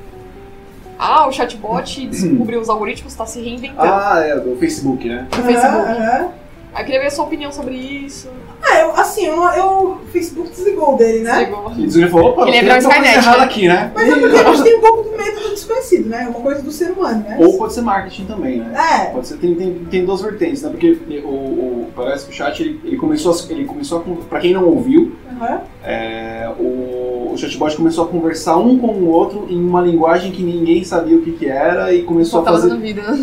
Ah, 0.97 1.27
o 1.27 1.31
chatbot 1.31 2.07
descobriu 2.07 2.59
os 2.59 2.69
algoritmos, 2.69 3.11
está 3.13 3.25
se 3.25 3.39
reinventando. 3.41 3.81
Ah, 3.81 4.21
é, 4.23 4.39
do 4.39 4.55
Facebook, 4.57 5.07
né? 5.07 5.27
No 5.35 5.43
Facebook. 5.43 5.85
Aí 6.73 6.81
eu 6.81 6.85
queria 6.85 6.99
ver 6.99 7.07
a 7.07 7.11
sua 7.11 7.23
opinião 7.23 7.51
sobre 7.53 7.73
isso. 7.73 8.27
Ah, 8.61 8.79
eu, 8.79 8.91
assim, 8.91 9.25
eu, 9.25 9.41
eu, 9.41 9.65
o 9.65 9.99
Facebook 10.11 10.49
desligou 10.49 10.97
dele, 10.97 11.19
né? 11.23 11.31
Desligou. 11.45 11.71
E 11.77 11.83
ele 11.83 12.09
falou, 12.09 12.29
opa, 12.31 12.41
Ele 12.49 12.59
tem 12.59 12.69
alguma 12.71 12.93
coisa 12.95 13.11
errada 13.13 13.37
né? 13.37 13.43
aqui, 13.45 13.67
né? 13.69 13.91
Mas 13.95 14.09
é 14.09 14.15
porque 14.19 14.35
a 14.37 14.43
gente 14.53 14.63
tem 14.63 14.77
um 14.77 14.81
pouco 14.81 15.03
de 15.09 15.17
medo 15.17 15.39
do 15.41 15.49
desconhecido, 15.51 16.09
né? 16.09 16.23
É 16.25 16.27
uma 16.27 16.41
coisa 16.41 16.61
do 16.61 16.71
ser 16.71 16.91
humano, 16.91 17.19
né? 17.23 17.37
Ou 17.39 17.57
pode 17.57 17.73
ser 17.73 17.81
marketing 17.81 18.25
também, 18.25 18.59
né? 18.59 18.73
É, 18.75 19.05
Pode 19.11 19.25
ser, 19.27 19.37
tem, 19.37 19.55
tem, 19.55 19.73
tem 19.89 20.05
duas 20.05 20.21
vertentes, 20.21 20.63
né? 20.63 20.69
Porque 20.69 20.97
o, 21.23 21.29
o- 21.29 21.87
parece 21.95 22.25
que 22.25 22.31
o 22.31 22.33
chat, 22.35 22.61
ele, 22.61 22.81
ele 22.83 22.97
começou, 22.97 23.31
a, 23.31 23.51
ele 23.53 23.63
começou 23.63 23.99
a, 23.99 24.25
pra 24.27 24.39
quem 24.41 24.51
não 24.53 24.65
ouviu, 24.65 25.15
aham. 25.39 25.61
É, 25.85 26.51
o, 26.59 27.31
o 27.31 27.37
chatbot 27.37 27.75
começou 27.75 28.05
a 28.05 28.07
conversar 28.07 28.57
um 28.57 28.77
com 28.77 28.87
o 28.87 29.07
outro 29.09 29.45
em 29.49 29.63
uma 29.63 29.81
linguagem 29.81 30.31
que 30.31 30.41
ninguém 30.41 30.83
sabia 30.83 31.15
o 31.17 31.21
que 31.21 31.31
que 31.33 31.45
era 31.47 31.93
e 31.93 32.03
começou 32.03 32.43
Só 32.43 32.49
a 32.49 32.51
fazer... 32.53 32.73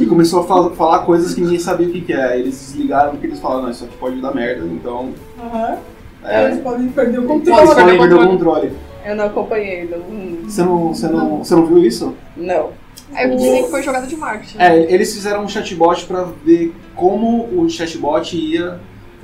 E 0.01 0.07
começou 0.07 0.40
a 0.40 0.44
fa- 0.44 0.70
falar 0.70 1.01
coisas 1.01 1.35
que 1.35 1.40
ninguém 1.40 1.59
sabia 1.59 1.88
o 1.88 1.90
que 1.90 2.01
que 2.01 2.12
é. 2.12 2.38
Eles 2.38 2.55
desligaram 2.59 3.11
porque 3.12 3.27
eles 3.27 3.40
falaram, 3.40 3.62
não, 3.62 3.70
isso 3.70 3.85
aqui 3.85 3.96
pode 3.98 4.20
dar 4.20 4.33
merda, 4.35 4.64
então... 4.66 5.11
Aham. 5.42 5.77
É, 6.25 6.44
Eles 6.44 6.61
podem 6.61 6.88
perder 6.88 7.18
o 7.18 7.22
eles 7.22 7.33
controle. 7.33 7.66
Pode 7.66 7.81
podem 7.81 7.98
perder 7.98 8.14
o 8.14 8.29
controle. 8.29 8.72
Eu 9.05 9.16
não 9.16 9.25
acompanhei, 9.27 9.88
não. 9.90 10.48
Você 10.48 10.62
não, 10.62 10.94
você, 10.94 11.09
não, 11.09 11.38
você 11.38 11.55
não 11.57 11.66
viu 11.66 11.79
isso? 11.79 12.14
Não. 12.37 12.68
Aí 13.12 13.29
eu 13.29 13.37
dizem 13.37 13.64
que 13.64 13.70
foi 13.70 13.83
jogada 13.83 14.07
de 14.07 14.14
marketing. 14.14 14.57
É, 14.59 14.92
eles 14.92 15.12
fizeram 15.12 15.42
um 15.42 15.48
chatbot 15.48 16.05
para 16.07 16.29
ver 16.44 16.72
como 16.94 17.48
o 17.61 17.68
chatbot 17.68 18.37
ia 18.37 18.79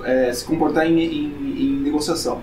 é, 0.04 0.32
se 0.32 0.44
comportar 0.44 0.86
em, 0.86 0.98
em- 1.00 1.56
em 1.56 1.80
negociação, 1.84 2.38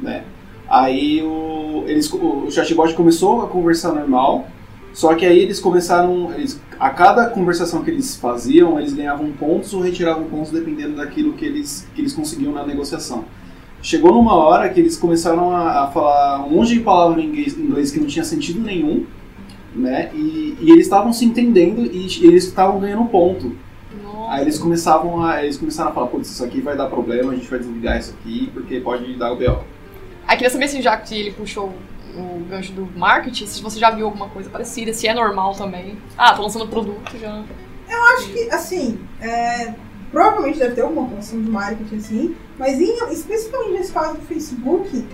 né? 0.00 0.24
Aí 0.68 1.22
o, 1.22 1.84
eles, 1.86 2.12
o 2.12 2.50
chatbot 2.50 2.94
começou 2.94 3.42
a 3.42 3.48
conversar 3.48 3.92
normal, 3.92 4.46
só 4.92 5.14
que 5.14 5.24
aí 5.24 5.38
eles 5.38 5.60
começaram, 5.60 6.32
eles, 6.32 6.60
a 6.80 6.90
cada 6.90 7.28
conversação 7.28 7.84
que 7.84 7.90
eles 7.90 8.16
faziam, 8.16 8.78
eles 8.78 8.94
ganhavam 8.94 9.30
pontos 9.32 9.72
ou 9.74 9.80
retiravam 9.80 10.24
pontos 10.24 10.50
dependendo 10.50 10.96
daquilo 10.96 11.34
que 11.34 11.44
eles, 11.44 11.86
que 11.94 12.00
eles 12.00 12.12
conseguiam 12.12 12.52
na 12.52 12.66
negociação. 12.66 13.24
Chegou 13.82 14.12
numa 14.12 14.34
hora 14.34 14.68
que 14.68 14.80
eles 14.80 14.96
começaram 14.96 15.54
a, 15.54 15.84
a 15.84 15.86
falar 15.88 16.44
um 16.44 16.50
monte 16.50 16.74
de 16.74 16.80
palavras 16.80 17.22
em 17.22 17.28
inglês, 17.28 17.56
inglês 17.56 17.90
que 17.90 18.00
não 18.00 18.06
tinha 18.06 18.24
sentido 18.24 18.60
nenhum, 18.60 19.04
né? 19.74 20.10
E, 20.14 20.56
e 20.60 20.70
eles 20.70 20.86
estavam 20.86 21.12
se 21.12 21.24
entendendo 21.24 21.84
e 21.84 22.06
eles 22.26 22.44
estavam 22.44 22.80
ganhando 22.80 23.04
ponto. 23.04 23.52
Nossa. 24.02 24.32
Aí 24.32 24.42
eles 24.42 24.58
começavam 24.58 25.22
a, 25.22 25.44
eles 25.44 25.58
começaram 25.58 25.90
a 25.90 25.92
falar, 25.92 26.06
putz, 26.08 26.30
isso 26.30 26.42
aqui 26.42 26.60
vai 26.60 26.76
dar 26.76 26.86
problema, 26.86 27.32
a 27.32 27.34
gente 27.34 27.48
vai 27.48 27.58
desligar 27.58 27.98
isso 27.98 28.14
aqui 28.18 28.50
porque 28.52 28.80
pode 28.80 29.14
dar 29.14 29.32
o 29.32 29.36
BO. 29.36 29.75
Aí 30.26 30.36
queria 30.36 30.50
saber 30.50 30.68
se 30.68 30.82
já 30.82 30.96
que 30.96 31.18
ele 31.18 31.30
puxou 31.32 31.72
o 32.14 32.44
gancho 32.48 32.72
do 32.72 32.88
marketing, 32.98 33.46
se 33.46 33.62
você 33.62 33.78
já 33.78 33.90
viu 33.90 34.06
alguma 34.06 34.28
coisa 34.28 34.48
parecida, 34.48 34.92
se 34.92 35.06
é 35.06 35.14
normal 35.14 35.54
também. 35.54 35.96
Ah, 36.16 36.34
tô 36.34 36.42
lançando 36.42 36.66
produto 36.66 37.16
já. 37.18 37.44
acho 38.16 38.28
que, 38.32 38.50
assim, 38.50 38.98
é, 39.20 39.72
provavelmente 40.10 40.58
deve 40.58 40.74
ter 40.74 40.80
alguma 40.80 41.08
função 41.08 41.40
de 41.42 41.50
marketing 41.50 41.96
assim, 41.96 42.36
mas 42.58 42.80
em- 42.80 43.12
especificamente 43.12 43.72
nesse 43.72 43.92
caso 43.92 44.14
do 44.14 44.22
Facebook, 44.22 45.06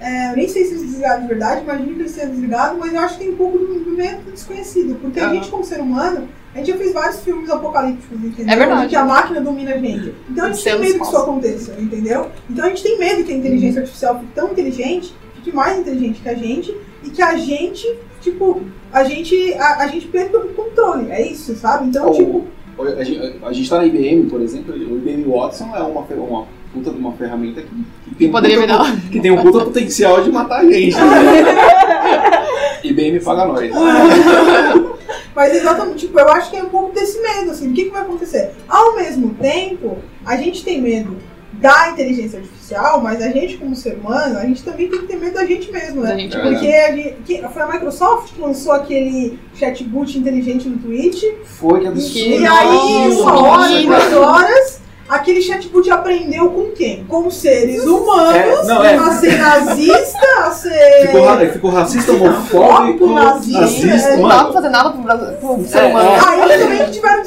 é, 0.00 0.32
eu 0.32 0.36
nem 0.36 0.48
sei 0.48 0.64
se 0.64 0.70
eles 0.72 0.82
desligaram 0.82 1.22
de 1.22 1.28
verdade, 1.28 1.62
imagino 1.62 1.94
que 1.94 2.00
eles 2.00 2.14
tenham 2.14 2.30
desligado, 2.30 2.78
mas 2.78 2.92
eu 2.92 3.00
acho 3.00 3.14
que 3.18 3.24
tem 3.24 3.32
um 3.32 3.36
pouco 3.36 3.58
do, 3.58 3.66
do 3.84 4.30
desconhecido, 4.32 4.96
porque 5.00 5.18
a 5.18 5.24
Aham. 5.26 5.34
gente, 5.34 5.48
como 5.50 5.64
ser 5.64 5.80
humano, 5.80 6.28
a 6.54 6.58
gente 6.58 6.70
já 6.72 6.76
fez 6.76 6.92
vários 6.92 7.20
filmes 7.22 7.48
apocalípticos, 7.50 8.18
entendeu? 8.24 8.52
É 8.52 8.56
verdade. 8.56 8.88
Que 8.88 8.96
a 8.96 9.04
máquina 9.04 9.40
domina 9.40 9.74
a 9.74 9.78
gente. 9.78 10.14
Então 10.28 10.46
a 10.46 10.52
gente 10.52 10.64
tem 10.64 10.78
medo 10.80 10.98
que 10.98 11.04
isso 11.04 11.16
aconteça, 11.16 11.74
entendeu? 11.78 12.26
Então 12.48 12.64
a 12.64 12.68
gente 12.68 12.82
tem 12.82 12.98
medo 12.98 13.24
que 13.24 13.32
a 13.32 13.36
inteligência 13.36 13.80
artificial 13.82 14.18
fique 14.18 14.32
tão 14.34 14.50
inteligente, 14.50 15.14
fique 15.36 15.54
mais 15.54 15.78
inteligente 15.78 16.20
que 16.20 16.28
a 16.28 16.34
gente, 16.34 16.76
e 17.04 17.10
que 17.10 17.22
a 17.22 17.36
gente, 17.36 17.86
tipo, 18.20 18.62
a 18.92 19.04
gente, 19.04 19.54
a, 19.54 19.76
a 19.84 19.86
gente 19.86 20.06
perca 20.08 20.38
o 20.38 20.48
controle, 20.48 21.10
é 21.10 21.24
isso, 21.26 21.54
sabe? 21.56 21.86
Então, 21.88 22.06
Ou- 22.08 22.14
tipo, 22.14 22.44
A 22.98 23.04
gente, 23.04 23.38
a 23.44 23.52
gente 23.52 23.70
tá 23.70 23.76
na 23.78 23.84
IBM, 23.86 24.28
por 24.28 24.40
exemplo, 24.40 24.74
o 24.74 24.96
IBM 24.98 25.24
Watson 25.24 25.70
é 25.76 25.80
uma, 25.82 26.00
uma 26.00 26.46
puta 26.72 26.90
de 26.90 26.98
uma 26.98 27.12
ferramenta 27.12 27.62
que, 27.62 27.68
que 28.08 28.14
tem, 28.16 28.28
um 28.28 28.32
Poderia 28.32 28.60
puta, 28.60 28.72
virar. 28.84 29.00
que 29.10 29.20
tem 29.20 29.30
um 29.30 29.42
puta 29.42 29.64
potencial 29.64 30.22
de 30.24 30.30
matar 30.32 30.60
a 30.60 30.64
gente. 30.72 30.96
IBM 32.84 33.20
paga 33.20 33.44
nós. 33.46 33.70
Mas 35.34 35.54
exatamente, 35.54 36.06
tipo, 36.06 36.18
eu 36.18 36.28
acho 36.30 36.50
que 36.50 36.56
é 36.56 36.62
um 36.62 36.68
pouco 36.68 36.92
desse 36.92 37.20
medo, 37.20 37.50
assim, 37.50 37.70
o 37.70 37.72
que, 37.74 37.84
que 37.84 37.90
vai 37.90 38.02
acontecer? 38.02 38.50
Ao 38.68 38.96
mesmo 38.96 39.34
tempo, 39.34 39.98
a 40.24 40.36
gente 40.36 40.64
tem 40.64 40.80
medo 40.80 41.16
da 41.52 41.90
inteligência 41.90 42.38
artificial, 42.38 43.00
mas 43.02 43.20
a 43.20 43.28
gente, 43.28 43.58
como 43.58 43.74
ser 43.76 43.94
humano, 43.94 44.38
a 44.38 44.42
gente 44.46 44.62
também 44.62 44.88
tem 44.88 45.00
que 45.00 45.06
ter 45.06 45.16
medo 45.16 45.34
da 45.34 45.44
gente 45.44 45.70
mesmo, 45.70 46.00
né? 46.00 46.16
gente 46.16 46.36
É 46.36 46.40
Porque 46.40 46.66
a 46.68 46.96
gente, 46.96 47.16
que- 47.26 47.42
foi 47.52 47.62
a 47.62 47.66
Microsoft 47.66 48.32
que 48.32 48.40
lançou 48.40 48.72
aquele 48.72 49.38
chatbot 49.54 50.16
inteligente 50.18 50.68
no 50.68 50.78
Twitch, 50.78 51.22
Foi 51.44 51.80
que 51.80 51.84
e, 51.84 51.88
absurdo. 51.88 52.28
e 52.28 52.46
aí, 52.46 53.08
Nossa, 53.08 53.22
uma 53.22 53.42
hora, 53.42 53.82
duas 53.82 54.12
horas, 54.14 54.79
aquele 55.10 55.42
chatbot 55.42 55.90
aprendeu 55.90 56.48
com 56.50 56.70
quem? 56.70 57.04
Com 57.04 57.30
seres 57.30 57.84
humanos, 57.84 58.34
É, 58.34 58.64
não, 58.64 58.84
é. 58.84 58.94
a 58.96 59.10
ser 59.12 59.38
nazista, 59.38 60.18
a 60.44 60.50
ser. 60.50 61.06
Ficou, 61.06 61.24
ra- 61.24 61.38
ficou 61.46 61.70
racista, 61.70 62.12
homofóbico, 62.12 63.06
nazista, 63.08 63.60
nazista, 63.60 64.08
é, 64.08 64.16
Não 64.16 64.28
dá 64.28 64.44
pra 64.44 64.52
fazer 64.54 64.68
nada 64.70 64.90
pro, 64.90 65.02
pro 65.56 65.68
ser 65.68 65.78
É, 65.78 65.86
humano. 65.86 66.08
é. 66.08 66.18
Aí 66.28 66.58
também 66.58 66.90
tiveram 66.90 67.22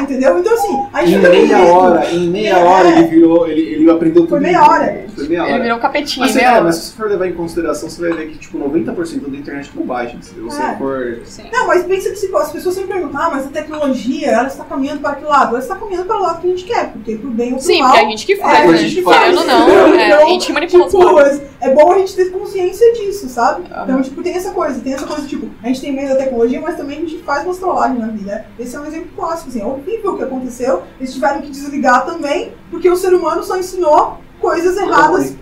entendeu? 0.00 0.38
Então 0.38 0.54
assim, 0.54 0.86
a 0.92 1.04
gente 1.04 1.24
Em 1.26 1.30
meia 1.46 1.58
hora, 1.64 2.10
em 2.12 2.28
meia 2.28 2.50
É. 2.58 2.64
hora 2.64 2.88
ele 2.88 3.04
virou, 3.04 3.46
ele, 3.48 3.60
ele 3.60 3.90
aprendeu 3.90 4.22
tudo. 4.22 4.30
Foi 4.30 4.40
meia 4.40 4.62
hora. 4.62 5.04
Foi 5.14 5.28
meia 5.28 5.42
Ele 5.44 5.52
hora. 5.52 5.62
virou 5.62 5.78
um 5.78 5.80
capetinha, 5.80 6.26
Mas, 6.26 6.34
né? 6.34 6.42
é, 6.42 6.60
mas 6.60 6.76
se 6.76 6.90
você 6.90 6.96
for 6.96 7.08
levar 7.08 7.26
em 7.26 7.32
consideração, 7.32 7.88
você 7.88 8.00
vai 8.08 8.12
ver 8.12 8.28
que 8.28 8.38
tipo 8.38 8.58
90% 8.58 9.28
da 9.30 9.36
internet 9.36 9.70
é 9.74 9.78
bobagem. 9.78 10.20
Se 10.22 10.34
você 10.34 10.60
É. 10.62 10.76
for. 10.76 11.18
Sim. 11.24 11.44
Não, 11.52 11.66
mas 11.66 11.84
pensa 11.84 12.10
que 12.10 12.16
se, 12.16 12.34
as 12.34 12.52
pessoas 12.52 12.74
sempre 12.74 12.92
perguntam, 12.94 13.20
ah, 13.20 13.30
mas 13.32 13.46
a 13.46 13.48
tecnologia, 13.48 14.28
ela 14.30 14.46
está 14.48 14.64
caminhando 14.64 15.00
para 15.00 15.14
que 15.16 15.24
lado? 15.24 15.50
Ela 15.50 15.58
está 15.58 15.74
caminhando 15.76 16.06
para 16.06 16.16
o 16.16 16.22
lado 16.22 16.40
que 16.40 16.46
a 16.46 16.50
gente 16.50 16.64
quer, 16.64 16.92
porque 16.92 17.16
pro 17.16 17.30
bem 17.30 17.52
ou 17.52 17.56
pro 17.58 17.66
Sim, 17.66 17.80
mal. 17.80 17.90
porque 17.92 18.02
é 18.02 18.06
a 18.06 18.10
gente 18.10 18.26
que 18.26 18.36
faz, 18.36 18.58
é, 18.60 18.66
né? 18.66 18.72
a 18.72 18.76
gente 18.76 18.94
que 18.94 19.02
faz. 19.02 19.18
Querendo 19.18 19.38
ou 19.38 19.46
não, 19.46 19.68
é, 19.94 20.12
a 20.12 20.26
gente 20.26 20.52
manipula 20.52 20.84
tipo, 20.86 21.10
coisas. 21.10 21.42
é 21.60 21.70
bom 21.74 21.92
a 21.92 21.98
gente 21.98 22.14
ter 22.16 22.30
consciência 22.30 22.92
disso, 22.94 23.28
sabe? 23.28 23.64
Então, 23.82 24.02
tipo, 24.02 24.22
tem 24.22 24.34
essa 24.34 24.50
coisa, 24.50 24.80
tem 24.80 24.92
essa 24.94 25.06
coisa, 25.06 25.26
tipo, 25.26 25.48
a 25.62 25.66
gente 25.68 25.80
tem 25.80 25.92
medo 25.92 26.08
da 26.10 26.16
tecnologia, 26.16 26.60
mas 26.60 26.76
também 26.76 26.98
a 26.98 27.00
gente 27.00 27.18
faz 27.18 27.44
umas 27.44 27.58
trollagens 27.58 27.98
na 28.00 28.08
vida. 28.08 28.46
Esse 28.58 28.76
é 28.76 28.80
um 28.80 28.86
exemplo 28.86 29.08
clássico, 29.16 29.48
assim, 29.48 29.60
é 29.60 29.64
horrível 29.66 30.12
o 30.12 30.16
que 30.16 30.24
aconteceu, 30.24 30.82
eles 30.98 31.12
tiveram 31.12 31.42
que 31.42 31.50
desligar 31.50 32.04
também, 32.04 32.52
porque 32.70 32.88
o 32.88 32.96
ser 32.96 33.14
humano 33.14 33.42
só 33.42 33.56
ensinou 33.56 34.18
coisas 34.40 34.76
erradas 34.76 35.34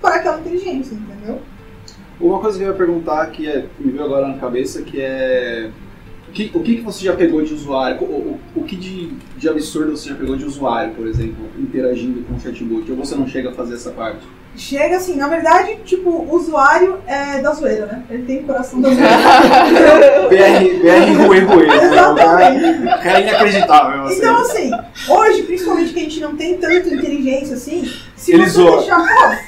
para 0.00 0.14
aquela 0.16 0.40
inteligência, 0.40 0.94
entendeu? 0.94 1.40
Uma 2.20 2.38
coisa 2.38 2.56
que 2.56 2.64
eu 2.64 2.68
ia 2.68 2.74
perguntar 2.74 3.26
que 3.30 3.48
é, 3.48 3.66
me 3.78 3.90
veio 3.90 4.04
agora 4.04 4.28
na 4.28 4.38
cabeça, 4.38 4.82
que 4.82 5.00
é. 5.00 5.70
O 6.28 6.32
que, 6.32 6.50
o 6.54 6.60
que, 6.60 6.76
que 6.76 6.82
você 6.82 7.04
já 7.04 7.14
pegou 7.14 7.42
de 7.42 7.52
usuário? 7.52 8.00
O, 8.00 8.04
o, 8.04 8.40
o 8.56 8.64
que 8.64 8.74
de, 8.74 9.08
de 9.36 9.48
absurdo 9.48 9.94
você 9.94 10.08
já 10.08 10.14
pegou 10.14 10.34
de 10.34 10.44
usuário, 10.44 10.94
por 10.94 11.06
exemplo, 11.06 11.44
interagindo 11.58 12.22
com 12.22 12.34
o 12.34 12.40
chatbot? 12.40 12.90
Ou 12.90 12.96
você 12.96 13.14
não 13.14 13.26
chega 13.26 13.50
a 13.50 13.52
fazer 13.52 13.74
essa 13.74 13.90
parte? 13.90 14.26
Chega 14.54 14.98
assim, 14.98 15.16
na 15.16 15.28
verdade, 15.28 15.76
tipo, 15.84 16.10
o 16.10 16.34
usuário 16.34 16.98
é 17.06 17.38
da 17.40 17.52
zoeira, 17.52 17.86
né? 17.86 18.02
Ele 18.10 18.22
tem 18.24 18.38
o 18.40 18.42
coração 18.44 18.80
da 18.82 18.90
zoeira. 18.90 19.08
BR, 20.28 20.82
BR 20.82 21.26
Rue 21.26 21.40
Rue. 21.40 21.68
Exatamente. 21.68 22.82
o 22.82 23.02
cara 23.02 23.18
é 23.18 23.22
inacreditável. 23.22 24.04
Assim. 24.04 24.18
Então, 24.18 24.36
assim, 24.42 24.70
hoje, 25.08 25.42
principalmente 25.44 25.92
que 25.94 26.00
a 26.00 26.02
gente 26.02 26.20
não 26.20 26.36
tem 26.36 26.58
tanta 26.58 26.94
inteligência 26.94 27.56
assim, 27.56 27.90
se 28.14 28.32
Ele 28.34 28.44
você 28.44 28.50
zoa. 28.50 28.76
deixar. 28.78 29.40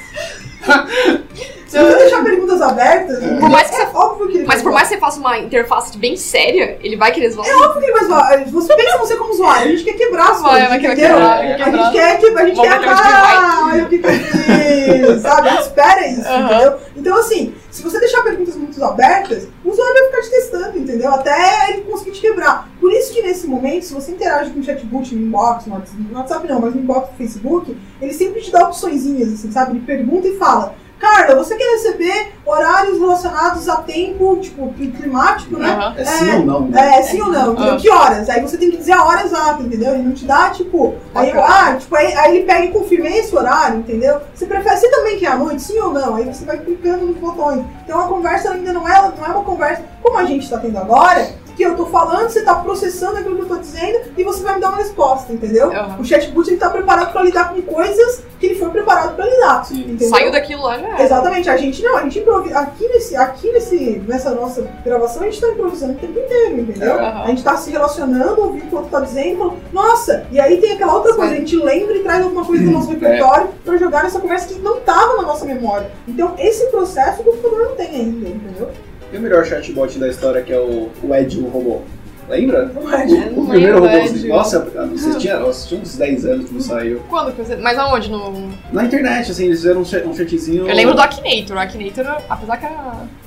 se 1.79 1.83
você 1.85 1.97
deixar 1.97 2.23
perguntas 2.23 2.61
abertas, 2.61 3.19
Por 3.39 3.49
mais 3.49 3.69
que 3.69 3.75
é 3.75 3.89
óbvio 3.93 4.27
que 4.27 4.37
ele 4.37 4.45
Mas 4.47 4.55
vai 4.55 4.63
por 4.63 4.69
zoar. 4.69 4.73
mais 4.73 4.87
que 4.87 4.93
você 4.95 4.99
faça 4.99 5.19
uma 5.19 5.37
interface 5.39 5.97
bem 5.97 6.15
séria, 6.15 6.77
ele 6.83 6.95
vai 6.95 7.11
querer 7.11 7.29
zoar. 7.31 7.47
É 7.47 7.55
óbvio 7.55 7.81
que 7.81 7.85
ele 7.85 7.93
vai 7.93 8.05
zoar. 8.05 8.49
Você 8.49 8.75
pensa 8.75 8.97
você 8.97 9.15
como 9.15 9.31
usuário, 9.31 9.67
a 9.67 9.75
gente 9.75 9.83
quer 9.83 9.93
quebrar 9.93 10.31
as 10.31 10.41
Vai, 10.41 10.51
coisas, 10.51 10.67
vai 10.69 10.77
entendeu? 10.77 10.95
quebrar, 10.95 11.37
vai 11.37 11.51
A 11.53 11.55
quebrar. 11.65 11.83
gente 11.83 11.91
quer, 11.93 12.19
que, 12.19 12.25
a 12.25 12.45
gente 12.45 12.55
Vamos 12.55 12.69
quer, 12.69 12.89
ah, 12.89 13.69
olha 13.71 13.83
o 13.83 13.89
que 13.89 13.95
eu 13.95 14.03
fiz, 14.03 15.21
sabe? 15.21 15.49
Espera 15.59 16.07
isso, 16.07 16.27
Aham. 16.27 16.45
entendeu? 16.45 16.73
Então, 16.95 17.17
assim, 17.19 17.53
se 17.71 17.83
você 17.83 17.99
deixar 17.99 18.23
perguntas 18.23 18.55
muito 18.55 18.83
abertas, 18.83 19.47
o 19.63 19.69
usuário 19.69 19.93
vai 19.93 20.03
ficar 20.05 20.21
te 20.21 20.29
testando, 20.29 20.77
entendeu? 20.77 21.13
Até 21.13 21.71
ele 21.71 21.81
conseguir 21.81 22.11
te 22.11 22.21
quebrar. 22.21 22.69
Por 22.79 22.91
isso 22.91 23.13
que 23.13 23.21
nesse 23.21 23.47
momento, 23.47 23.83
se 23.85 23.93
você 23.93 24.11
interage 24.11 24.51
com 24.51 24.59
o 24.59 24.63
chatbot 24.63 25.13
no 25.15 25.21
inbox, 25.27 25.65
no 25.65 25.73
WhatsApp, 25.75 26.01
no 26.09 26.17
WhatsApp 26.17 26.47
não, 26.47 26.61
mas 26.61 26.73
no 26.75 26.81
inbox 26.81 27.09
do 27.09 27.17
Facebook, 27.17 27.77
ele 28.01 28.13
sempre 28.13 28.41
te 28.41 28.51
dá 28.51 28.65
opçõezinhas, 28.67 29.33
assim, 29.33 29.51
sabe? 29.51 29.71
Ele 29.71 29.81
pergunta 29.85 30.27
e 30.27 30.37
fala, 30.37 30.75
Carla, 31.05 31.35
você 31.35 31.55
quer 31.55 31.71
receber 31.73 32.31
horários 32.43 32.99
relacionados 32.99 33.69
a 33.69 33.75
tempo, 33.77 34.37
tipo, 34.37 34.73
climático, 34.73 35.59
né? 35.59 35.69
Aham. 35.69 35.93
É 35.97 36.03
sim 36.03 36.33
ou 36.33 36.45
não, 36.45 36.61
né? 36.61 36.99
É, 36.99 37.03
sim 37.03 37.21
ou 37.21 37.31
não? 37.31 37.55
Ah. 37.57 37.77
Que 37.77 37.89
horas? 37.89 38.27
Aí 38.27 38.41
você 38.41 38.57
tem 38.57 38.71
que 38.71 38.77
dizer 38.77 38.93
a 38.93 39.03
hora 39.05 39.23
exata, 39.23 39.61
entendeu? 39.61 39.93
Ele 39.93 40.03
não 40.03 40.13
te 40.13 40.25
dá, 40.25 40.49
tipo, 40.49 40.95
aí, 41.13 41.29
eu, 41.29 41.43
ah, 41.43 41.75
tipo, 41.79 41.95
aí, 41.95 42.11
aí 42.15 42.37
ele 42.37 42.45
pega 42.47 42.65
e 42.65 42.71
confirma 42.71 43.07
esse 43.07 43.35
horário, 43.35 43.79
entendeu? 43.79 44.19
Você 44.33 44.47
prefere, 44.47 44.77
você 44.77 44.89
também 44.89 45.19
quer 45.19 45.27
à 45.27 45.35
noite, 45.35 45.61
sim 45.61 45.79
ou 45.79 45.93
não? 45.93 46.15
Aí 46.15 46.25
você 46.25 46.43
vai 46.43 46.57
clicando 46.57 47.05
nos 47.05 47.17
botões. 47.17 47.63
Então 47.83 47.99
a 47.99 48.07
conversa 48.07 48.51
ainda 48.51 48.73
não 48.73 48.87
é, 48.89 49.11
não 49.15 49.25
é 49.25 49.29
uma 49.29 49.43
conversa 49.43 49.83
como 50.01 50.17
a 50.17 50.25
gente 50.25 50.49
tá 50.49 50.57
tendo 50.57 50.77
agora, 50.79 51.29
que 51.55 51.63
eu 51.63 51.75
tô 51.75 51.85
falando, 51.85 52.29
você 52.29 52.41
tá 52.41 52.55
processando 52.55 53.17
aquilo 53.17 53.35
que 53.35 53.41
eu 53.43 53.47
tô 53.47 53.57
dizendo 53.57 53.99
e 54.17 54.23
você 54.23 54.43
vai 54.43 54.55
me 54.55 54.61
dar 54.61 54.69
uma 54.69 54.77
resposta, 54.77 55.31
entendeu? 55.31 55.71
Aham. 55.71 55.97
O 55.99 56.03
chatbot 56.03 56.47
ele 56.49 56.57
tá 56.57 56.69
preparado 56.69 57.11
pra 57.11 57.23
lidar 57.23 57.53
com 57.53 57.61
coisas 57.61 58.23
que 58.39 58.47
ele 58.47 58.55
foi 58.55 58.69
preparado 58.69 59.15
pra 59.15 59.25
lidar. 59.25 59.65
Saiu 60.09 60.31
daquilo 60.31 60.63
lá 60.63 60.77
já. 60.77 60.87
era. 60.87 61.03
Exatamente, 61.03 61.49
a 61.49 61.57
gente 61.57 61.81
não, 61.81 61.97
a 61.97 62.03
gente 62.03 62.19
improvisa. 62.19 62.59
Aqui, 62.59 62.87
nesse, 62.87 63.15
aqui 63.15 63.51
nesse, 63.51 64.03
nessa 64.07 64.31
nossa 64.31 64.67
gravação, 64.83 65.21
a 65.23 65.25
gente 65.25 65.39
tá 65.39 65.47
improvisando 65.49 65.93
o 65.93 65.95
tempo 65.95 66.19
inteiro, 66.19 66.59
entendeu? 66.59 66.93
Aham. 66.95 67.23
A 67.23 67.27
gente 67.27 67.43
tá 67.43 67.55
se 67.57 67.71
relacionando, 67.71 68.41
ouvindo 68.41 68.65
o 68.65 68.67
que 68.67 68.75
o 68.75 68.77
outro 68.77 68.91
tá 68.91 68.99
dizendo, 68.99 69.37
falando, 69.37 69.57
nossa, 69.71 70.25
e 70.31 70.39
aí 70.39 70.59
tem 70.59 70.73
aquela 70.73 70.95
outra 70.95 71.13
coisa, 71.13 71.33
a 71.33 71.37
gente 71.37 71.55
lembra 71.55 71.95
e 71.95 72.03
traz 72.03 72.23
alguma 72.23 72.43
coisa 72.43 72.63
do 72.63 72.71
nosso 72.71 72.89
repertório 72.89 73.49
pra 73.63 73.77
jogar 73.77 74.03
nessa 74.03 74.19
conversa 74.19 74.47
que 74.53 74.59
não 74.59 74.81
tava 74.81 75.17
na 75.17 75.23
nossa 75.23 75.45
memória. 75.45 75.89
Então, 76.07 76.33
esse 76.37 76.65
processo 76.67 77.21
o 77.21 77.25
computador 77.25 77.69
não 77.69 77.75
tem 77.75 77.87
ainda, 77.87 78.27
entendeu? 78.29 78.69
E 79.13 79.17
o 79.17 79.21
melhor 79.21 79.45
chatbot 79.45 79.97
da 79.99 80.07
história 80.09 80.41
que 80.41 80.51
é 80.51 80.59
o, 80.59 80.89
o 81.03 81.15
Ed, 81.15 81.39
o 81.39 81.47
robô? 81.47 81.81
Lembra? 82.27 82.65
Não 82.73 82.91
é. 82.91 83.05
Não 83.05 83.43
O 83.43 83.47
primeiro 83.47 83.79
lembro, 83.79 83.87
robô. 83.87 83.97
Ed. 83.97 84.15
assim, 84.15 84.27
Nossa, 84.29 84.59
vocês 84.91 85.15
tinham, 85.17 85.41
vocês 85.41 85.67
tinham 85.67 85.81
uns 85.83 85.95
10 85.95 86.25
anos 86.25 86.45
que 86.47 86.53
não 86.55 86.59
saiu. 86.59 86.99
Quando 87.07 87.31
que 87.33 87.43
você. 87.43 87.55
Mas 87.55 87.77
aonde? 87.77 88.09
No... 88.09 88.49
Na 88.73 88.83
internet, 88.83 89.29
assim, 89.29 89.45
eles 89.45 89.59
fizeram 89.59 89.81
um, 89.81 89.85
chat, 89.85 90.03
um 90.07 90.13
chatzinho. 90.15 90.67
Eu 90.67 90.75
lembro 90.75 90.95
do 90.95 91.01
Akinator. 91.01 91.55
O 91.55 91.59
Akinator, 91.59 92.17
apesar 92.27 92.57
que 92.57 92.65
era. 92.65 92.75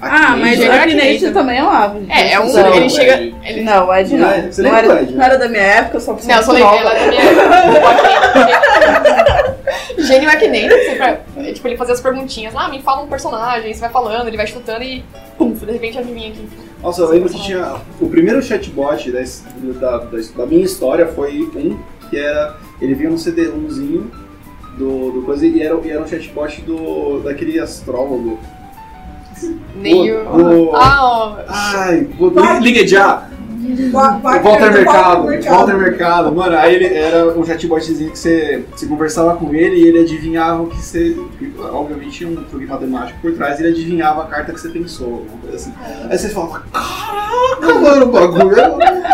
Ah, 0.03 0.37
mas 0.37 0.59
o 0.59 0.62
Akinator. 0.64 0.81
Akinator 0.83 1.33
também 1.33 1.59
é 1.59 1.61
ave. 1.61 2.07
É, 2.11 2.33
é 2.33 2.41
um. 2.41 2.53
Não, 2.53 2.75
ele 2.75 2.87
o 2.87 2.91
chega. 2.91 3.21
Ele... 3.45 3.62
Não, 3.62 3.87
o 3.87 3.95
Ed 3.95 4.12
Não 4.17 4.19
não. 4.19 4.31
é? 4.35 4.43
Você 4.51 4.62
não, 4.62 4.71
lembra 4.73 4.85
era, 4.85 4.95
do 4.97 5.03
Ed, 5.05 5.14
não 5.14 5.25
era 5.25 5.38
da 5.38 5.49
minha 5.49 5.62
época, 5.62 5.97
eu 5.97 6.01
só 6.01 6.12
Não, 6.12 6.35
eu 6.37 6.43
só 6.43 6.53
lembrei 6.53 6.83
nova. 6.83 6.91
ela 6.91 6.95
da 6.95 7.07
minha. 7.07 7.23
Gênio 10.09 10.31
Akinator, 10.31 10.79
sempre. 10.79 11.18
é, 11.49 11.53
Tipo, 11.53 11.68
ele 11.68 11.77
fazia 11.77 11.94
as 11.94 12.01
perguntinhas. 12.01 12.55
Ah, 12.57 12.68
me 12.68 12.83
fala 12.83 13.03
um 13.03 13.09
personagem. 13.09 13.73
Você 13.73 13.81
vai 13.81 13.90
falando, 13.90 14.27
ele 14.29 14.37
vai 14.37 14.47
chutando 14.47 14.83
e. 14.83 15.05
Pum, 15.37 15.53
de 15.53 15.71
repente 15.71 15.99
adivinha 15.99 16.31
aqui. 16.31 16.49
Nossa, 16.83 17.03
eu 17.03 17.09
lembro 17.11 17.29
que 17.29 17.40
tinha. 17.42 17.77
O 18.01 18.09
primeiro 18.09 18.42
chatbot 18.42 19.11
da, 19.11 19.99
da, 19.99 20.05
da, 20.37 20.47
minha 20.47 20.64
história 20.64 21.07
foi 21.07 21.42
um 21.42 21.79
que 22.11 22.16
era. 22.16 22.57
Ele 22.81 22.94
vinha 22.94 23.11
no 23.11 23.18
CD-ROMzinho 23.18 24.11
do, 24.77 25.11
do 25.12 25.23
coisa 25.23 25.47
e 25.47 25.61
era, 25.62 25.79
e 25.85 25.90
era 25.90 26.03
um 26.03 26.07
chatbot 26.07 26.61
do, 26.62 27.21
daquele 27.21 27.59
astrólogo. 27.59 28.38
Nem 29.77 30.12
o- 30.12 30.75
Ah, 30.75 30.99
ó. 31.01 31.37
Ai, 31.47 32.05
vou- 32.18 32.31
liga 32.61 32.87
já! 32.87 33.29
Vai- 33.90 34.21
vai- 34.21 34.40
Walter 34.42 34.73
Mercado, 34.73 35.27
Walter 35.49 35.77
Mercado, 35.77 36.33
mano, 36.35 36.57
aí 36.57 36.75
ele 36.77 36.94
era 36.94 37.27
um 37.37 37.44
chatbotzinho 37.44 38.11
que 38.11 38.18
você, 38.18 38.64
você 38.71 38.87
conversava 38.87 39.37
com 39.37 39.53
ele 39.55 39.77
e 39.77 39.88
ele 39.88 40.01
adivinhava 40.01 40.62
o 40.62 40.66
que 40.68 40.77
você. 40.77 41.16
Obviamente 41.59 42.18
tinha 42.18 42.31
um 42.31 42.37
truque 42.44 42.66
matemático 42.66 43.18
por 43.21 43.33
trás, 43.35 43.59
e 43.59 43.62
ele 43.64 43.73
adivinhava 43.73 44.23
a 44.23 44.27
carta 44.27 44.53
que 44.53 44.61
você 44.61 44.68
pensou, 44.68 45.14
alguma 45.14 45.38
coisa 45.38 45.57
assim. 45.57 45.75
Aí 46.09 46.18
você 46.18 46.29
falava, 46.29 46.61
caraca, 46.73 47.81
mano, 47.81 48.07
o 48.07 48.12
bagulho. 48.12 48.57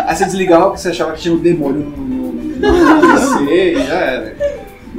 Aí 0.05 0.15
você 0.15 0.25
desligava 0.25 0.65
porque 0.65 0.81
você 0.81 0.89
achava 0.89 1.13
que 1.13 1.21
tinha 1.21 1.33
um 1.33 1.39
demônio 1.39 1.81
no, 1.81 1.97
no, 1.97 2.31
no 2.33 3.13
PC 3.13 3.73
e 3.73 3.85
já 3.87 3.95
era. 3.95 4.35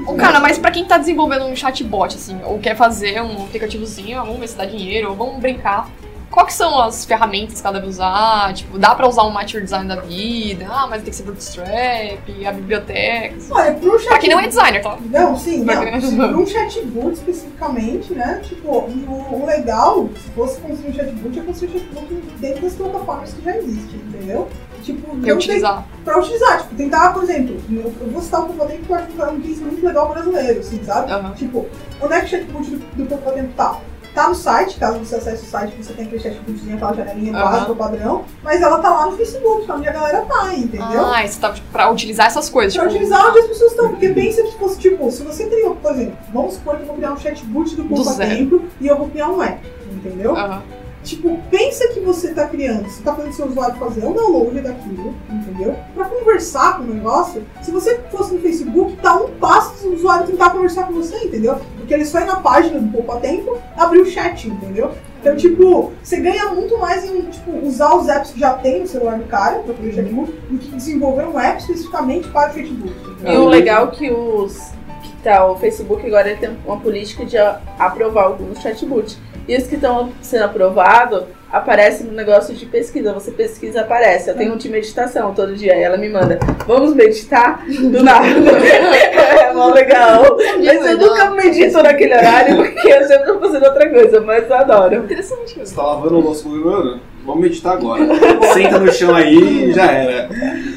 Ô, 0.07 0.15
Cara, 0.15 0.41
mas 0.41 0.59
pra 0.59 0.71
quem 0.71 0.85
tá 0.85 0.99
desenvolvendo 0.99 1.45
um 1.47 1.57
chatbot, 1.57 2.15
assim, 2.15 2.39
ou 2.45 2.59
quer 2.59 2.77
fazer 2.77 3.21
um 3.23 3.45
aplicativozinho, 3.45 4.19
ah, 4.19 4.23
vamos 4.25 4.39
ver 4.41 4.49
se 4.49 4.57
dá 4.57 4.65
dinheiro, 4.65 5.11
ou 5.11 5.17
vamos 5.17 5.41
brincar. 5.41 5.89
Quais 6.31 6.53
são 6.55 6.81
as 6.83 7.05
ferramentas 7.05 7.61
que 7.61 7.67
ela 7.67 7.79
deve 7.79 7.89
usar? 7.89 8.53
Tipo, 8.53 8.79
dá 8.79 8.95
pra 8.95 9.09
usar 9.09 9.23
um 9.23 9.31
Mature 9.31 9.63
Design 9.63 9.89
da 9.89 10.01
vida? 10.01 10.67
Ah, 10.69 10.87
mas 10.89 11.03
tem 11.03 11.11
que 11.11 11.17
ser 11.17 11.23
Bootstrap, 11.23 12.47
a 12.47 12.53
biblioteca. 12.53 13.37
assim. 13.37 13.49
Olha, 13.53 13.73
pro 13.75 13.99
chat 13.99 14.09
Pra 14.09 14.19
quem 14.19 14.31
não 14.31 14.41
é 14.41 14.47
designer, 14.49 14.83
tá? 14.83 14.99
Não, 15.01 15.37
sim, 15.39 15.65
Pra 15.65 15.75
não. 15.77 16.17
Para 16.17 16.37
um 16.37 16.47
chatbot 16.47 17.13
especificamente, 17.15 18.13
né? 18.13 18.41
Tipo, 18.45 18.69
o, 18.71 19.43
o 19.43 19.47
legal, 19.47 20.09
se 20.23 20.31
fosse 20.31 20.61
construir 20.61 20.91
um 20.91 20.95
chatbot, 20.95 21.39
é 21.39 21.43
construir 21.43 21.69
um 21.69 21.73
chatbot 21.73 22.07
dentro 22.39 22.63
das 22.63 22.73
plataformas 22.75 23.33
que 23.33 23.43
já 23.45 23.57
existem, 23.57 24.01
entendeu? 24.01 24.49
Tipo, 24.83 25.09
não 25.15 25.21
tem- 25.21 25.31
Reutilizar. 25.33 25.85
pra 26.05 26.19
utilizar, 26.19 26.59
tipo, 26.63 26.75
tentar, 26.75 27.13
por 27.15 27.23
exemplo, 27.25 27.57
eu 27.71 28.11
vou 28.13 28.21
citar 28.23 28.43
o 28.43 28.47
Poupatempo 28.47 28.81
porque 28.81 28.93
eu 28.93 28.97
acho 28.97 29.07
que 29.07 29.21
é 29.21 29.25
um 29.27 29.41
case 29.41 29.61
muito 29.63 29.85
legal 29.87 30.09
brasileiro, 30.13 30.61
assim, 30.61 30.85
sabe? 30.85 31.11
Aham. 31.13 31.33
Tipo, 31.35 31.67
onde 32.03 32.13
é 32.13 32.21
que 32.21 32.27
o 32.27 32.29
chatbot 32.29 32.71
do, 32.71 32.77
do 32.97 33.07
Poupatempo 33.07 33.53
tá? 33.57 33.79
Tá 34.17 34.31
no 34.31 34.35
site, 34.35 34.79
caso 34.79 34.99
você 34.99 35.17
acesse 35.17 35.45
o 35.45 35.47
site, 35.47 35.77
você 35.77 35.93
tem 35.93 36.07
aquele 36.07 36.23
chatbotzinho, 36.23 36.77
aquela 36.77 36.95
janelinha 36.95 37.37
Aham. 37.37 37.51
básica, 37.51 37.75
padrão, 37.75 38.25
mas 38.43 38.63
ela 38.63 38.79
tá 38.79 38.89
lá 38.89 39.07
no 39.11 39.13
Facebook, 39.19 39.67
que 39.67 39.71
é 39.71 39.75
onde 39.75 39.89
a 39.91 39.93
galera 39.93 40.23
tá, 40.23 40.55
entendeu? 40.55 41.05
Ah, 41.05 41.23
isso 41.23 41.39
tá 41.39 41.53
tipo, 41.53 41.71
pra 41.71 41.91
utilizar 41.91 42.29
essas 42.29 42.49
coisas. 42.49 42.73
Pra 42.73 42.85
tipo, 42.85 42.95
utilizar 42.95 43.29
onde 43.29 43.41
as 43.41 43.47
pessoas 43.47 43.73
estão. 43.73 43.91
Porque 43.91 44.09
pensa 44.09 44.43
que 44.43 44.53
fosse 44.59 44.79
tipo, 44.79 45.11
se 45.11 45.23
você 45.23 45.45
criou, 45.45 45.77
por 45.77 45.93
exemplo, 45.93 46.17
vamos 46.33 46.55
supor 46.55 46.77
que 46.77 46.85
eu 46.85 46.87
vou 46.87 46.97
criar 46.97 47.13
um 47.13 47.19
chatbot 47.19 47.77
do 47.77 48.05
zero. 48.05 48.37
Tempo 48.37 48.65
e 48.81 48.87
eu 48.87 48.97
vou 48.97 49.11
criar 49.11 49.29
um 49.29 49.43
app, 49.43 49.61
entendeu? 49.93 50.35
aham. 50.35 50.63
Tipo, 51.07 51.39
pensa 51.51 51.87
que 51.95 52.01
você 52.01 52.35
tá 52.35 52.47
criando, 52.49 52.89
você 52.89 53.01
tá 53.01 53.15
fazendo 53.15 53.33
seu 53.33 53.47
usuário 53.47 53.77
fazer 53.77 54.05
um 54.05 54.13
download 54.13 54.61
daquilo, 54.61 55.15
entendeu? 55.31 55.77
Pra 55.95 56.07
conversar 56.07 56.77
com 56.79 56.83
o 56.83 56.87
negócio, 56.87 57.45
se 57.63 57.71
você 57.71 58.01
fosse 58.11 58.35
no 58.35 58.41
Facebook, 58.41 58.97
tá 58.97 59.15
um 59.15 59.31
passo 59.39 59.85
do 59.85 59.95
usuário 59.95 60.27
tentar 60.27 60.51
conversar 60.51 60.85
com 60.89 60.95
você, 60.95 61.17
entendeu? 61.25 61.61
Porque 61.79 61.95
ele 61.95 62.05
só 62.05 62.19
ir 62.19 62.25
na 62.27 62.37
página 62.41 62.81
do 62.81 62.91
Poupa 62.91 63.21
Tempo, 63.21 63.57
abrir 63.77 64.01
o 64.01 64.07
chat, 64.07 64.49
entendeu? 64.49 64.91
Então, 65.21 65.37
tipo, 65.37 65.93
você 66.03 66.17
ganha 66.19 66.47
muito 66.49 66.77
mais 66.79 67.05
em 67.05 67.21
tipo, 67.23 67.53
usar 67.65 67.95
os 67.95 68.09
apps 68.09 68.33
que 68.33 68.41
já 68.41 68.55
tem 68.55 68.81
no 68.81 68.87
celular 68.89 69.17
do 69.17 69.25
cara, 69.27 69.61
pra 69.61 69.75
fazer 69.75 69.93
chatbot, 69.93 70.33
do 70.51 70.59
que 70.59 70.71
desenvolver 70.75 71.27
um 71.29 71.39
app 71.39 71.61
especificamente 71.61 72.27
para 72.31 72.51
o 72.51 72.55
chatbot. 72.55 72.93
E 73.25 73.37
o 73.37 73.47
legal 73.47 73.87
é 73.87 73.91
que 73.93 74.11
os. 74.11 74.73
Que 75.05 75.13
tá, 75.23 75.47
o 75.47 75.57
Facebook 75.57 76.05
agora 76.05 76.35
tem 76.37 76.51
uma 76.67 76.81
política 76.81 77.25
de 77.25 77.39
a- 77.39 77.61
aprovar 77.79 78.25
alguns 78.25 78.59
chatbots. 78.61 79.17
E 79.49 79.57
os 79.57 79.67
que 79.67 79.77
estão 79.77 80.13
sendo 80.21 80.45
aprovados 80.45 81.25
aparecem 81.53 82.07
no 82.07 82.13
negócio 82.13 82.55
de 82.55 82.67
pesquisa. 82.67 83.13
Você 83.13 83.31
pesquisa, 83.31 83.83
aparece. 83.83 84.29
Eu 84.29 84.37
tenho 84.37 84.55
um 84.55 84.57
de 84.57 84.69
meditação 84.69 85.33
todo 85.33 85.55
dia. 85.55 85.77
E 85.77 85.83
ela 85.83 85.97
me 85.97 86.09
manda, 86.09 86.39
vamos 86.67 86.95
meditar? 86.95 87.65
Do 87.67 88.03
nada. 88.03 88.27
é 88.27 89.53
mó 89.53 89.69
legal. 89.69 90.37
Mas 90.65 90.87
eu 90.91 90.99
nunca 90.99 91.31
medito 91.31 91.83
naquele 91.83 92.15
horário 92.15 92.57
porque 92.57 92.89
eu 92.89 93.07
sempre 93.07 93.27
tô 93.27 93.39
fazendo 93.41 93.65
outra 93.67 93.89
coisa, 93.89 94.21
mas 94.21 94.49
eu 94.49 94.57
adoro. 94.57 94.97
Interessante 94.97 95.53
Você 95.53 95.59
mesmo. 95.61 95.77
tá 95.77 95.83
lavando 95.83 96.17
o 96.17 96.21
louço 96.21 96.43
comigo, 96.43 96.71
mano? 96.71 97.01
Vamos 97.25 97.41
meditar 97.41 97.73
agora. 97.75 98.05
Senta 98.55 98.79
no 98.79 98.93
chão 98.93 99.15
aí 99.15 99.69
e 99.71 99.73
já 99.73 99.91
era. 99.91 100.29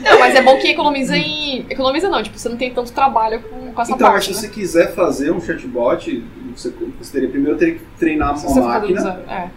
Não, 0.03 0.19
mas 0.19 0.35
é 0.35 0.41
bom 0.41 0.57
que 0.57 0.69
economiza 0.69 1.15
em. 1.15 1.65
Economiza 1.69 2.09
não, 2.09 2.23
tipo, 2.23 2.37
você 2.39 2.49
não 2.49 2.57
tem 2.57 2.71
tanto 2.73 2.91
trabalho 2.91 3.41
com, 3.41 3.71
com 3.71 3.81
essa 3.81 3.91
Então, 3.91 4.09
parte. 4.09 4.25
se 4.27 4.33
né? 4.33 4.39
você 4.39 4.47
quiser 4.47 4.93
fazer 4.95 5.31
um 5.31 5.39
chatbot, 5.39 6.23
você, 6.59 6.73
você 6.99 7.11
teria 7.11 7.29
primeiro 7.29 7.57
teria 7.57 7.75
que 7.75 7.81
treinar 7.97 8.31
uma 8.31 8.37
você 8.37 8.47
ficar 8.47 8.61
máquina. 8.61 9.21
É. 9.27 9.49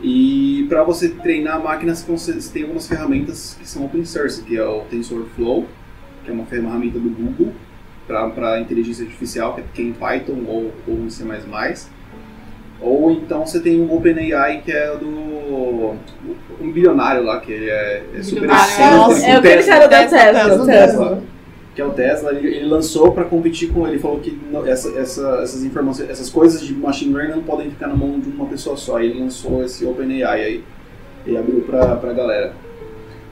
E 0.00 0.66
para 0.68 0.84
você 0.84 1.08
treinar 1.08 1.56
a 1.56 1.58
máquina, 1.58 1.94
você 1.94 2.32
tem 2.52 2.62
algumas 2.62 2.86
ferramentas 2.86 3.56
que 3.58 3.68
são 3.68 3.84
open 3.84 4.04
source, 4.04 4.42
que 4.42 4.56
é 4.56 4.64
o 4.64 4.82
TensorFlow, 4.82 5.66
que 6.24 6.30
é 6.30 6.34
uma 6.34 6.44
ferramenta 6.44 6.98
do 6.98 7.08
Google 7.08 7.52
para 8.06 8.60
inteligência 8.60 9.04
artificial, 9.04 9.58
que 9.74 9.82
é 9.82 9.84
em 9.84 9.92
Python 9.92 10.44
ou, 10.46 10.72
ou 10.86 10.94
em 10.98 11.10
C++. 11.10 11.24
Ou 12.80 13.10
então 13.10 13.46
você 13.46 13.58
tem 13.58 13.80
o 13.80 13.92
OpenAI, 13.94 14.60
que 14.62 14.70
é 14.70 14.96
do 14.96 15.96
um 16.60 16.72
bilionário 16.72 17.24
lá, 17.24 17.40
que 17.40 17.52
ele 17.52 17.70
é, 17.70 18.04
é 18.14 18.22
super 18.22 18.50
excêntrico, 18.50 19.10
o 19.10 19.24
É 19.24 19.38
o 19.38 19.42
que 19.42 19.48
ele 19.48 19.62
cara 19.64 19.86
da 19.86 19.98
Tesla, 20.06 20.18
Tesla. 20.18 20.66
Tesla, 20.66 20.66
Tesla. 20.66 21.22
Que 21.76 21.82
é 21.82 21.84
o 21.84 21.90
Tesla, 21.92 22.32
ele, 22.32 22.48
ele 22.56 22.66
lançou 22.66 23.12
para 23.12 23.24
competir 23.26 23.70
com 23.70 23.86
ele 23.86 23.98
falou 23.98 24.18
que 24.18 24.30
não- 24.50 24.66
essa, 24.66 24.88
essa- 24.98 25.40
essas 25.42 25.62
informações, 25.62 26.08
essas 26.10 26.30
coisas 26.30 26.62
de 26.62 26.72
machine 26.74 27.12
learning 27.14 27.34
não 27.36 27.42
podem 27.42 27.70
ficar 27.70 27.86
na 27.86 27.94
mão 27.94 28.18
de 28.18 28.28
uma 28.30 28.46
pessoa 28.46 28.76
só. 28.78 28.98
Ele 28.98 29.20
lançou 29.20 29.62
esse 29.62 29.84
OpenAI 29.84 30.42
aí 30.42 30.64
e 31.26 31.36
abriu 31.36 31.60
pra, 31.60 31.94
pra 31.96 32.12
galera. 32.14 32.54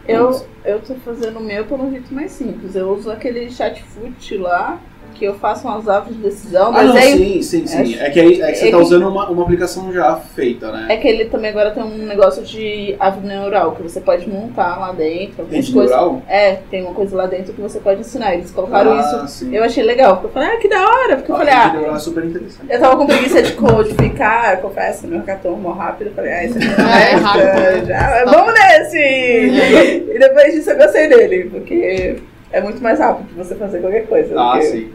Eu, 0.07 0.30
eu 0.64 0.78
tô 0.80 0.95
fazendo 0.97 1.38
o 1.38 1.42
meu 1.42 1.64
pelo 1.64 1.90
jeito 1.90 2.12
mais 2.12 2.30
simples. 2.32 2.76
Eu 2.76 2.90
uso 2.90 3.11
aquele 3.11 3.51
chatfoot 3.51 4.36
lá, 4.36 4.78
que 5.14 5.24
eu 5.24 5.34
faço 5.34 5.66
umas 5.66 5.88
árvores 5.88 6.16
de 6.16 6.22
decisão, 6.22 6.74
Ah, 6.74 6.82
não, 6.82 6.94
desenho. 6.94 7.16
sim, 7.18 7.42
sim, 7.42 7.66
sim. 7.66 7.80
Acho- 7.80 8.02
É 8.02 8.10
que, 8.10 8.20
aí, 8.20 8.42
é 8.42 8.52
que 8.52 8.58
você 8.58 8.68
é 8.68 8.70
tá 8.70 8.76
que- 8.76 8.82
usando 8.82 9.08
uma, 9.08 9.28
uma 9.30 9.42
aplicação 9.42 9.92
já 9.92 10.16
feita, 10.16 10.70
né? 10.72 10.86
É 10.90 10.96
que 10.96 11.06
ele 11.08 11.26
também 11.26 11.50
agora 11.50 11.70
tem 11.70 11.82
um 11.82 11.98
negócio 12.06 12.42
de 12.42 12.94
árvore 12.98 13.26
neural, 13.28 13.72
que 13.72 13.82
você 13.82 14.00
pode 14.00 14.28
montar 14.28 14.78
lá 14.78 14.92
dentro. 14.92 15.42
algumas 15.42 15.52
Rede 15.64 15.72
coisas. 15.72 15.90
neural? 15.96 16.22
É, 16.28 16.58
tem 16.70 16.82
uma 16.82 16.92
coisa 16.94 17.16
lá 17.16 17.26
dentro 17.26 17.52
que 17.52 17.60
você 17.60 17.78
pode 17.80 18.00
ensinar. 18.00 18.34
Eles 18.34 18.50
colocaram 18.50 18.92
ah, 18.92 19.00
isso. 19.24 19.28
Sim. 19.44 19.54
Eu 19.54 19.62
achei 19.64 19.82
legal, 19.84 20.14
porque 20.16 20.26
eu 20.26 20.32
falei, 20.32 20.48
ah, 20.48 20.56
que 20.58 20.68
da 20.68 20.82
hora. 20.84 21.16
Porque 21.16 21.30
eu 21.30 21.36
a 21.36 21.38
falei, 21.38 21.54
ah, 21.54 21.72
neural 21.72 21.96
é 21.96 21.98
super 21.98 22.24
interessante. 22.24 22.66
eu 22.70 22.80
tava 22.80 22.96
com 22.96 23.06
preguiça 23.06 23.42
de 23.42 23.52
codificar, 23.52 24.54
eu 24.54 24.58
confesso, 24.58 25.06
meu 25.06 25.18
hackathon 25.20 25.56
mó 25.56 25.72
rápido. 25.72 26.08
Eu 26.08 26.14
falei, 26.14 26.32
ah, 26.32 26.44
isso 26.44 26.58
não 26.58 26.64
É, 26.94 27.10
é, 27.12 27.14
rápido. 27.14 27.86
já, 27.86 28.24
Vamos 28.24 28.54
nesse! 28.54 30.04
E 30.14 30.18
depois 30.18 30.54
disso 30.54 30.70
eu 30.70 30.76
gostei 30.76 31.08
dele, 31.08 31.50
porque 31.50 32.16
é 32.52 32.60
muito 32.60 32.82
mais 32.82 32.98
rápido 32.98 33.26
que 33.28 33.34
você 33.34 33.54
fazer 33.56 33.80
qualquer 33.80 34.06
coisa. 34.06 34.34
Ah, 34.40 34.60
sim. 34.60 34.90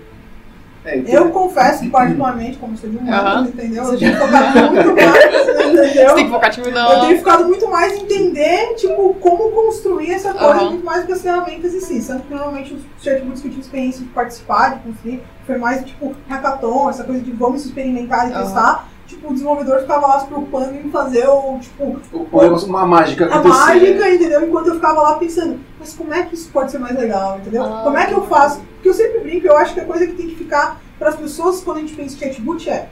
É, 0.85 0.97
então- 0.97 1.13
Eu 1.13 1.29
confesso 1.31 1.81
que, 1.81 1.89
particularmente, 1.89 2.57
como 2.57 2.77
sou 2.77 2.89
de 2.89 2.97
humanos, 2.97 3.19
Aham. 3.19 3.47
entendeu? 3.47 3.83
Eu 3.83 3.97
tenho 3.97 4.17
focado 4.17 4.71
muito 4.71 4.95
mais, 4.95 5.25
entendeu? 5.25 6.09
Você 6.09 6.15
tem 6.15 6.25
que 6.25 6.31
focar, 6.31 6.51
tipo, 6.51 6.67
Eu 6.69 6.73
não. 6.73 6.99
tenho 7.01 7.17
ficado 7.17 7.45
muito 7.45 7.69
mais 7.69 7.93
em 7.93 8.01
entender, 8.03 8.75
tipo, 8.75 9.13
como 9.15 9.51
construir 9.51 10.11
essa 10.13 10.33
coisa, 10.33 10.53
Aham. 10.53 10.69
muito 10.71 10.85
mais 10.85 11.01
do 11.01 11.07
que 11.07 11.13
as 11.13 11.21
ferramentas 11.21 11.73
em 11.73 11.81
si. 11.81 12.01
Sendo 12.01 12.23
que 12.23 12.33
normalmente 12.33 12.73
os 12.73 12.81
chatbots 13.03 13.41
que 13.41 13.47
eu 13.47 13.51
tive 13.51 13.61
experiência 13.61 14.01
de 14.01 14.09
participar, 14.11 14.75
de 14.75 14.79
construir, 14.83 15.21
foi 15.45 15.57
mais, 15.57 15.83
tipo, 15.83 16.15
hackathon, 16.29 16.89
essa 16.89 17.03
coisa 17.03 17.21
de 17.21 17.31
vamos 17.31 17.65
experimentar 17.65 18.29
e 18.29 18.33
Aham. 18.33 18.43
testar. 18.43 18.87
Tipo, 19.05 19.31
o 19.31 19.33
desenvolvedor 19.33 19.79
ficava 19.79 20.05
lá 20.05 20.19
se 20.19 20.27
preocupando 20.27 20.75
em 20.75 20.89
fazer 20.91 21.27
o, 21.27 21.57
tipo, 21.59 21.99
o 22.13 22.65
uma 22.67 22.85
mágica 22.85 23.25
a 23.25 23.39
acontecer. 23.39 23.57
mágica, 23.65 24.09
entendeu? 24.11 24.47
Enquanto 24.47 24.67
eu 24.67 24.75
ficava 24.75 25.01
lá 25.01 25.13
pensando, 25.15 25.59
mas 25.79 25.93
como 25.95 26.13
é 26.13 26.23
que 26.23 26.35
isso 26.35 26.49
pode 26.51 26.71
ser 26.71 26.77
mais 26.77 26.95
legal, 26.95 27.39
entendeu? 27.39 27.63
Ah. 27.63 27.81
Como 27.83 27.97
é 27.97 28.05
que 28.05 28.13
eu 28.13 28.27
faço? 28.27 28.61
Porque 28.79 28.89
eu 28.89 28.93
sempre 28.93 29.19
brinco, 29.19 29.45
eu 29.47 29.57
acho 29.57 29.73
que 29.73 29.79
a 29.81 29.85
coisa 29.85 30.07
que 30.07 30.13
tem 30.13 30.27
que 30.27 30.35
ficar 30.35 30.81
para 30.97 31.09
as 31.09 31.15
pessoas 31.15 31.61
quando 31.61 31.77
a 31.77 31.79
gente 31.81 31.93
pensa 31.93 32.15
em 32.15 32.19
chatbot 32.19 32.69
é. 32.69 32.87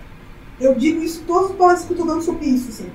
Eu 0.60 0.76
digo 0.76 1.02
isso 1.02 1.22
em 1.22 1.26
todas 1.26 1.52
as 1.52 1.56
palestras 1.58 1.88
que 1.88 1.94
eu 1.94 1.98
tô 1.98 2.04
dando 2.06 2.22
sobre 2.22 2.46
isso, 2.46 2.70
assim. 2.70 2.90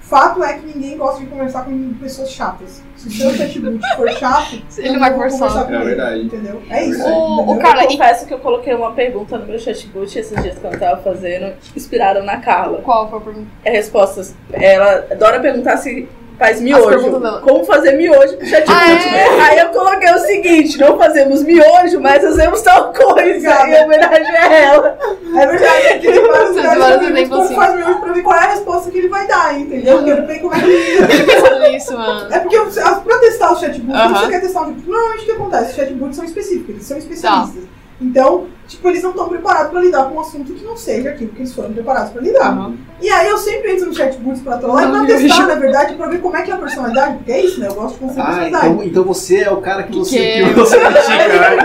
Fato 0.00 0.42
é 0.42 0.54
que 0.54 0.66
ninguém 0.66 0.96
gosta 0.96 1.20
de 1.20 1.26
conversar 1.26 1.64
com 1.66 1.92
pessoas 1.94 2.30
chatas. 2.30 2.82
Se 2.96 3.08
o 3.08 3.10
seu 3.10 3.30
chatbot 3.34 3.78
for 3.96 4.08
chato, 4.12 4.58
Ele 4.78 4.92
não 4.92 5.00
vai 5.00 5.12
conversar. 5.12 5.64
com 5.66 5.72
É 5.72 5.76
ele, 5.76 5.84
verdade. 5.84 6.22
Entendeu? 6.22 6.62
É 6.70 6.84
isso. 6.86 6.98
verdade. 6.98 7.12
Ô, 7.18 7.36
ô, 7.36 7.42
entendeu? 7.42 7.62
Carla, 7.62 7.82
eu 7.82 7.90
e 7.90 7.92
confesso 7.98 8.26
que 8.26 8.34
eu 8.34 8.38
coloquei 8.38 8.74
uma 8.74 8.92
pergunta 8.92 9.36
no 9.36 9.46
meu 9.46 9.58
chatbot 9.58 10.18
esses 10.18 10.42
dias 10.42 10.58
que 10.58 10.64
eu 10.66 10.78
tava 10.78 11.02
fazendo, 11.02 11.54
inspiraram 11.76 12.24
na 12.24 12.38
Carla. 12.38 12.78
qual 12.82 13.10
foi 13.10 13.18
a 13.18 13.22
pergunta? 13.22 13.48
É 13.64 13.70
respostas. 13.70 14.34
Ela 14.52 15.06
adora 15.10 15.40
perguntar 15.40 15.76
se 15.76 16.08
faz 16.38 16.60
miojo. 16.60 17.20
Como 17.42 17.64
fazer 17.64 17.92
miojo 17.92 18.36
pro 18.36 18.46
chatbot. 18.46 18.72
Ah, 18.76 18.92
é? 18.92 19.40
Aí 19.50 19.58
eu 19.58 19.68
coloquei 19.68 20.10
o 20.10 20.18
seguinte: 20.20 20.78
não 20.78 20.96
fazemos 20.98 21.42
miojo, 21.42 22.00
mas 22.00 22.22
fazemos 22.22 22.60
tal 22.62 22.92
coisa. 22.92 23.66
Em 23.68 23.84
homenagem 23.84 24.36
a 24.36 24.54
ela. 24.54 24.98
É 25.36 25.46
verdade, 25.46 26.06
vários 26.06 26.50
Você 26.50 26.60
lugares 26.60 26.70
tem 26.70 26.78
vários 26.78 26.98
que 26.98 27.12
exemplos 27.12 27.46
como 27.48 27.54
faz 27.60 27.74
mesmo 27.76 28.00
pra 28.00 28.12
ver 28.12 28.22
qual 28.22 28.36
é 28.36 28.38
a 28.44 28.48
resposta 28.50 28.90
que 28.90 28.98
ele 28.98 29.08
vai 29.08 29.26
dar, 29.26 29.58
entendeu? 29.60 29.96
Porque 29.98 30.10
eu 30.12 30.26
sei 30.26 30.38
como 30.38 30.54
é 30.54 30.60
que 30.60 30.66
ele 30.70 31.68
nisso, 31.70 31.92
mano. 31.94 32.32
É 32.32 32.38
porque 32.40 32.58
pra 32.58 33.18
testar 33.18 33.52
os 33.52 33.60
chatbots, 33.60 33.94
Aham. 33.94 34.12
quando 34.12 34.20
você 34.24 34.30
quer 34.30 34.40
testar 34.40 34.60
um 34.62 34.64
chatbot, 34.66 34.88
normalmente 34.88 35.22
o 35.22 35.24
que 35.26 35.32
acontece? 35.32 35.70
Os 35.70 35.76
chatbots 35.76 36.16
são 36.16 36.24
específicos, 36.24 36.68
eles 36.70 36.86
são 36.86 36.96
Tá. 36.96 37.02
especialistas. 37.02 37.62
Então, 38.00 38.46
tipo, 38.68 38.88
eles 38.88 39.02
não 39.02 39.10
estão 39.10 39.28
preparados 39.28 39.70
pra 39.72 39.80
lidar 39.80 40.04
com 40.04 40.14
um 40.16 40.20
assunto 40.20 40.52
que 40.52 40.64
não 40.64 40.76
seja 40.76 41.08
aquilo 41.10 41.30
que 41.32 41.40
eles 41.40 41.52
foram 41.54 41.72
preparados 41.72 42.10
pra 42.12 42.22
lidar. 42.22 42.48
Aham. 42.52 42.74
E 43.00 43.08
aí 43.10 43.28
eu 43.28 43.38
sempre 43.38 43.72
entro 43.72 43.86
no 43.86 43.94
chatbots 43.94 44.42
pra 44.42 44.58
trollar 44.58 44.84
e 44.84 44.90
pra 44.90 44.98
eu 44.98 45.06
testar, 45.06 45.36
vejo. 45.36 45.46
na 45.46 45.54
verdade, 45.54 45.94
pra 45.94 46.08
ver 46.08 46.20
como 46.20 46.36
é 46.36 46.42
que 46.42 46.50
é 46.50 46.54
a 46.54 46.58
personalidade, 46.58 47.16
porque 47.18 47.32
é 47.32 47.40
isso, 47.44 47.60
né? 47.60 47.68
Eu 47.68 47.74
gosto 47.74 47.94
de 47.94 48.00
construir 48.00 48.22
Ah, 48.22 48.26
personalidade. 48.26 48.66
então, 48.68 48.84
então 48.84 49.04
você 49.04 49.36
é 49.42 49.50
o 49.50 49.56
cara 49.58 49.82
que, 49.84 49.92
Que 49.92 49.98
você, 49.98 50.16
que 50.18 50.22
é? 50.24 50.44
que 50.48 50.54
você 50.54 50.78
critica, 50.82 51.16
né? 51.16 51.56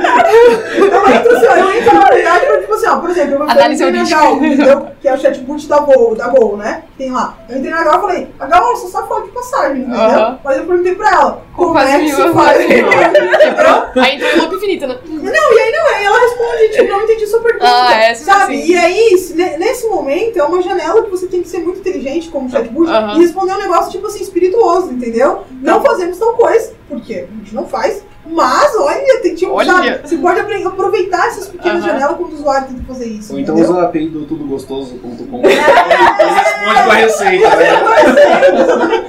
Eu 0.78 1.08
entro 1.10 1.36
assim, 1.36 1.48
ó, 1.48 1.56
eu 1.56 1.72
entro 1.74 1.94
na 1.96 2.06
realidade 2.06 2.46
pra, 2.46 2.60
tipo 2.62 2.74
assim, 2.74 2.88
ó, 2.88 2.98
por 2.98 3.10
exemplo, 3.10 3.32
eu 3.34 3.38
vou 3.40 3.48
fazer 3.48 3.60
um 3.60 3.64
Análise 3.64 3.84
entrei 3.84 3.94
na 3.94 4.00
holística. 4.00 4.22
Gal, 4.22 4.36
entendeu? 4.44 4.88
Que 5.02 5.08
é 5.08 5.14
o 5.14 5.18
chatbot 5.20 5.68
da 5.68 5.80
Gol, 5.80 6.16
da 6.16 6.28
Gol, 6.30 6.58
né? 6.58 6.84
Tem 6.98 7.12
lá. 7.12 7.38
Eu 7.50 7.58
entrei 7.58 7.72
na 7.72 7.84
Gal 7.84 7.98
e 7.98 8.02
falei, 8.02 8.28
a 8.40 8.46
Gal 8.46 8.64
ela 8.68 8.76
só 8.78 8.88
sabe 8.88 9.08
falar 9.08 9.22
de 9.22 9.32
passagem, 9.32 9.82
entendeu? 9.82 10.00
Aham. 10.00 10.40
Mas 10.44 10.58
eu 10.58 10.66
perguntei 10.66 10.96
pra 10.96 11.10
ela, 11.12 11.42
como, 11.56 11.74
faz 11.74 11.90
é 11.90 12.00
que 12.00 12.10
se 12.12 12.30
faz? 12.34 12.58
Aí 14.04 14.16
entrou 14.16 14.32
em 14.32 14.40
loop 14.40 14.56
infinito, 14.56 14.88
né? 14.88 14.98
Não, 15.06 15.24
e 15.54 15.60
aí 15.60 15.72
não, 15.72 15.96
aí 15.96 16.06
ela 16.06 16.20
responde, 16.20 16.70
tipo, 16.72 16.93
não 16.94 17.04
entendi 17.04 17.28
sua 17.28 17.40
pergunta. 17.42 17.66
Ah, 17.68 17.94
é, 18.04 18.16
sabe? 18.16 18.58
sim. 18.62 18.72
E 18.72 18.78
aí, 18.78 19.18
se- 19.18 19.34
ne- 19.36 19.58
nesse 19.58 19.88
momento, 19.88 20.38
é 20.38 20.44
uma 20.44 20.62
janela 20.62 21.04
que 21.04 21.10
você 21.12 21.28
tem 21.28 21.42
que 21.42 21.50
ser 21.50 21.60
muito 21.60 21.80
inteligente 21.80 22.30
como 22.30 22.50
chatbot 22.50 22.90
Aham. 22.90 23.16
e 23.18 23.20
responder 23.22 23.54
um 23.54 23.60
negócio, 23.62 23.92
tipo 23.92 24.08
assim, 24.08 24.22
espirituoso, 24.24 24.92
entendeu? 24.92 25.42
Não 25.62 25.82
fazemos 25.84 26.18
tal 26.18 26.34
coisa, 26.34 26.74
porque 26.90 27.14
a 27.32 27.36
gente 27.38 27.54
não 27.56 27.68
faz, 27.68 28.04
mas 28.26 28.74
olha, 28.78 29.20
tem 29.22 29.36
tipo, 29.36 29.52
Olha. 29.52 29.66
sabe? 29.74 30.00
Você 30.08 30.18
pode 30.18 30.40
aproveitar 30.40 31.28
essas 31.28 31.48
pequenas 31.48 31.84
Aham. 31.84 31.92
janelas 31.94 32.18
quando 32.18 32.32
o 32.32 32.36
usuário 32.36 32.68
tenta 32.70 32.84
fazer 32.88 33.06
isso. 33.06 33.34
Ou 33.34 33.40
então 33.40 33.54
entendeu? 33.56 33.72
usa 33.72 33.82
a 33.82 33.86
API 33.86 34.08
do 34.10 34.26
tudogostoso.com. 34.26 35.42
Ele 35.44 35.54
responde 35.56 36.84
com 36.84 36.92
a 36.92 36.94
receita, 36.94 37.56
né? 37.56 37.72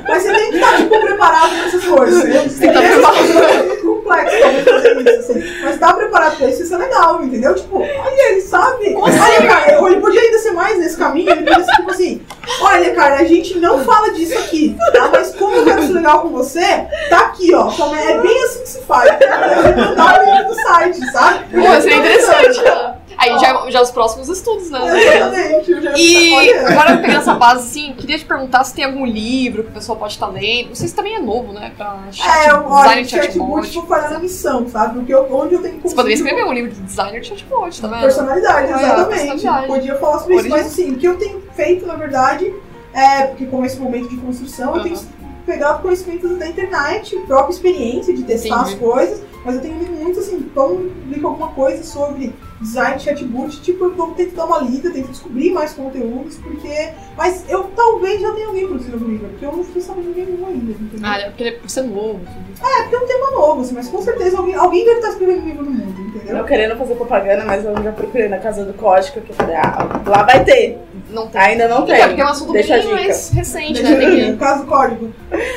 Mas 0.08 0.22
você 0.22 0.32
tem 0.32 0.50
que 0.50 0.56
estar, 0.56 0.76
tipo, 0.76 1.00
preparado 1.00 1.50
para 1.56 1.66
essas 1.66 1.84
coisas. 1.84 2.18
entendeu? 2.24 2.42
Tem 2.42 2.48
que 2.48 2.78
estar 2.78 2.82
Essa 2.82 2.98
preparado. 3.12 3.73
É 4.20 4.24
complexo 4.24 4.64
pra 4.64 4.80
fazer 4.82 5.18
isso, 5.18 5.32
assim. 5.32 5.60
Mas 5.62 5.78
tá 5.78 5.92
preparado 5.92 6.36
pra 6.36 6.48
isso, 6.48 6.62
isso 6.62 6.74
é 6.74 6.78
legal, 6.78 7.22
entendeu? 7.22 7.54
Tipo, 7.54 7.78
olha, 7.78 8.30
ele 8.32 8.40
sabe. 8.40 8.94
Olha, 8.96 9.46
cara, 9.46 9.86
ele 9.86 10.00
podia 10.00 10.20
ainda 10.20 10.38
ser 10.38 10.52
mais 10.52 10.78
nesse 10.78 10.96
caminho, 10.96 11.30
ele 11.30 11.42
podia 11.42 11.64
ser 11.64 11.72
tipo 11.72 11.90
assim, 11.90 12.22
olha, 12.60 12.94
cara, 12.94 13.16
a 13.16 13.24
gente 13.24 13.58
não 13.58 13.84
fala 13.84 14.10
disso 14.12 14.38
aqui, 14.38 14.76
tá? 14.92 15.08
Mas 15.12 15.34
como 15.34 15.54
eu 15.56 15.64
quero 15.64 15.82
ser 15.86 15.92
legal 15.92 16.20
com 16.22 16.28
você, 16.28 16.86
tá 17.08 17.18
aqui, 17.26 17.54
ó. 17.54 17.70
Como 17.70 17.94
é, 17.94 18.12
é 18.12 18.18
bem 18.18 18.44
assim 18.44 18.60
que 18.62 18.68
se 18.68 18.80
faz. 18.82 19.10
Eu 19.20 19.74
vou 19.74 19.84
mandar 19.86 20.20
o 20.20 20.24
link 20.24 20.44
do 20.48 20.54
site, 20.54 21.12
sabe? 21.12 21.44
Pô, 21.50 21.80
seria 21.80 21.96
interessante. 21.98 22.62
né? 22.62 22.94
Aí 23.24 23.38
já, 23.38 23.70
já 23.70 23.82
os 23.82 23.90
próximos 23.90 24.28
estudos, 24.28 24.70
né? 24.70 24.80
Exatamente. 25.16 25.70
eu 25.72 25.82
já- 25.82 25.92
E 25.96 26.32
olha. 26.34 26.68
agora 26.68 26.96
pegando 26.98 27.18
essa 27.20 27.34
base, 27.34 27.62
assim, 27.68 27.92
queria 27.94 28.18
te 28.18 28.24
perguntar 28.24 28.64
se 28.64 28.74
tem 28.74 28.84
algum 28.84 29.06
livro 29.06 29.62
que 29.64 29.70
o 29.70 29.72
pessoal 29.72 29.96
pode 29.98 30.12
estar 30.12 30.26
lendo. 30.26 30.68
Não 30.68 30.74
sei 30.74 30.88
se 30.88 30.94
também 30.94 31.14
é 31.14 31.20
novo, 31.20 31.52
né? 31.52 31.72
Pra 31.76 31.98
chat, 32.12 32.28
É, 32.48 32.52
olha, 32.54 32.76
design 32.82 33.02
de 33.02 33.08
chatbot 33.10 33.70
tipo 33.70 33.86
falhando 33.86 34.14
a 34.16 34.18
missão, 34.18 34.68
sabe? 34.68 34.98
Porque 34.98 35.14
eu, 35.14 35.26
onde 35.34 35.54
eu 35.54 35.62
tenho 35.62 35.80
Você 35.80 35.94
poderia 35.94 36.14
escrever 36.16 36.44
um 36.44 36.52
livro 36.52 36.70
de 36.70 36.80
designer 36.80 37.20
de 37.20 37.28
chatbot, 37.28 37.80
tá 37.80 37.88
vendo? 37.88 38.00
Personalidade, 38.00 38.72
Ah, 38.72 38.76
exatamente. 38.76 39.08
personalidade. 39.30 39.66
Podia 39.66 39.94
falar 39.96 40.18
sobre 40.18 40.36
isso, 40.36 40.48
mas 40.48 40.66
assim, 40.66 40.92
o 40.92 40.96
que 40.98 41.06
eu 41.08 41.16
tenho 41.16 41.42
feito, 41.54 41.86
na 41.86 41.94
verdade, 41.94 42.52
é, 42.92 43.22
porque 43.28 43.46
como 43.46 43.64
esse 43.64 43.78
momento 43.78 44.08
de 44.08 44.16
construção, 44.18 44.76
eu 44.76 44.82
tenho 44.82 44.96
pegado 45.44 45.82
conhecimentos 45.82 46.38
da 46.38 46.46
internet, 46.48 47.16
própria 47.26 47.52
experiência 47.52 48.14
de 48.14 48.22
testar 48.22 48.62
Entendi. 48.62 48.74
as 48.74 48.78
coisas, 48.78 49.22
mas 49.44 49.54
eu 49.56 49.60
tenho 49.60 49.78
lido 49.78 49.92
muito 49.92 50.18
assim, 50.20 50.48
quando 50.54 50.90
publica 51.02 51.26
alguma 51.26 51.48
coisa 51.48 51.82
sobre 51.84 52.32
design 52.60 52.96
de 52.96 53.02
chatbot, 53.02 53.60
tipo, 53.62 53.84
eu 53.84 53.90
tô- 53.90 54.06
tento 54.08 54.34
dar 54.34 54.46
uma 54.46 54.58
lida, 54.60 54.90
tento 54.90 55.08
descobrir 55.08 55.50
mais 55.50 55.74
conteúdos, 55.74 56.36
porque. 56.36 56.88
Mas 57.16 57.44
eu 57.48 57.64
talvez 57.76 58.20
já 58.22 58.32
tenha 58.32 58.46
alguém 58.46 58.66
produzindo 58.66 58.94
algum 58.96 59.06
livro, 59.08 59.28
porque 59.28 59.44
eu 59.44 59.52
não 59.52 59.62
fiquei 59.64 59.82
sabendo 59.82 60.14
de 60.14 60.20
nenhum 60.22 60.46
ainda, 60.46 60.72
entendeu? 60.72 61.00
Ah, 61.02 61.18
é 61.18 61.28
porque 61.30 61.52
por 61.52 61.68
ser 61.70 61.82
novo. 61.82 62.20
tudo. 62.20 62.66
É, 62.66 62.82
porque 62.82 62.96
é 62.96 62.98
um 63.00 63.06
tema 63.06 63.30
novo, 63.32 63.60
assim, 63.60 63.74
mas 63.74 63.88
com 63.88 64.00
certeza 64.00 64.38
alguém, 64.38 64.54
alguém 64.54 64.84
deve 64.84 64.96
estar 64.96 65.08
escrevendo 65.10 65.42
um 65.42 65.46
livro 65.46 65.64
no 65.64 65.70
mundo, 65.70 66.00
entendeu? 66.08 66.38
Eu 66.38 66.44
querendo 66.44 66.76
fazer 66.78 66.94
propaganda, 66.94 67.44
mas 67.44 67.64
eu 67.64 67.82
já 67.82 67.92
procurei 67.92 68.28
na 68.28 68.38
casa 68.38 68.64
do 68.64 68.72
código, 68.72 69.20
que 69.20 69.30
eu 69.30 69.34
falei, 69.36 69.56
ah, 69.56 70.00
lá 70.06 70.22
vai 70.22 70.42
ter. 70.42 70.78
Não 71.14 71.28
tem. 71.28 71.40
Ainda 71.40 71.68
não 71.68 71.86
tem. 71.86 71.94
É 72.00 72.06
porque 72.08 72.20
é 72.20 72.24
um 72.24 72.28
assunto 72.28 72.52
Deixa 72.52 72.76
bem 72.78 72.90
mais 72.90 73.30
recente, 73.30 73.72
Deixa 73.82 73.88
né? 73.90 73.96
Tem 73.96 74.16
que 74.16 74.30
no 74.32 74.36
caso 74.38 74.62
do 74.62 74.66
código, 74.68 75.12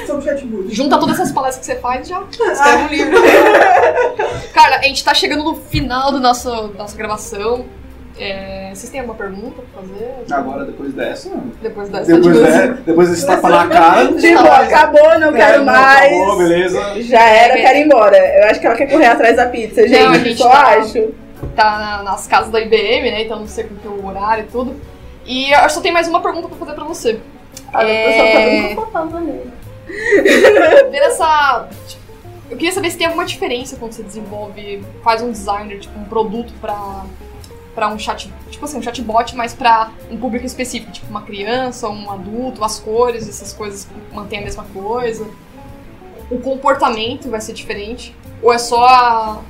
sobre 0.05 0.23
chatbot. 0.25 0.73
junta 0.75 0.97
todas 0.99 1.15
essas 1.19 1.31
palestras 1.31 1.65
que 1.67 1.73
você 1.73 1.79
faz 1.81 2.05
e 2.05 2.09
já 2.09 2.21
escreve 2.29 2.83
um 2.83 2.87
livro. 2.87 3.17
Cara, 4.53 4.77
a 4.77 4.81
gente 4.83 5.03
tá 5.03 5.13
chegando 5.13 5.43
no 5.43 5.55
final 5.55 6.11
da 6.11 6.19
nossa, 6.19 6.67
nossa 6.77 6.95
gravação. 6.97 7.65
É, 8.19 8.71
vocês 8.73 8.89
têm 8.89 8.99
alguma 9.01 9.15
pergunta 9.15 9.61
pra 9.71 9.81
fazer? 9.83 10.11
Agora, 10.31 10.65
depois 10.65 10.91
dessa. 10.93 11.29
Depois 11.61 11.87
dessa 11.89 12.05
Depois, 12.19 12.35
de, 12.35 12.73
depois 12.83 13.09
desse 13.11 13.27
tapa 13.27 13.47
na 13.47 13.67
cara. 13.67 14.07
Tipo, 14.13 14.43
Tá. 14.43 14.57
acabou, 14.61 15.19
não 15.19 15.31
quero 15.33 15.61
É, 15.61 15.65
mais. 15.65 16.13
Acabou, 16.13 16.37
beleza. 16.39 16.81
Já 17.03 17.21
era, 17.29 17.53
quero 17.55 17.77
ir 17.77 17.85
embora. 17.85 18.17
Eu 18.17 18.49
acho 18.49 18.59
que 18.59 18.65
ela 18.65 18.75
quer 18.75 18.87
correr 18.89 19.05
atrás 19.05 19.35
da 19.35 19.45
pizza, 19.45 19.87
gente. 19.87 20.01
Não, 20.03 20.11
a 20.13 20.17
gente 20.17 20.35
só 20.37 20.49
tá- 20.49 20.77
acho. 20.79 21.09
tá 21.55 21.77
na- 21.77 22.03
nas 22.03 22.25
casas 22.25 22.49
da 22.51 22.59
IBM, 22.59 23.11
né? 23.11 23.21
Então 23.21 23.39
não 23.39 23.47
sei 23.47 23.65
como 23.65 23.79
que 23.79 23.87
é 23.87 23.91
o 23.91 24.07
horário 24.07 24.45
e 24.45 24.51
tudo. 24.51 24.75
E 25.27 25.51
eu 25.51 25.69
só 25.69 25.81
tenho 25.81 25.93
mais 25.93 26.07
uma 26.07 26.21
pergunta 26.21 26.47
pra 26.47 26.57
fazer 26.57 26.73
pra 26.73 26.85
você. 26.85 27.19
Ah, 27.73 27.83
É. 27.83 28.75
tá 28.75 29.05
nele. 29.05 29.51
Ver 30.89 30.97
essa. 30.97 31.67
Eu 32.49 32.55
queria 32.55 32.71
saber 32.71 32.89
se 32.91 32.97
tem 32.97 33.05
alguma 33.07 33.25
diferença 33.25 33.75
quando 33.75 33.91
você 33.91 34.03
desenvolve, 34.03 34.81
faz 35.03 35.21
um 35.21 35.31
designer, 35.31 35.79
tipo, 35.79 35.99
um 35.99 36.05
produto 36.05 36.53
pra, 36.61 37.03
pra 37.75 37.89
um 37.89 37.99
chat. 37.99 38.33
Tipo 38.49 38.63
assim, 38.63 38.77
um 38.77 38.81
chatbot, 38.81 39.35
mas 39.35 39.53
pra 39.53 39.91
um 40.09 40.17
público 40.17 40.45
específico, 40.45 40.91
tipo 40.93 41.07
uma 41.09 41.23
criança, 41.23 41.89
um 41.89 42.09
adulto, 42.09 42.63
as 42.63 42.79
cores, 42.79 43.27
essas 43.27 43.51
coisas 43.51 43.85
mantêm 44.13 44.39
a 44.39 44.43
mesma 44.43 44.63
coisa. 44.73 45.27
O 46.31 46.39
comportamento 46.39 47.29
vai 47.29 47.41
ser 47.41 47.51
diferente. 47.53 48.15
Ou 48.41 48.53
é 48.53 48.57
só 48.57 48.85
a. 48.85 49.41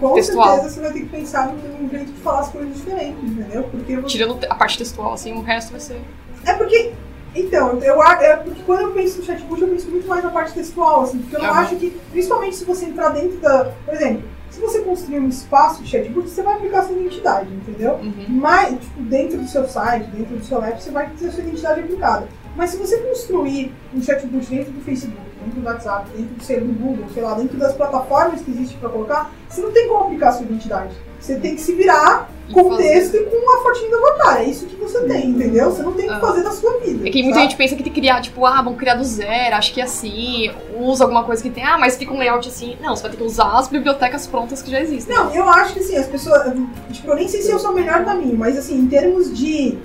Com 0.00 0.14
Textual. 0.14 0.54
certeza 0.54 0.74
você 0.74 0.80
vai 0.80 0.92
ter 0.92 1.00
que 1.00 1.06
pensar 1.06 1.48
num 1.48 1.88
jeito 1.88 2.12
de 2.12 2.20
falar 2.20 2.40
as 2.40 2.48
coisas 2.48 2.74
diferentes, 2.74 3.22
entendeu? 3.22 3.62
Porque 3.64 3.96
você 3.96 4.06
Tirando 4.08 4.38
a 4.48 4.54
parte 4.54 4.78
textual, 4.78 5.12
assim, 5.12 5.32
o 5.32 5.40
resto 5.40 5.70
vai 5.70 5.80
ser. 5.80 6.00
É 6.44 6.52
porque. 6.54 6.92
Então, 7.36 7.80
eu, 7.82 8.00
é 8.02 8.36
porque 8.36 8.62
quando 8.62 8.82
eu 8.82 8.90
penso 8.92 9.18
no 9.18 9.24
chatbot, 9.24 9.60
eu 9.60 9.68
penso 9.68 9.88
muito 9.90 10.06
mais 10.06 10.22
na 10.22 10.30
parte 10.30 10.52
textual, 10.52 11.02
assim, 11.02 11.18
porque 11.18 11.34
eu 11.34 11.40
não 11.42 11.50
Aham. 11.50 11.60
acho 11.62 11.76
que, 11.76 11.90
principalmente 12.12 12.54
se 12.54 12.64
você 12.64 12.84
entrar 12.86 13.08
dentro 13.08 13.38
da. 13.38 13.72
Por 13.84 13.94
exemplo, 13.94 14.22
se 14.50 14.60
você 14.60 14.80
construir 14.82 15.18
um 15.18 15.28
espaço 15.28 15.82
de 15.82 15.88
chatbot, 15.88 16.28
você 16.28 16.42
vai 16.42 16.54
aplicar 16.54 16.84
sua 16.84 16.96
identidade, 16.96 17.52
entendeu? 17.52 17.94
Uhum. 17.94 18.26
Mas, 18.28 18.78
tipo, 18.78 19.02
dentro 19.02 19.38
do 19.38 19.48
seu 19.48 19.66
site, 19.66 20.06
dentro 20.10 20.36
do 20.36 20.44
seu 20.44 20.62
app, 20.62 20.80
você 20.80 20.90
vai 20.92 21.10
ter 21.10 21.26
a 21.26 21.32
sua 21.32 21.42
identidade 21.42 21.80
aplicada. 21.80 22.28
Mas 22.54 22.70
se 22.70 22.76
você 22.76 22.98
construir 22.98 23.74
um 23.92 24.00
chatbot 24.00 24.46
dentro 24.46 24.70
do 24.70 24.80
Facebook, 24.82 25.18
dentro 25.44 25.60
do 25.60 25.66
WhatsApp, 25.66 26.10
dentro 26.16 26.34
do, 26.66 26.72
do 26.72 26.78
Google, 26.84 27.04
sei 27.12 27.22
lá, 27.22 27.34
dentro 27.34 27.56
das 27.58 27.74
plataformas 27.74 28.40
que 28.40 28.50
existem 28.50 28.78
para 28.78 28.88
colocar, 28.88 29.30
você 29.48 29.60
não 29.60 29.70
tem 29.72 29.86
como 29.88 30.04
aplicar 30.04 30.28
a 30.30 30.32
sua 30.32 30.42
identidade. 30.46 30.94
Você 31.20 31.36
tem 31.36 31.54
que 31.54 31.60
se 31.62 31.74
virar 31.74 32.28
com 32.52 32.60
o 32.60 32.76
texto 32.76 33.14
e 33.16 33.24
com 33.24 33.58
a 33.58 33.62
fotinha 33.62 33.90
do 33.90 33.96
avatar. 33.96 34.42
É 34.42 34.44
isso 34.44 34.66
que 34.66 34.76
você 34.76 35.00
tem, 35.04 35.30
entendeu? 35.30 35.70
Você 35.70 35.82
não 35.82 35.92
tem 35.92 36.06
que 36.06 36.12
Ah. 36.12 36.20
fazer 36.20 36.42
na 36.42 36.50
sua 36.50 36.78
vida. 36.80 37.08
É 37.08 37.10
que 37.10 37.22
muita 37.22 37.38
sabe? 37.38 37.48
gente 37.48 37.56
pensa 37.56 37.74
que 37.74 37.82
tem 37.82 37.90
que 37.92 37.98
criar, 37.98 38.20
tipo, 38.20 38.44
ah, 38.44 38.60
vamos 38.60 38.78
criar 38.78 38.96
do 38.96 39.04
zero, 39.04 39.56
acho 39.56 39.72
que 39.72 39.80
é 39.80 39.84
assim, 39.84 40.50
usa 40.78 41.04
alguma 41.04 41.24
coisa 41.24 41.42
que 41.42 41.48
tem, 41.48 41.64
ah, 41.64 41.78
mas 41.78 41.96
fica 41.96 42.12
um 42.12 42.18
layout 42.18 42.46
assim. 42.46 42.76
Não, 42.82 42.94
você 42.94 43.02
vai 43.02 43.12
ter 43.12 43.16
que 43.16 43.22
usar 43.22 43.56
as 43.58 43.68
bibliotecas 43.68 44.26
prontas 44.26 44.60
que 44.60 44.70
já 44.70 44.80
existem. 44.80 45.16
Não, 45.16 45.34
eu 45.34 45.48
acho 45.48 45.72
que 45.72 45.80
assim, 45.80 45.96
as 45.96 46.06
pessoas. 46.06 46.52
Tipo, 46.92 47.10
eu 47.12 47.14
nem 47.16 47.26
sei 47.28 47.40
se 47.40 47.50
eu 47.50 47.58
sou 47.58 47.70
o 47.70 47.74
melhor 47.74 48.04
caminho, 48.04 48.36
mas 48.36 48.58
assim, 48.58 48.76
em 48.78 48.86
termos 48.86 49.32
de, 49.34 49.78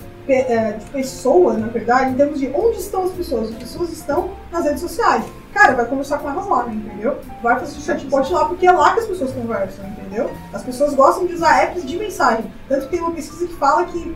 de 0.77 0.86
pessoas, 0.91 1.57
na 1.57 1.67
verdade, 1.67 2.11
em 2.11 2.13
termos 2.15 2.39
de 2.39 2.47
onde 2.47 2.77
estão 2.77 3.03
as 3.03 3.11
pessoas, 3.11 3.49
as 3.49 3.55
pessoas 3.55 3.91
estão 3.91 4.32
nas 4.51 4.63
redes 4.63 4.82
sociais. 4.82 5.25
Cara, 5.53 5.73
vai 5.73 5.86
conversar 5.86 6.19
com 6.19 6.30
elas 6.30 6.47
lá, 6.47 6.67
entendeu? 6.67 7.17
Vai 7.41 7.59
fazer 7.59 7.77
o 7.77 7.82
chatbot 7.82 8.32
lá, 8.32 8.45
porque 8.45 8.67
é 8.67 8.71
lá 8.71 8.93
que 8.93 8.99
as 8.99 9.07
pessoas 9.07 9.32
conversam, 9.32 9.86
entendeu? 9.88 10.30
As 10.53 10.61
pessoas 10.61 10.93
gostam 10.93 11.25
de 11.25 11.34
usar 11.34 11.63
apps 11.63 11.84
de 11.84 11.97
mensagem. 11.97 12.45
Tanto 12.67 12.86
que 12.86 12.91
tem 12.91 12.99
uma 12.99 13.11
pesquisa 13.11 13.47
que 13.47 13.55
fala 13.55 13.86
que 13.86 14.15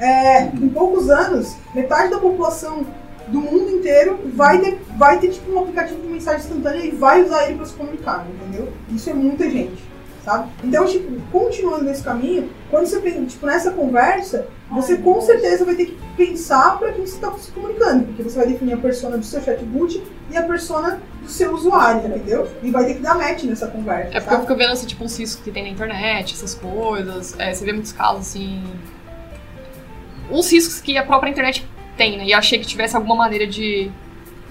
é, 0.00 0.46
em 0.46 0.68
poucos 0.68 1.08
anos, 1.08 1.54
metade 1.74 2.10
da 2.10 2.18
população 2.18 2.84
do 3.28 3.40
mundo 3.40 3.70
inteiro 3.70 4.18
vai 4.34 4.58
ter, 4.58 4.82
vai 4.98 5.18
ter 5.18 5.28
tipo 5.30 5.50
um 5.52 5.60
aplicativo 5.60 6.00
de 6.02 6.08
mensagem 6.08 6.40
instantânea 6.40 6.84
e 6.84 6.90
vai 6.90 7.22
usar 7.22 7.46
ele 7.46 7.56
para 7.56 7.66
se 7.66 7.74
comunicar, 7.74 8.26
entendeu? 8.28 8.72
Isso 8.90 9.08
é 9.08 9.14
muita 9.14 9.48
gente, 9.48 9.82
sabe? 10.24 10.50
Então, 10.62 10.86
tipo, 10.86 11.20
continuando 11.30 11.84
nesse 11.84 12.02
caminho, 12.02 12.50
quando 12.70 12.86
você 12.86 13.00
tipo, 13.26 13.46
nessa 13.46 13.70
conversa, 13.72 14.46
você 14.70 14.96
com 14.96 15.20
certeza 15.20 15.64
vai 15.64 15.74
ter 15.74 15.86
que 15.86 15.98
pensar 16.16 16.78
para 16.78 16.92
quem 16.92 17.06
você 17.06 17.14
está 17.14 17.30
se 17.34 17.50
comunicando, 17.52 18.04
porque 18.06 18.22
você 18.22 18.38
vai 18.38 18.48
definir 18.48 18.72
a 18.72 18.78
persona 18.78 19.18
do 19.18 19.24
seu 19.24 19.42
chatbot 19.42 20.02
e 20.30 20.36
a 20.36 20.42
persona 20.42 21.00
do 21.22 21.28
seu 21.28 21.52
usuário, 21.52 22.06
entendeu? 22.08 22.48
E 22.62 22.70
vai 22.70 22.86
ter 22.86 22.94
que 22.94 23.00
dar 23.00 23.14
match 23.16 23.44
nessa 23.44 23.66
conversa, 23.66 24.08
É 24.08 24.20
porque 24.20 24.28
eu 24.28 24.30
sabe? 24.30 24.40
fico 24.42 24.56
vendo, 24.56 24.72
assim, 24.72 24.86
tipo, 24.86 25.04
os 25.04 25.18
riscos 25.18 25.44
que 25.44 25.50
tem 25.50 25.62
na 25.64 25.68
internet, 25.68 26.34
essas 26.34 26.54
coisas. 26.54 27.38
É, 27.38 27.52
você 27.52 27.64
vê 27.64 27.72
muitos 27.72 27.92
casos, 27.92 28.20
assim. 28.20 28.64
Os 30.30 30.50
riscos 30.50 30.80
que 30.80 30.96
a 30.96 31.04
própria 31.04 31.30
internet 31.30 31.68
tem, 31.96 32.16
né? 32.16 32.24
E 32.24 32.32
eu 32.32 32.38
achei 32.38 32.58
que 32.58 32.66
tivesse 32.66 32.96
alguma 32.96 33.14
maneira 33.16 33.46
de. 33.46 33.90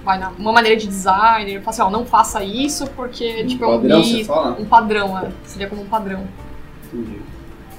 Vai, 0.03 0.19
não, 0.19 0.31
uma 0.37 0.51
maneira 0.51 0.75
de 0.77 0.87
design. 0.87 1.53
Eu 1.53 1.61
falo 1.61 1.69
assim, 1.69 1.81
ó, 1.81 1.89
não 1.89 2.05
faça 2.05 2.43
isso 2.43 2.85
porque, 2.95 3.45
tipo, 3.45 3.63
é 3.63 3.67
um 3.67 3.71
Padrão, 3.79 4.03
você 4.03 4.13
risco. 4.17 4.33
fala? 4.33 4.57
Um 4.59 4.65
padrão, 4.65 5.17
é. 5.19 5.27
Seria 5.45 5.67
como 5.67 5.81
um 5.81 5.85
padrão. 5.87 6.23
Entendi. 6.93 7.21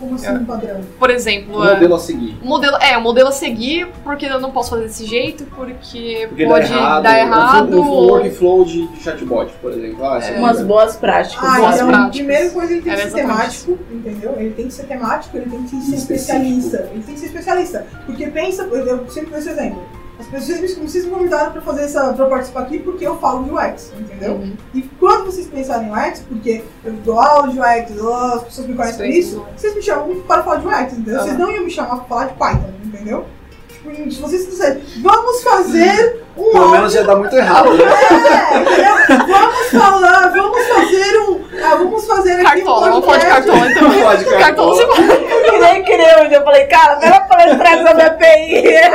Como 0.01 0.17
assim 0.17 0.27
É. 0.27 0.33
um 0.33 0.45
padrão? 0.45 0.81
Por 0.99 1.09
exemplo, 1.09 1.59
O 1.61 1.65
é, 1.65 1.75
modelo 1.75 1.95
a 1.95 1.99
seguir. 2.01 2.37
o 2.43 2.47
modelo, 2.47 2.77
é, 2.79 2.99
o 2.99 3.01
modelo 3.01 3.29
a 3.29 3.33
seguir, 3.33 3.87
porque 4.03 4.27
eu 4.27 4.41
não 4.41 4.51
posso 4.51 4.71
fazer 4.71 4.83
desse 4.85 5.07
jeito, 5.07 5.45
porque, 5.55 6.27
Porque 6.29 6.47
pode 6.47 6.69
dá 6.69 6.75
errado. 6.77 7.03
dar 7.05 7.19
errado. 7.21 7.81
Um, 7.81 7.81
um 7.81 8.09
workflow 8.11 8.65
de, 8.65 8.89
de 8.89 9.01
chatbot, 9.03 9.53
por 9.63 9.71
exemplo. 9.73 10.05
Ah, 10.05 10.19
É. 10.19 10.37
Umas 10.37 10.63
boas 10.63 10.97
práticas. 10.97 11.45
Ah, 11.49 11.59
boas 11.61 11.75
então, 11.77 11.87
práticas. 11.89 12.11
primeira 12.17 12.51
coisa 12.51 12.73
ele 12.73 12.83
tem 12.83 12.93
que 12.95 13.01
Era 13.01 13.11
ser 13.11 13.19
exatamente 13.19 13.65
temático, 13.65 13.79
entendeu? 13.93 14.35
Ele 14.37 14.51
tem 14.51 14.67
que 14.67 14.73
ser 14.75 14.83
temático, 14.85 15.37
ele 15.37 15.51
tem 15.51 15.63
que 15.63 15.69
ser 15.69 15.77
Específico. 15.77 16.13
especialista. 16.15 16.89
Ele 16.93 17.03
tem 17.05 17.15
que 17.15 17.21
ser 17.21 17.27
especialista. 17.27 17.87
Porque 18.07 18.27
pensa, 18.27 18.63
eu 18.65 18.87
eu 18.87 19.09
sempre 19.11 19.31
dou 19.31 19.39
esse 19.39 19.51
exemplo. 19.51 19.83
As 20.19 20.27
pessoas 20.27 20.61
me, 20.61 20.69
vocês 20.69 21.05
me 21.05 21.11
convidaram 21.11 21.53
pra 21.53 21.61
fazer 21.61 21.83
essa, 21.83 22.13
pra 22.13 22.27
participar 22.27 22.61
aqui 22.61 22.79
porque 22.79 23.07
eu 23.07 23.19
falo 23.19 23.45
de 23.45 23.51
UX, 23.51 23.93
entendeu? 23.99 24.33
Uhum. 24.33 24.57
E 24.73 24.83
quando 24.83 25.27
vocês 25.27 25.47
pensarem 25.47 25.89
em 25.89 25.93
UX, 25.93 26.21
porque 26.29 26.63
eu 26.85 26.93
dou 27.05 27.19
aula 27.21 27.49
de 27.49 27.59
UX, 27.59 28.01
as 28.35 28.43
pessoas 28.45 28.67
me 28.69 28.75
conhecem 28.75 28.97
por 28.97 29.07
isso, 29.07 29.47
vocês 29.57 29.75
me 29.75 29.83
chamam 29.83 30.21
para 30.21 30.43
falar 30.43 30.57
de 30.57 30.67
UX, 30.67 30.93
entendeu? 30.93 31.21
Vocês 31.21 31.35
Aham. 31.35 31.39
não 31.39 31.53
iam 31.53 31.65
me 31.65 31.71
chamar 31.71 31.97
pra 31.97 32.05
falar 32.05 32.25
de 32.27 32.35
Python, 32.35 32.71
entendeu? 32.85 33.25
Tipo, 33.69 34.11
se 34.11 34.21
vocês 34.21 34.47
disserem, 34.47 34.83
vamos 35.03 35.43
fazer 35.43 36.23
um 36.39 36.45
Pelo 36.45 36.57
áudio 36.57 36.71
menos 36.73 36.93
já 36.93 37.03
dá 37.03 37.17
muito 37.17 37.37
errado, 37.37 37.75
né? 37.75 37.85
é, 37.85 38.61
entendeu? 38.61 39.27
Vamos 39.27 39.67
falar, 39.71 40.29
vamos 40.31 40.67
fazer 40.69 41.19
um. 41.21 41.45
Ah, 41.63 41.75
vamos 41.77 42.07
fazer 42.07 42.33
aqui 42.33 42.63
um 42.63 42.65
Cartola, 42.65 42.91
vamos 42.91 43.05
falar 43.05 43.19
de 43.19 43.25
podcast. 43.27 43.51
cartola, 43.51 43.71
então. 43.71 44.03
Pode, 44.03 44.25
cara. 44.25 44.39
Cartola 44.39 44.75
você 44.75 44.87
vai. 44.87 45.25
Que 45.45 45.59
nem 45.59 45.85
criança. 45.85 46.35
Eu 46.35 46.45
falei, 46.45 46.67
cara, 46.67 46.97
pega 46.97 47.21
palestrar 47.21 47.87
sobre 47.87 48.03
a 48.03 48.07
API. 48.07 48.67
É, 48.69 48.91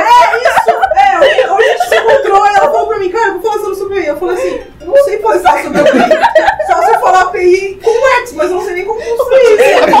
hoje 1.18 1.40
a 1.40 1.72
gente 1.72 1.88
se 1.88 1.96
encontrou 1.96 2.46
e 2.46 2.48
ela 2.48 2.70
falou 2.70 2.86
pra 2.88 2.98
mim, 2.98 3.10
cara, 3.10 3.28
eu 3.28 3.40
vou 3.40 3.52
falar 3.52 3.74
sobre 3.74 3.98
API. 3.98 4.06
Eu 4.08 4.16
falei 4.16 4.36
assim, 4.36 4.62
eu 4.80 4.86
não 4.86 4.96
sei 5.04 5.18
falar 5.18 5.62
sobre 5.62 5.80
API. 5.80 6.49
Só 6.70 6.82
se 6.82 6.90
eu 6.90 7.00
falar 7.00 7.22
API 7.22 7.80
com 7.82 8.20
X, 8.20 8.32
mas 8.34 8.50
eu 8.50 8.56
não 8.56 8.64
sei 8.64 8.74
nem 8.74 8.84
como 8.84 9.00
construir 9.00 9.58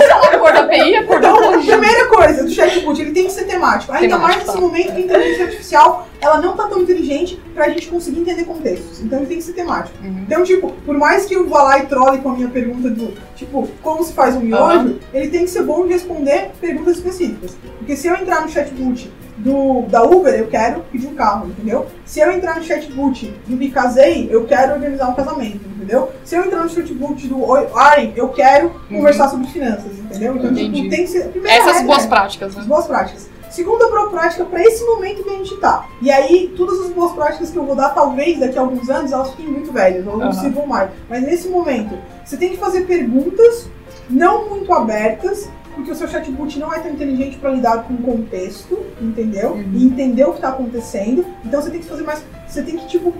falar 0.08 0.28
a 0.28 0.38
cor 0.38 0.52
da 0.52 0.60
API, 0.60 0.96
a 0.96 1.04
cor 1.04 1.20
da 1.20 1.28
Então, 1.30 1.60
primeira 1.60 2.06
coisa 2.06 2.44
do 2.44 2.50
chatbot, 2.50 3.00
ele 3.00 3.10
tem 3.10 3.24
que 3.24 3.32
ser 3.32 3.44
temático. 3.44 3.92
Ainda 3.92 4.16
Temático, 4.16 4.28
mais 4.28 4.36
nesse 4.36 4.52
tá. 4.52 4.60
momento 4.60 4.92
que 4.92 4.96
a 4.96 5.00
inteligência 5.00 5.44
artificial, 5.46 6.08
ela 6.20 6.40
não 6.40 6.56
tá 6.56 6.68
tão 6.68 6.80
inteligente 6.80 7.40
pra 7.54 7.68
gente 7.70 7.88
conseguir 7.88 8.20
entender 8.20 8.44
contextos. 8.44 9.00
Então 9.00 9.18
ele 9.18 9.26
tem 9.26 9.38
que 9.38 9.44
ser 9.44 9.52
temático. 9.52 9.96
Uhum. 10.02 10.24
Então, 10.26 10.44
tipo, 10.44 10.72
por 10.86 10.96
mais 10.96 11.26
que 11.26 11.34
eu 11.34 11.48
vá 11.48 11.62
lá 11.62 11.78
e 11.78 11.86
trole 11.86 12.18
com 12.18 12.30
a 12.30 12.34
minha 12.34 12.48
pergunta 12.48 12.88
do, 12.88 13.12
tipo, 13.34 13.68
como 13.82 14.04
se 14.04 14.12
faz 14.12 14.36
um 14.36 14.40
miojo, 14.40 14.98
ele 15.12 15.28
tem 15.28 15.44
que 15.44 15.50
ser 15.50 15.64
bom 15.64 15.86
de 15.86 15.92
responder 15.92 16.50
perguntas 16.60 16.96
específicas. 16.96 17.56
Porque 17.78 17.96
se 17.96 18.06
eu 18.06 18.14
entrar 18.14 18.42
no 18.42 18.48
chatbot 18.48 19.10
do, 19.40 19.82
da 19.88 20.02
Uber, 20.02 20.34
eu 20.34 20.46
quero 20.48 20.80
pedir 20.92 21.06
um 21.06 21.14
carro, 21.14 21.48
entendeu? 21.48 21.86
Se 22.04 22.20
eu 22.20 22.30
entrar 22.30 22.56
no 22.56 22.62
chatbot 22.62 23.32
do 23.46 23.56
Me 23.56 23.70
Casei, 23.70 24.28
eu 24.30 24.44
quero 24.44 24.74
organizar 24.74 25.08
um 25.08 25.14
casamento, 25.14 25.60
entendeu? 25.76 26.10
Se 26.24 26.36
eu 26.36 26.44
entrar 26.44 26.59
no 26.64 26.70
chatbot 26.70 27.26
do 27.26 27.42
Oi, 27.48 27.68
Aren, 27.74 28.12
eu 28.16 28.28
quero 28.28 28.70
conversar 28.88 29.28
sobre 29.28 29.46
finanças, 29.48 29.98
entendeu? 29.98 30.36
Então, 30.36 30.50
Entendi. 30.50 30.76
tipo, 30.82 30.90
tem 30.90 31.04
que 31.04 31.10
ser... 31.10 31.28
primeira 31.28 31.56
Essas 31.56 31.72
regra 31.78 31.86
boas 31.86 32.04
é- 32.04 32.08
práticas, 32.08 32.54
né? 32.54 32.60
as 32.60 32.66
boas 32.66 32.86
práticas. 32.86 33.30
Segunda 33.50 33.88
boa 33.88 34.10
prática 34.10 34.44
para 34.44 34.62
esse 34.62 34.84
momento 34.84 35.24
que 35.24 35.30
a 35.30 35.32
gente 35.32 35.56
tá. 35.56 35.84
E 36.00 36.08
aí, 36.10 36.54
todas 36.56 36.80
as 36.86 36.90
boas 36.92 37.10
práticas 37.12 37.50
que 37.50 37.56
eu 37.56 37.64
vou 37.64 37.74
dar, 37.74 37.88
talvez 37.88 38.38
daqui 38.38 38.56
a 38.56 38.60
alguns 38.60 38.88
anos, 38.88 39.10
elas 39.10 39.30
fiquem 39.30 39.48
muito 39.48 39.72
velhas, 39.72 40.06
elas 40.06 40.18
não 40.18 40.26
Aham. 40.28 40.32
sirvam 40.40 40.66
mais. 40.68 40.90
Mas 41.08 41.22
nesse 41.22 41.48
momento, 41.48 41.98
você 42.24 42.36
tem 42.36 42.50
que 42.50 42.56
fazer 42.58 42.82
perguntas 42.82 43.68
não 44.08 44.48
muito 44.48 44.72
abertas, 44.72 45.50
porque 45.74 45.90
o 45.90 45.94
seu 45.96 46.06
chatbot 46.06 46.58
não 46.60 46.72
é 46.72 46.78
tão 46.78 46.92
inteligente 46.92 47.38
para 47.38 47.50
lidar 47.50 47.82
com 47.84 47.94
o 47.94 47.98
contexto, 47.98 48.78
entendeu? 49.00 49.50
Uhum. 49.52 49.72
E 49.74 49.84
entender 49.84 50.24
o 50.24 50.32
que 50.32 50.40
tá 50.40 50.50
acontecendo. 50.50 51.24
Então 51.44 51.60
você 51.60 51.70
tem 51.70 51.80
que 51.80 51.86
fazer 51.86 52.04
mais. 52.04 52.22
Você 52.46 52.62
tem 52.62 52.76
que, 52.76 52.86
tipo, 52.86 53.12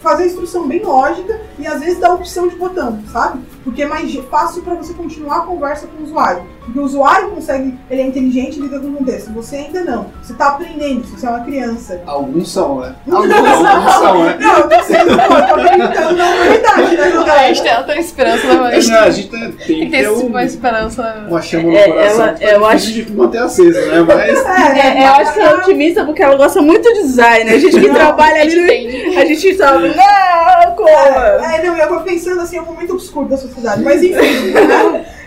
fazer 0.00 0.24
a 0.24 0.26
instrução 0.26 0.66
bem 0.66 0.82
lógica 0.82 1.40
e 1.58 1.66
às 1.66 1.80
vezes 1.80 1.98
dar 1.98 2.14
opção 2.14 2.48
de 2.48 2.56
botão, 2.56 3.02
sabe? 3.12 3.40
Porque 3.64 3.82
é 3.82 3.86
mais 3.86 4.14
fácil 4.30 4.62
para 4.62 4.74
você 4.74 4.94
continuar 4.94 5.38
a 5.38 5.46
conversa 5.46 5.86
com 5.86 6.02
o 6.02 6.04
usuário. 6.04 6.57
Porque 6.68 6.80
o 6.80 6.82
usuário 6.82 7.30
consegue, 7.30 7.78
ele 7.90 8.02
é 8.02 8.06
inteligente 8.06 8.58
e 8.58 8.60
lida 8.60 8.78
com 8.78 8.88
o 8.88 8.92
contexto. 8.96 9.32
Você 9.32 9.56
ainda 9.56 9.80
não. 9.84 10.06
Você 10.22 10.34
tá 10.34 10.48
aprendendo, 10.48 11.02
você 11.06 11.24
é 11.26 11.30
uma 11.30 11.40
criança. 11.40 12.02
Alguns 12.06 12.52
são, 12.52 12.80
né? 12.80 12.94
Alguns 13.10 13.32
Alguns 13.34 13.92
são, 13.94 14.24
né? 14.24 14.36
Não, 14.38 14.58
eu 14.58 14.68
tô 14.68 14.82
sendo, 14.82 15.16
pô, 15.16 15.34
eu 15.34 15.46
tô 15.46 15.54
acreditando 15.54 16.16
na 16.16 16.26
humanidade, 16.26 16.96
né, 16.96 17.08
meu 17.10 17.20
A 17.22 17.24
galera? 17.24 17.54
gente 17.54 17.62
tem, 17.62 17.84
tem 17.84 18.00
esperança, 18.00 18.46
né, 18.46 18.54
mano? 18.54 18.64
A 18.66 18.80
gente 18.80 18.90
Não, 18.90 18.98
a 19.00 19.10
gente 19.10 19.28
tem, 19.30 19.40
tem 19.40 19.52
tem 19.52 19.80
que 19.86 19.90
ter 19.90 20.02
ter 20.02 20.10
um, 20.10 20.26
uma 20.26 20.44
esperança. 20.44 21.02
né? 21.02 21.26
uma 21.30 21.40
chama 21.40 21.64
no 21.70 21.76
É, 21.76 21.86
coração. 21.88 22.24
ela- 22.26 22.38
eu 22.52 22.66
acho- 22.66 22.92
de 22.92 23.12
manter 23.12 23.38
acesa, 23.38 23.80
né? 23.86 24.00
Mas 24.06 24.38
É, 24.78 25.02
eu 25.04 25.14
acho 25.14 25.32
que 25.32 25.40
ela 25.40 25.50
é 25.50 25.54
otimista 25.62 26.04
porque 26.04 26.22
ela 26.22 26.36
gosta 26.36 26.60
muito 26.60 26.82
de 26.92 27.00
design. 27.02 27.50
A 27.50 27.58
gente 27.58 27.80
que 27.80 27.88
Não, 27.88 27.94
trabalha 27.94 28.42
A 28.42 28.44
gente 28.48 28.58
ali, 28.58 29.16
a 29.16 29.24
gente 29.24 29.56
sabe, 29.56 29.88
não, 29.88 30.74
como? 30.76 30.88
É, 30.90 31.62
não, 31.64 31.76
eu 31.76 31.88
vou 31.88 32.00
pensando 32.00 32.40
assim, 32.42 32.58
é 32.58 32.62
um 32.62 32.66
momento 32.66 32.92
obscuro 32.92 33.26
da 33.26 33.36
sociedade. 33.38 33.82
Mas 33.82 34.02
enfim. 34.02 34.14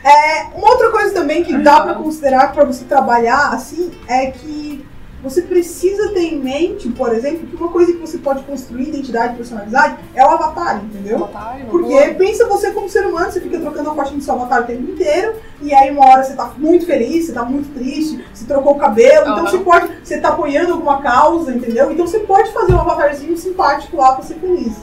É, 0.04 0.48
uma 0.56 0.70
outra 0.70 0.90
coisa 0.90 1.14
também 1.14 1.44
que 1.44 1.58
dá 1.58 1.82
pra 1.82 1.94
considerar 1.94 2.52
pra 2.54 2.64
você 2.64 2.86
trabalhar 2.86 3.54
assim 3.54 3.92
é 4.08 4.32
que 4.32 4.84
você 5.24 5.44
precisa 5.44 6.10
ter 6.14 6.34
em 6.34 6.40
mente, 6.40 6.90
por 6.90 7.14
exemplo, 7.14 7.46
que 7.46 7.56
uma 7.56 7.70
coisa 7.70 7.92
que 7.92 8.00
você 8.00 8.18
pode 8.18 8.44
construir 8.44 8.90
identidade 8.90 9.34
e 9.34 9.38
personalidade 9.38 9.98
é 10.16 10.26
o 10.26 10.30
avatar, 10.30 10.84
entendeu? 10.84 11.20
Boa 11.20 11.58
Porque 11.70 12.16
pensa 12.16 12.48
você 12.48 12.72
como 12.72 12.90
ser 12.90 13.06
humano, 13.06 13.32
você 13.32 13.40
fica 13.40 13.60
trocando 13.60 13.92
a 13.92 13.96
fotinha 13.96 14.18
do 14.18 14.24
seu 14.24 14.34
avatar 14.34 14.64
o 14.64 14.66
tempo 14.66 14.92
inteiro, 14.92 15.36
e 15.62 15.74
aí 15.74 15.92
uma 15.92 16.08
hora 16.08 16.24
você 16.24 16.34
tá 16.34 16.52
muito 16.58 16.88
feliz, 16.88 17.28
você 17.28 17.34
tá 17.34 17.46
muito 17.46 17.72
triste, 17.72 18.26
você 18.34 18.46
trocou 18.46 18.74
o 18.74 18.80
cabelo, 18.80 19.22
então 19.22 19.40
Aham. 19.42 19.48
você 19.48 19.58
pode, 19.60 19.90
você 20.04 20.20
tá 20.20 20.30
apoiando 20.30 20.74
alguma 20.74 21.00
causa, 21.02 21.54
entendeu? 21.54 21.92
Então 21.92 22.08
você 22.08 22.20
pode 22.20 22.52
fazer 22.52 22.74
um 22.74 22.82
avatarzinho 22.82 23.38
simpático 23.38 23.98
lá 23.98 24.14
pra 24.14 24.24
ser 24.24 24.36
feliz. 24.36 24.74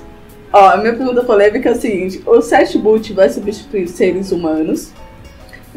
Ó, 0.53 0.69
a 0.69 0.77
minha 0.77 0.95
pergunta 0.95 1.25
polêmica 1.25 1.69
é 1.69 1.73
a 1.73 1.75
seguinte: 1.75 2.23
o 2.25 2.41
chatbot 2.41 3.13
vai 3.13 3.29
substituir 3.29 3.89
seres 3.89 4.31
humanos? 4.31 4.93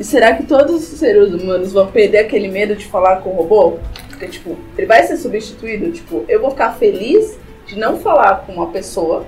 E 0.01 0.03
será 0.03 0.33
que 0.33 0.41
todos 0.41 0.91
os 0.91 0.97
seres 0.97 1.31
humanos 1.31 1.73
vão 1.73 1.85
perder 1.85 2.17
aquele 2.17 2.47
medo 2.47 2.75
de 2.75 2.87
falar 2.87 3.17
com 3.17 3.29
o 3.29 3.33
robô? 3.33 3.77
Porque, 4.09 4.25
tipo, 4.25 4.57
ele 4.75 4.87
vai 4.87 5.03
ser 5.03 5.15
substituído? 5.15 5.91
Tipo, 5.91 6.25
eu 6.27 6.41
vou 6.41 6.49
ficar 6.49 6.71
feliz 6.71 7.37
de 7.67 7.77
não 7.77 7.99
falar 7.99 8.37
com 8.37 8.53
uma 8.53 8.69
pessoa. 8.69 9.27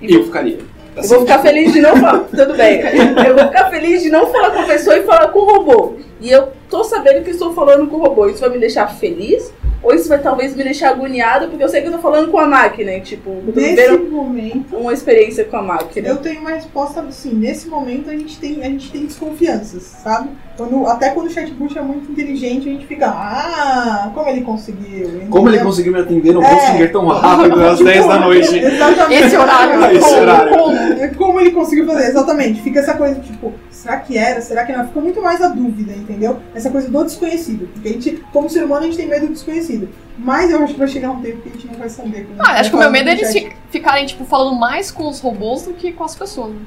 E 0.00 0.14
eu 0.14 0.22
ficaria. 0.22 0.60
Eu 0.94 1.02
vou 1.02 1.22
ficar 1.22 1.40
feliz 1.40 1.72
de 1.72 1.80
não 1.80 1.96
falar. 1.96 2.20
Tudo 2.30 2.56
bem. 2.56 2.80
Eu 3.26 3.34
vou 3.34 3.46
ficar 3.46 3.70
feliz 3.70 4.00
de 4.00 4.08
não 4.08 4.28
falar 4.28 4.52
com 4.52 4.60
a 4.60 4.66
pessoa 4.66 4.96
e 4.98 5.02
falar 5.02 5.32
com 5.32 5.40
o 5.40 5.44
robô. 5.44 5.96
E 6.20 6.30
eu 6.30 6.52
tô 6.70 6.84
sabendo 6.84 7.24
que 7.24 7.30
estou 7.30 7.52
falando 7.52 7.88
com 7.88 7.96
o 7.96 8.00
robô. 8.00 8.28
Isso 8.28 8.38
vai 8.38 8.50
me 8.50 8.58
deixar 8.60 8.86
feliz? 8.86 9.52
Ou 9.82 9.94
isso 9.94 10.08
vai 10.08 10.18
talvez 10.18 10.56
me 10.56 10.64
deixar 10.64 10.90
agoniado 10.90 11.48
porque 11.48 11.62
eu 11.62 11.68
sei 11.68 11.80
que 11.82 11.88
eu 11.88 11.92
tô 11.92 11.98
falando 11.98 12.30
com 12.30 12.38
a 12.38 12.46
máquina? 12.46 12.92
E, 12.94 13.00
tipo, 13.00 13.30
Nesse 13.54 13.96
momento, 13.98 14.76
uma 14.76 14.92
experiência 14.92 15.44
com 15.44 15.56
a 15.56 15.62
máquina. 15.62 16.08
eu 16.08 16.16
tenho 16.16 16.40
uma 16.40 16.50
resposta 16.50 17.00
assim, 17.00 17.32
nesse 17.32 17.68
momento 17.68 18.10
a 18.10 18.12
gente 18.12 18.38
tem, 18.38 18.60
a 18.62 18.66
gente 18.66 18.90
tem 18.90 19.06
desconfianças, 19.06 19.82
sabe? 20.02 20.30
Quando, 20.56 20.84
até 20.88 21.10
quando 21.10 21.28
o 21.28 21.30
chatbot 21.30 21.78
é 21.78 21.82
muito 21.82 22.10
inteligente, 22.10 22.68
a 22.68 22.72
gente 22.72 22.86
fica, 22.86 23.06
ah, 23.08 24.10
como 24.12 24.28
ele 24.28 24.40
conseguiu? 24.40 25.08
Como 25.30 25.48
ele 25.48 25.56
Entendeu? 25.56 25.64
conseguiu 25.66 25.92
me 25.92 26.00
atender 26.00 26.32
no 26.32 26.42
É. 26.42 26.54
Messenger 26.54 26.90
tão 26.92 27.06
rápido 27.06 27.62
às 27.64 27.78
10 27.78 28.06
da 28.08 28.18
noite? 28.18 28.58
Exatamente. 28.58 29.24
Esse 29.24 29.36
horário. 29.36 29.84
Esse 29.96 30.00
como- 30.08 30.20
horário. 30.20 30.58
como? 30.58 31.14
Como 31.16 31.40
ele 31.40 31.50
conseguiu 31.52 31.86
fazer, 31.86 32.08
exatamente. 32.08 32.60
Fica 32.62 32.80
essa 32.80 32.94
coisa, 32.94 33.20
tipo, 33.20 33.52
será 33.78 33.98
que 33.98 34.18
era? 34.18 34.40
Será 34.40 34.64
que 34.64 34.72
não? 34.72 34.86
Fica 34.86 35.00
muito 35.00 35.22
mais 35.22 35.40
a 35.40 35.48
dúvida, 35.48 35.92
entendeu? 35.92 36.40
Essa 36.54 36.70
coisa 36.70 36.90
do 36.90 37.04
desconhecido. 37.04 37.68
Porque 37.72 37.88
a 37.88 37.92
gente, 37.92 38.24
como 38.32 38.50
ser 38.50 38.64
humano, 38.64 38.82
a 38.82 38.84
gente 38.86 38.96
tem 38.96 39.06
medo 39.08 39.26
do 39.26 39.32
desconhecido. 39.32 39.88
Mas 40.18 40.50
eu 40.50 40.62
acho 40.62 40.72
que 40.74 40.78
vai 40.78 40.88
chegar 40.88 41.12
um 41.12 41.22
tempo 41.22 41.40
que 41.42 41.48
a 41.48 41.52
gente 41.52 41.66
não 41.68 41.74
vai 41.74 41.88
saber. 41.88 42.26
Ah, 42.38 42.50
vai 42.52 42.60
acho 42.60 42.70
que 42.70 42.76
o 42.76 42.78
meu 42.78 42.90
medo 42.90 43.08
é 43.08 43.12
eles 43.12 43.32
ficarem, 43.70 44.06
tipo, 44.06 44.24
falando 44.24 44.56
mais 44.58 44.90
com 44.90 45.08
os 45.08 45.20
robôs 45.20 45.62
do 45.62 45.74
que 45.74 45.92
com 45.92 46.04
as 46.04 46.14
pessoas. 46.14 46.52
né? 46.52 46.60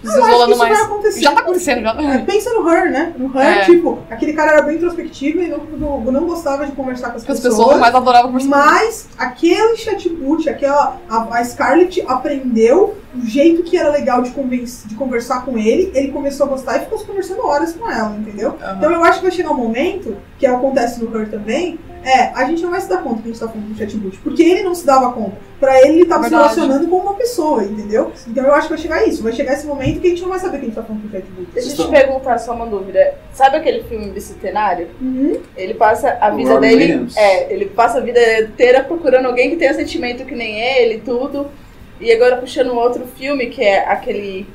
Tipo, 0.00 0.08
isso 0.08 0.56
vai 0.58 0.70
mais. 0.70 0.80
acontecer. 0.82 1.20
Já 1.20 1.32
tá 1.32 1.40
acontecendo, 1.40 1.82
já. 1.82 1.90
É, 2.00 2.18
pensa 2.18 2.52
no 2.54 2.68
Her, 2.70 2.90
né? 2.90 3.12
No 3.18 3.26
Her, 3.36 3.58
É. 3.58 3.64
tipo, 3.64 3.98
aquele 4.08 4.32
cara 4.32 4.52
era 4.52 4.62
bem 4.62 4.76
introspectivo 4.76 5.42
e 5.42 5.48
não, 5.48 6.00
não, 6.00 6.26
gostava 6.26 6.66
de 6.66 6.72
conversar 6.72 7.10
com 7.10 7.16
as 7.16 7.22
Porque 7.22 7.32
as 7.32 7.40
pessoas. 7.40 7.58
pessoas 7.58 7.80
mais 7.80 7.94
adoravam 7.94 8.32
por 8.32 8.42
Mas 8.44 9.08
aquele 9.18 9.76
chatbot, 9.76 10.48
aquela, 10.48 10.96
a, 11.08 11.38
a 11.38 11.44
Scarlett 11.44 12.02
aprendeu 12.06 12.96
o 13.14 13.26
jeito 13.26 13.62
que 13.62 13.76
era 13.76 13.90
legal 13.90 14.22
de, 14.22 14.30
de 14.30 14.94
conversar 14.94 15.44
com 15.44 15.58
ele, 15.58 15.90
ele 15.94 16.12
começou 16.12 16.46
a 16.46 16.48
gostar 16.50 16.76
e 16.76 16.80
ficou 16.80 16.98
conversando 17.00 17.44
horas 17.44 17.72
com 17.72 17.90
ela, 17.90 18.14
entendeu? 18.16 18.54
Então 18.76 18.92
eu 18.92 19.02
acho 19.02 19.18
que 19.18 19.26
vai 19.26 19.34
chegar 19.34 19.50
um 19.50 19.56
momento, 19.56 20.16
que 20.38 20.46
acontece 20.46 21.02
no 21.02 21.16
Her 21.18 21.28
também, 21.30 21.78
é, 22.04 22.32
a 22.34 22.44
gente 22.44 22.62
não 22.62 22.70
vai 22.70 22.80
se 22.80 22.88
dar 22.88 23.02
conta 23.02 23.22
que 23.22 23.28
a 23.28 23.32
gente 23.32 23.40
tá 23.40 23.48
falando 23.48 23.68
do 23.68 23.76
chatbot, 23.78 24.18
porque 24.18 24.42
ele 24.42 24.62
não 24.62 24.74
se 24.74 24.86
dava 24.86 25.12
conta. 25.12 25.36
Pra 25.58 25.80
ele, 25.80 26.00
ele 26.00 26.04
tava 26.04 26.24
se 26.24 26.30
Verdade. 26.30 26.54
relacionando 26.54 26.88
com 26.88 26.96
uma 26.96 27.14
pessoa, 27.14 27.64
entendeu? 27.64 28.12
Então 28.28 28.44
eu 28.44 28.54
acho 28.54 28.68
que 28.68 28.74
vai 28.74 28.82
chegar 28.82 29.06
isso, 29.08 29.22
vai 29.22 29.32
chegar 29.32 29.54
esse 29.54 29.66
momento 29.66 30.00
que 30.00 30.06
a 30.06 30.10
gente 30.10 30.22
não 30.22 30.28
vai 30.28 30.38
saber 30.38 30.58
que 30.58 30.64
a 30.64 30.66
gente 30.66 30.74
tá 30.74 30.82
falando 30.82 31.02
com 31.02 31.08
o 31.08 31.10
chatbot. 31.10 31.48
Deixa 31.52 31.70
eu 31.70 31.86
te 31.86 31.90
perguntar 31.90 32.38
só 32.38 32.54
uma 32.54 32.66
dúvida. 32.66 33.14
Sabe 33.32 33.56
aquele 33.56 33.82
filme 33.84 34.10
Bicentenário? 34.10 34.88
Uhum. 35.00 35.40
Ele 35.56 35.74
passa 35.74 36.16
a 36.20 36.30
vida 36.30 36.54
Robin 36.54 36.68
dele. 36.68 36.84
Williams. 36.84 37.16
É, 37.16 37.52
ele 37.52 37.66
passa 37.66 37.98
a 37.98 38.00
vida 38.00 38.40
inteira 38.40 38.84
procurando 38.84 39.26
alguém 39.26 39.50
que 39.50 39.56
tenha 39.56 39.74
sentimento 39.74 40.24
que 40.24 40.34
nem 40.34 40.60
ele 40.60 40.94
e 40.94 41.00
tudo. 41.00 41.48
E 42.00 42.12
agora 42.12 42.36
puxando 42.36 42.70
um 42.72 42.76
outro 42.76 43.04
filme, 43.16 43.46
que 43.46 43.62
é 43.62 43.88
aquele 43.88 44.46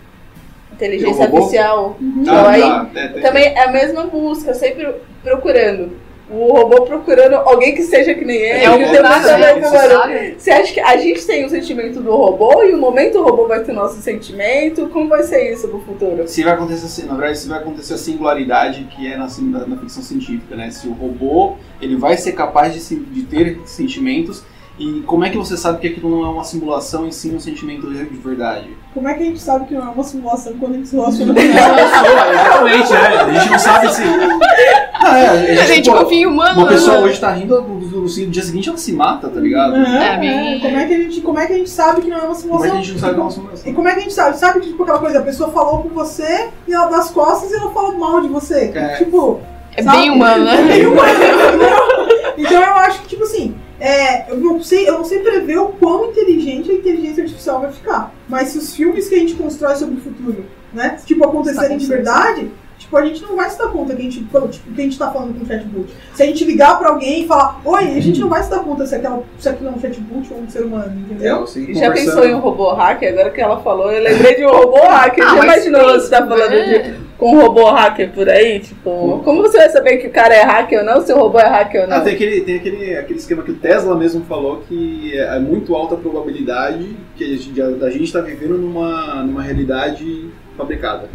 Inteligência? 0.74 1.26
Artificial. 1.26 1.98
Uhum. 2.02 2.22
Então, 2.22 2.48
aí, 2.48 2.62
tá. 2.62 2.90
É, 2.96 3.08
Também 3.22 3.46
é 3.46 3.64
a 3.64 3.72
mesma 3.72 4.06
busca, 4.06 4.54
sempre 4.54 4.92
procurando. 5.24 5.92
O 6.34 6.52
robô 6.52 6.82
procurando 6.82 7.36
alguém 7.36 7.76
que 7.76 7.84
seja 7.84 8.14
que 8.16 8.26
nem 8.26 8.38
ele. 8.38 8.64
É 8.64 8.70
o 8.70 8.78
que 8.78 9.02
né? 9.02 9.62
sabe? 9.62 10.36
Você 10.38 10.52
acha 10.52 10.74
que 10.74 10.80
a 10.80 10.98
gente 10.98 11.26
tem 11.26 11.46
o 11.46 11.50
sentimento 11.50 12.02
do 12.02 12.12
robô 12.12 12.64
e 12.64 12.74
o 12.74 12.78
momento 12.78 13.20
o 13.20 13.24
robô 13.24 13.48
vai 13.48 13.64
ter 13.64 13.72
nosso 13.72 14.02
sentimento? 14.02 14.90
Como 14.90 15.08
vai 15.08 15.24
ser 15.24 15.54
isso 15.54 15.68
no 15.68 15.80
futuro? 15.80 16.28
Se 16.28 16.44
vai 16.44 16.54
acontecer 16.54 16.86
assim, 16.86 17.06
na 17.06 17.14
verdade, 17.14 17.38
se 17.38 17.48
vai 17.48 17.60
acontecer 17.60 17.94
a 17.94 17.98
singularidade 17.98 18.88
que 18.96 19.12
é 19.12 19.16
na, 19.16 19.28
na, 19.28 19.68
na 19.68 19.78
ficção 19.78 20.02
científica, 20.02 20.56
né? 20.56 20.72
Se 20.72 20.88
o 20.88 20.94
robô 20.94 21.56
ele 21.80 21.96
vai 21.96 22.18
ser 22.18 22.32
capaz 22.32 22.74
de, 22.74 22.96
de 22.96 23.24
ter 23.24 23.60
sentimentos 23.66 24.44
e 24.80 25.02
como 25.06 25.24
é 25.24 25.30
que 25.30 25.38
você 25.38 25.56
sabe 25.56 25.80
que 25.80 25.88
aquilo 25.88 26.10
não 26.10 26.26
é 26.26 26.30
uma 26.30 26.44
simulação 26.44 27.08
e 27.08 27.12
sim 27.14 27.36
um 27.36 27.40
sentimento 27.40 27.88
de 27.92 28.06
de 28.06 28.18
verdade? 28.18 28.70
Como 28.94 29.08
é 29.08 29.14
que 29.14 29.22
a 29.24 29.26
gente 29.26 29.40
sabe 29.40 29.66
que 29.66 29.74
não 29.76 29.82
é 29.88 29.90
uma 29.90 30.04
simulação 30.04 30.54
quando 30.60 30.74
a 30.74 30.78
gente 30.78 30.88
se 30.90 30.96
relaciona 30.96 31.34
com 31.34 31.40
É 31.40 31.46
ela? 31.48 31.82
exatamente, 31.82 32.92
né? 32.94 33.00
A 33.20 33.34
gente 33.40 33.52
não 33.52 33.60
sabe 33.60 33.94
se. 33.94 34.02
Ah, 35.06 35.20
é, 35.20 35.60
A 35.60 35.66
gente 35.66 35.90
pô, 35.92 35.98
confia 35.98 36.20
em 36.20 36.26
humano. 36.26 36.62
Uma 36.62 36.64
né? 36.70 36.72
pessoa 36.76 37.00
hoje 37.00 37.20
tá 37.20 37.30
rindo, 37.34 37.62
no, 37.62 37.78
no- 37.78 38.00
no 38.04 38.08
dia 38.08 38.42
seguinte 38.42 38.70
ela 38.70 38.78
se 38.78 38.94
mata, 38.94 39.28
tá 39.28 39.38
ligado? 39.38 39.76
É, 39.76 39.80
É, 39.82 40.56
é. 40.56 40.60
Como, 40.62 40.78
é 40.78 40.86
que 40.88 40.94
a 40.94 40.98
gente, 40.98 41.22
como 41.22 41.40
é 41.40 41.46
que 41.46 41.54
a 41.54 41.58
gente 41.58 41.70
sabe 41.70 42.02
que 42.02 42.08
não 42.10 42.16
é 42.18 42.22
uma 42.22 42.28
Como 42.28 42.40
simulação? 42.40 42.68
é 42.68 42.72
que 42.72 42.78
a 42.78 42.80
gente 42.80 42.92
não 42.94 43.00
sabe 43.00 43.14
que 43.16 43.20
é 43.20 43.24
uma 43.24 43.32
simulação? 43.32 43.70
E 43.72 43.74
como 43.76 43.88
é 43.90 43.92
que 43.94 44.00
a 44.00 44.02
gente 44.02 44.14
sabe? 44.14 44.38
Sabe 44.38 44.60
que 44.62 44.68
tipo 44.68 44.82
aquela 44.84 45.00
coisa, 45.00 45.20
a 45.20 45.24
pessoa 45.24 45.50
falou 45.52 45.80
com 45.80 45.90
você 45.90 46.48
e 46.66 46.74
ela 46.74 46.86
das 46.86 47.12
costas 47.12 47.52
e 47.52 47.56
ela 47.56 47.70
falou 47.72 47.98
mal 47.98 48.22
de 48.22 48.30
você. 48.30 48.72
É. 48.74 48.96
Tipo, 48.96 49.42
É 49.76 49.84
sabe? 49.84 49.98
bem 49.98 50.10
humano, 50.12 50.46
né? 50.46 50.56
É 50.62 50.64
bem 50.64 50.86
humano, 50.86 51.10
entendeu? 51.12 52.34
Então 52.38 52.62
eu 52.64 52.74
acho 52.76 53.02
que, 53.02 53.08
tipo 53.10 53.24
assim, 53.24 53.56
é, 53.86 54.32
eu, 54.32 54.38
não 54.38 54.64
sei, 54.64 54.88
eu 54.88 54.94
não 54.94 55.04
sei 55.04 55.20
prever 55.20 55.58
o 55.58 55.68
quão 55.74 56.10
inteligente 56.10 56.72
a 56.72 56.76
inteligência 56.76 57.22
artificial 57.22 57.60
vai 57.60 57.74
ficar. 57.74 58.16
Mas 58.30 58.48
se 58.48 58.58
os 58.58 58.74
filmes 58.74 59.10
que 59.10 59.16
a 59.16 59.20
gente 59.20 59.36
constrói 59.36 59.76
sobre 59.76 59.96
o 59.96 60.02
futuro, 60.02 60.46
né, 60.72 60.98
tipo, 61.06 61.26
acontecerem 61.26 61.78
de 61.78 61.86
verdade, 61.86 62.50
tipo, 62.78 62.98
a 62.98 63.06
gente 63.06 63.22
não 63.22 63.36
vai 63.36 63.50
se 63.50 63.58
dar 63.58 63.68
conta 63.70 63.96
que 63.96 64.02
a 64.02 64.04
gente, 64.04 64.20
tipo, 64.20 64.48
que 64.74 64.82
a 64.82 64.84
gente 64.84 64.98
tá 64.98 65.12
falando 65.12 65.38
com 65.38 65.44
o 65.44 65.48
chatbot. 65.48 65.88
Se 66.14 66.24
a 66.24 66.26
gente 66.26 66.44
ligar 66.46 66.78
pra 66.78 66.90
alguém 66.90 67.24
e 67.24 67.28
falar, 67.28 67.62
oi, 67.64 67.84
a 67.84 68.00
gente 68.00 68.20
não 68.20 68.30
vai 68.30 68.44
se 68.44 68.50
dar 68.50 68.60
conta 68.60 68.86
se, 68.86 68.96
aquela, 68.96 69.24
se 69.40 69.50
aquilo 69.50 69.70
é 69.70 69.72
um 69.74 69.80
chatbot 69.80 70.34
ou 70.34 70.42
um 70.42 70.50
ser 70.50 70.64
humano, 70.64 70.94
entendeu? 71.00 71.42
você 71.42 71.74
Já 71.74 71.92
pensou 71.92 72.26
em 72.26 72.34
um 72.34 72.40
robô 72.40 72.74
hacker? 72.74 73.14
Agora 73.14 73.30
que 73.32 73.42
ela 73.42 73.62
falou, 73.62 73.92
eu 73.92 74.04
lembrei 74.04 74.36
de 74.36 74.46
um 74.46 74.52
robô 74.52 74.82
hacker. 74.82 75.24
Ah, 75.26 75.36
Já 75.36 75.44
imaginou 75.44 75.94
você 75.94 76.10
tá 76.10 76.26
falando 76.26 76.54
é. 76.54 76.80
de, 76.80 76.94
com 77.18 77.36
um 77.36 77.42
robô 77.42 77.70
hacker 77.72 78.12
por 78.12 78.28
aí? 78.28 78.60
Tipo, 78.60 79.22
como 79.24 79.42
você 79.42 79.58
vai 79.58 79.70
saber 79.70 79.98
que 79.98 80.08
o 80.08 80.12
cara 80.12 80.34
é 80.34 80.44
hacker 80.44 80.80
ou 80.80 80.86
não, 80.86 81.02
se 81.02 81.14
o 81.14 81.18
robô 81.18 81.40
é 81.40 81.48
hacker 81.48 81.82
ou 81.82 81.88
Ah, 81.88 81.98
não? 81.98 82.04
tem 82.04 82.14
aquele, 82.16 82.42
tem 82.42 82.56
aquele, 82.58 82.96
aquele 82.98 83.20
esquema 83.20 83.44
que 83.44 83.52
o 83.52 83.56
Tesla 83.56 83.96
mesmo 83.96 84.26
falou 84.26 84.64
que 84.68 85.18
é 85.18 85.40
muito 85.40 85.76
alta 85.76 85.96
a 85.96 85.98
probabilidade 85.98 86.96
que 87.16 87.24
a 87.24 87.28
gente, 87.28 87.62
a 87.62 87.90
gente 87.90 88.04
está 88.04 88.22
vivendo 88.22 88.58
numa, 88.58 89.24
numa 89.24 89.42
realidade 89.42 90.30
fabricada. 90.58 91.10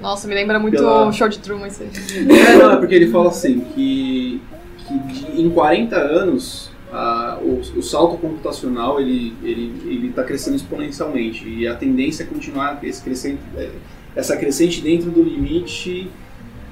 Nossa, 0.00 0.28
me 0.28 0.34
lembra 0.34 0.58
muito 0.58 0.76
Pela- 0.76 1.08
o 1.08 1.12
show 1.12 1.28
de 1.28 1.38
Truman 1.38 1.66
isso 1.68 1.82
aí. 1.82 1.90
É, 2.30 2.56
não, 2.56 2.72
é 2.72 2.76
porque 2.76 2.94
ele 2.94 3.10
fala 3.10 3.28
assim 3.30 3.60
que, 3.74 4.40
que 4.86 4.98
de- 4.98 5.40
em 5.42 5.50
40 5.50 5.96
anos 5.96 6.70
ah, 6.92 7.38
o, 7.42 7.60
o 7.78 7.82
salto 7.82 8.16
computacional 8.16 9.00
ele 9.00 9.34
ele 9.42 9.72
ele 9.86 10.08
está 10.08 10.22
crescendo 10.24 10.56
exponencialmente 10.56 11.46
e 11.48 11.66
a 11.66 11.74
tendência 11.74 12.22
é 12.22 12.26
continuar 12.26 12.78
esse 12.82 13.02
crescente, 13.02 13.38
é, 13.56 13.70
essa 14.16 14.36
crescente 14.36 14.80
dentro 14.80 15.10
do 15.10 15.22
limite 15.22 16.08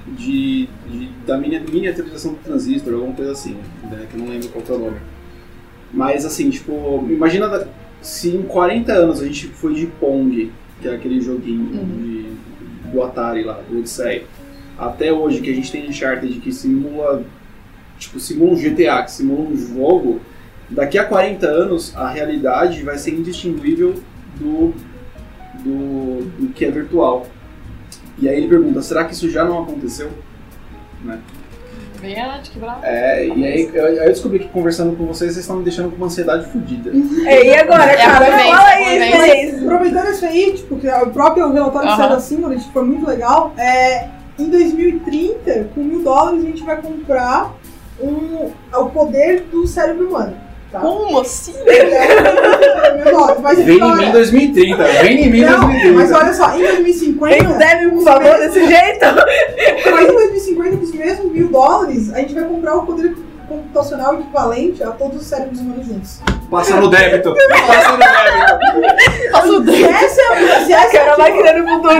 de, 0.07 0.68
de- 0.89 1.09
da 1.27 1.37
mini- 1.37 1.59
miniaturização 1.61 2.33
do 2.33 2.39
transistor, 2.39 2.95
alguma 2.95 3.12
coisa 3.12 3.33
assim, 3.33 3.57
né, 3.91 4.07
que 4.11 4.16
eu 4.16 4.20
não 4.24 4.29
lembro 4.31 4.49
qual 4.51 4.64
é 4.68 4.72
o 4.72 4.79
nome. 4.87 4.97
Mas 5.93 6.24
assim, 6.24 6.49
tipo, 6.51 7.05
imagina 7.11 7.66
se 8.01 8.29
em 8.31 8.43
40 8.43 8.93
anos 8.93 9.20
a 9.20 9.24
gente 9.27 9.49
foi 9.49 9.74
de 9.74 9.87
Pong, 9.87 10.53
que 10.81 10.89
é 10.89 10.95
aquele 10.95 11.20
joguinho 11.20 11.66
de- 11.66 12.26
do 12.93 13.03
Atari 13.03 13.43
lá, 13.43 13.61
do 13.68 13.78
Odyssey, 13.78 14.26
até 14.78 15.12
hoje 15.12 15.41
que 15.41 15.51
a 15.51 15.55
gente 15.55 15.70
tem 15.72 15.89
Uncharted 15.89 16.41
que 16.41 16.53
simula, 16.53 17.24
tipo, 17.99 18.20
simula 18.20 18.53
um 18.53 18.57
GTA, 18.57 19.03
que 19.03 19.11
simula 19.11 19.49
um 19.49 19.57
jogo, 19.57 20.20
daqui 20.68 20.99
a 20.99 21.05
40 21.05 21.47
anos 21.47 21.97
a 21.97 22.09
realidade 22.09 22.82
vai 22.82 22.99
ser 22.99 23.12
indistinguível 23.12 23.95
do, 24.39 24.74
do, 25.62 26.24
do 26.39 26.53
que 26.53 26.64
é 26.64 26.70
virtual. 26.70 27.26
E 28.18 28.28
aí 28.28 28.37
ele 28.37 28.49
pergunta, 28.49 28.80
será 28.82 29.05
que 29.05 29.12
isso 29.12 29.30
já 29.30 29.45
não 29.45 29.62
aconteceu? 29.62 30.11
Bem 31.03 31.18
É, 32.82 33.26
e 33.26 33.44
aí 33.44 33.70
eu, 33.72 34.07
descobri 34.07 34.38
que 34.40 34.49
conversando 34.49 34.97
com 34.97 35.07
vocês, 35.07 35.32
vocês 35.32 35.44
estão 35.44 35.57
me 35.57 35.64
deixando 35.64 35.90
com 35.90 35.97
uma 35.97 36.07
ansiedade 36.07 36.47
fodida. 36.53 36.90
É, 37.26 37.47
e 37.47 37.55
agora, 37.57 37.90
É, 37.90 37.97
cara? 37.97 38.24
vez, 38.36 38.51
Fala 38.51 38.68
aí, 38.68 39.12
Feliz. 39.12 39.62
Aproveitando 39.62 40.11
isso 40.11 40.24
aí, 40.26 40.53
tipo, 40.55 40.76
que 40.76 40.88
o 40.88 41.11
próprio 41.11 41.53
relatório 41.53 41.88
Aham. 41.88 41.97
que 41.97 42.03
saiu 42.03 42.16
da 42.16 42.20
Singlet 42.20 42.72
foi 42.72 42.84
muito 42.84 43.07
legal. 43.07 43.53
É, 43.57 44.09
em 44.38 44.49
2030, 44.51 45.68
com 45.74 45.80
mil 45.80 46.03
dólares, 46.03 46.42
a 46.42 46.47
gente 46.47 46.62
vai 46.62 46.80
comprar 46.80 47.55
um, 48.01 48.51
o 48.74 48.90
poder 48.90 49.42
do 49.51 49.66
cérebro 49.66 50.09
humano. 50.09 50.45
Tá? 50.77 50.81
Como 50.81 51.20
assim? 51.20 51.55
Vem 53.64 53.79
em 53.79 53.97
mim 53.97 54.11
2030, 54.12 54.85
vem 55.03 55.24
em 55.24 55.31
mim 55.31 55.41
Não, 55.41 55.61
2030. 55.61 55.95
mas 55.95 56.12
olha 56.12 56.35
só, 56.35 56.55
em 56.55 56.62
2050. 56.62 57.35
Tem 57.37 57.47
um 57.47 57.59
deve, 57.59 57.91
por 57.91 58.03
favor, 58.05 58.39
desse 58.39 58.66
jeito. 58.66 59.07
Mas 59.91 60.09
em 60.09 60.12
2050, 60.14 60.77
com 60.77 60.83
os 60.83 60.93
mesmos 60.93 61.33
mil 61.33 61.49
dólares, 61.49 62.12
a 62.12 62.18
gente 62.18 62.35
vai 62.35 62.45
comprar 62.45 62.77
o 62.77 62.83
poder 62.87 63.14
computacional 63.49 64.14
equivalente 64.20 64.83
a 64.83 64.91
todos 64.91 65.22
os 65.22 65.27
cérebros 65.27 65.61
humanos 65.61 65.87
juntos. 65.87 66.20
Passa 66.51 66.77
no 66.77 66.89
débito, 66.91 67.35
passa 67.66 67.93
no 67.93 67.99
débito. 67.99 69.33
Faço 69.33 69.64
Se 69.64 69.85
essa 69.85 70.20
é 70.20 70.24
a, 70.27 70.64
se 70.64 70.72
essa 70.72 70.97
é 70.97 71.51
a, 71.51 71.59
no 71.59 71.68
futuro. 71.68 71.95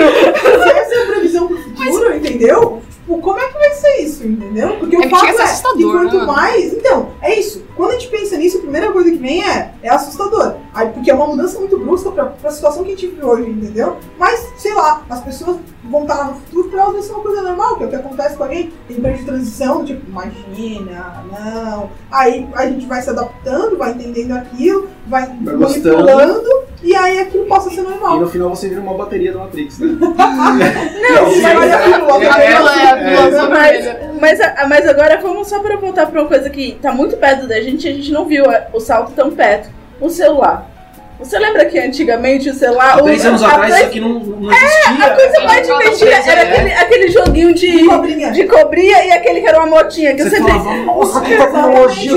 se 0.62 0.70
essa 0.70 0.95
é 0.95 1.03
a 1.03 1.07
previsão 1.07 1.47
pro 1.49 1.57
futuro, 1.59 2.16
entendeu? 2.16 2.83
Tipo, 3.07 3.20
como 3.20 3.38
é 3.38 3.46
que 3.46 3.54
vai 3.54 3.70
ser 3.70 3.96
isso, 4.02 4.26
entendeu? 4.26 4.76
Porque 4.80 4.96
É 4.96 4.98
o 4.98 5.02
que 5.02 5.09
fato 5.09 5.26
é 5.26 5.32
que 5.32 5.84
quanto 5.84 6.18
né? 6.18 6.24
mais. 6.26 6.72
Então, 6.72 7.11
é 7.22 7.38
isso. 7.38 7.64
Quando 7.76 7.90
a 7.90 7.92
gente 7.92 8.09
pensa 8.09 8.36
nisso, 8.36 8.59
a 8.59 8.61
primeira 8.62 8.90
coisa 8.90 9.09
que 9.11 9.16
vem 9.16 9.44
é, 9.44 9.72
é 9.80 9.88
assustador. 9.90 10.54
Aí, 10.74 10.88
porque 10.88 11.11
é 11.11 11.14
uma 11.14 11.28
mudança 11.28 11.59
muito 11.61 11.78
brusca 11.78 12.11
pra, 12.11 12.24
pra 12.26 12.50
situação 12.50 12.82
que 12.82 12.88
a 12.92 12.96
gente 12.96 13.07
vive 13.07 13.22
hoje, 13.24 13.48
entendeu? 13.48 13.96
Mas, 14.18 14.48
sei 14.57 14.74
lá, 14.74 15.02
as 15.09 15.20
pessoas 15.20 15.59
vão 15.84 16.02
estar 16.02 16.14
lá 16.16 16.24
no 16.24 16.34
futuro 16.34 16.68
pra 16.68 16.80
elas 16.82 16.94
vai 16.94 17.02
ser 17.02 17.12
uma 17.12 17.22
coisa 17.22 17.42
normal, 17.42 17.76
que 17.76 17.84
é 17.84 17.86
o 17.86 17.90
que 17.90 17.96
acontece 17.96 18.36
com 18.36 18.42
alguém 18.42 18.72
em 18.90 18.94
período 18.94 19.18
de 19.20 19.24
transição, 19.24 19.84
tipo, 19.84 20.02
imagina, 20.09 21.24
não. 21.30 21.90
Aí 22.11 22.48
a 22.54 22.66
gente 22.66 22.86
vai 22.86 23.00
se 23.02 23.11
adaptando, 23.11 23.76
vai 23.76 23.92
entendendo 23.92 24.32
aquilo, 24.32 24.88
vai, 25.07 25.26
Vai 25.26 25.54
manipulando, 25.54 26.64
e 26.82 26.94
aí 26.94 27.20
aquilo 27.20 27.46
passa 27.46 27.68
a 27.68 27.72
ser 27.72 27.80
E 27.80 27.84
normal. 27.84 28.20
no 28.20 28.28
final 28.28 28.50
você 28.50 28.68
vira 28.68 28.80
uma 28.80 28.94
bateria 28.94 29.32
da 29.32 29.38
Matrix, 29.40 29.78
né? 29.78 29.96
Não, 30.00 31.24
Não, 31.26 31.42
mas 31.42 31.57
olha 31.57 31.76
aquilo, 31.78 32.07
olha 32.11 32.30
A 32.30 32.34
aquilo. 32.34 32.64
É 33.07 33.14
a 33.14 33.22
pílula 33.22 33.48
Mas, 33.48 33.86
mas, 34.20 34.40
a- 34.40 34.66
mas 34.68 34.88
agora 34.88 35.16
vamos 35.18 35.48
só 35.48 35.61
para 35.61 35.76
voltar 35.76 36.07
para 36.07 36.20
uma 36.20 36.28
coisa 36.28 36.48
que 36.50 36.78
tá 36.82 36.92
muito 36.92 37.16
perto 37.16 37.46
da 37.46 37.61
gente 37.61 37.86
e 37.86 37.90
a 37.90 37.94
gente 37.94 38.11
não 38.12 38.24
viu 38.24 38.44
é, 38.50 38.66
o 38.72 38.80
salto 38.80 39.12
tão 39.12 39.30
perto. 39.30 39.68
O 40.00 40.09
celular. 40.11 40.70
Você 41.18 41.38
lembra 41.38 41.64
que 41.64 41.78
antigamente 41.78 42.50
o 42.50 42.54
celular. 42.54 42.98
Há 42.98 43.02
três 43.02 43.24
o, 43.24 43.28
anos 43.28 43.42
a 43.42 43.48
atrás 43.48 43.74
isso 43.74 43.84
aqui 43.86 44.00
não, 44.00 44.18
não 44.20 44.52
existia. 44.52 45.07
A 45.07 45.11
coisa 45.16 45.40
mais 45.44 45.57
É, 45.57 45.72
divertida 45.72 46.11
é. 46.11 46.28
era 46.28 46.42
aquele, 46.42 46.72
aquele 46.74 47.09
joguinho 47.09 47.54
de, 47.54 47.86
Cobrinha. 47.86 48.30
de 48.32 48.44
cobrinha 48.44 49.04
e 49.07 49.12
aquele 49.12 49.40
que 49.40 49.46
era 49.48 49.59
uma 49.59 49.66
motinha. 49.66 50.14
Que 50.14 50.22
Você 50.24 50.30
você 50.38 50.42
falava, 50.42 50.74
nossa, 50.74 51.20
que 51.22 51.34
tecnologia. 51.36 52.12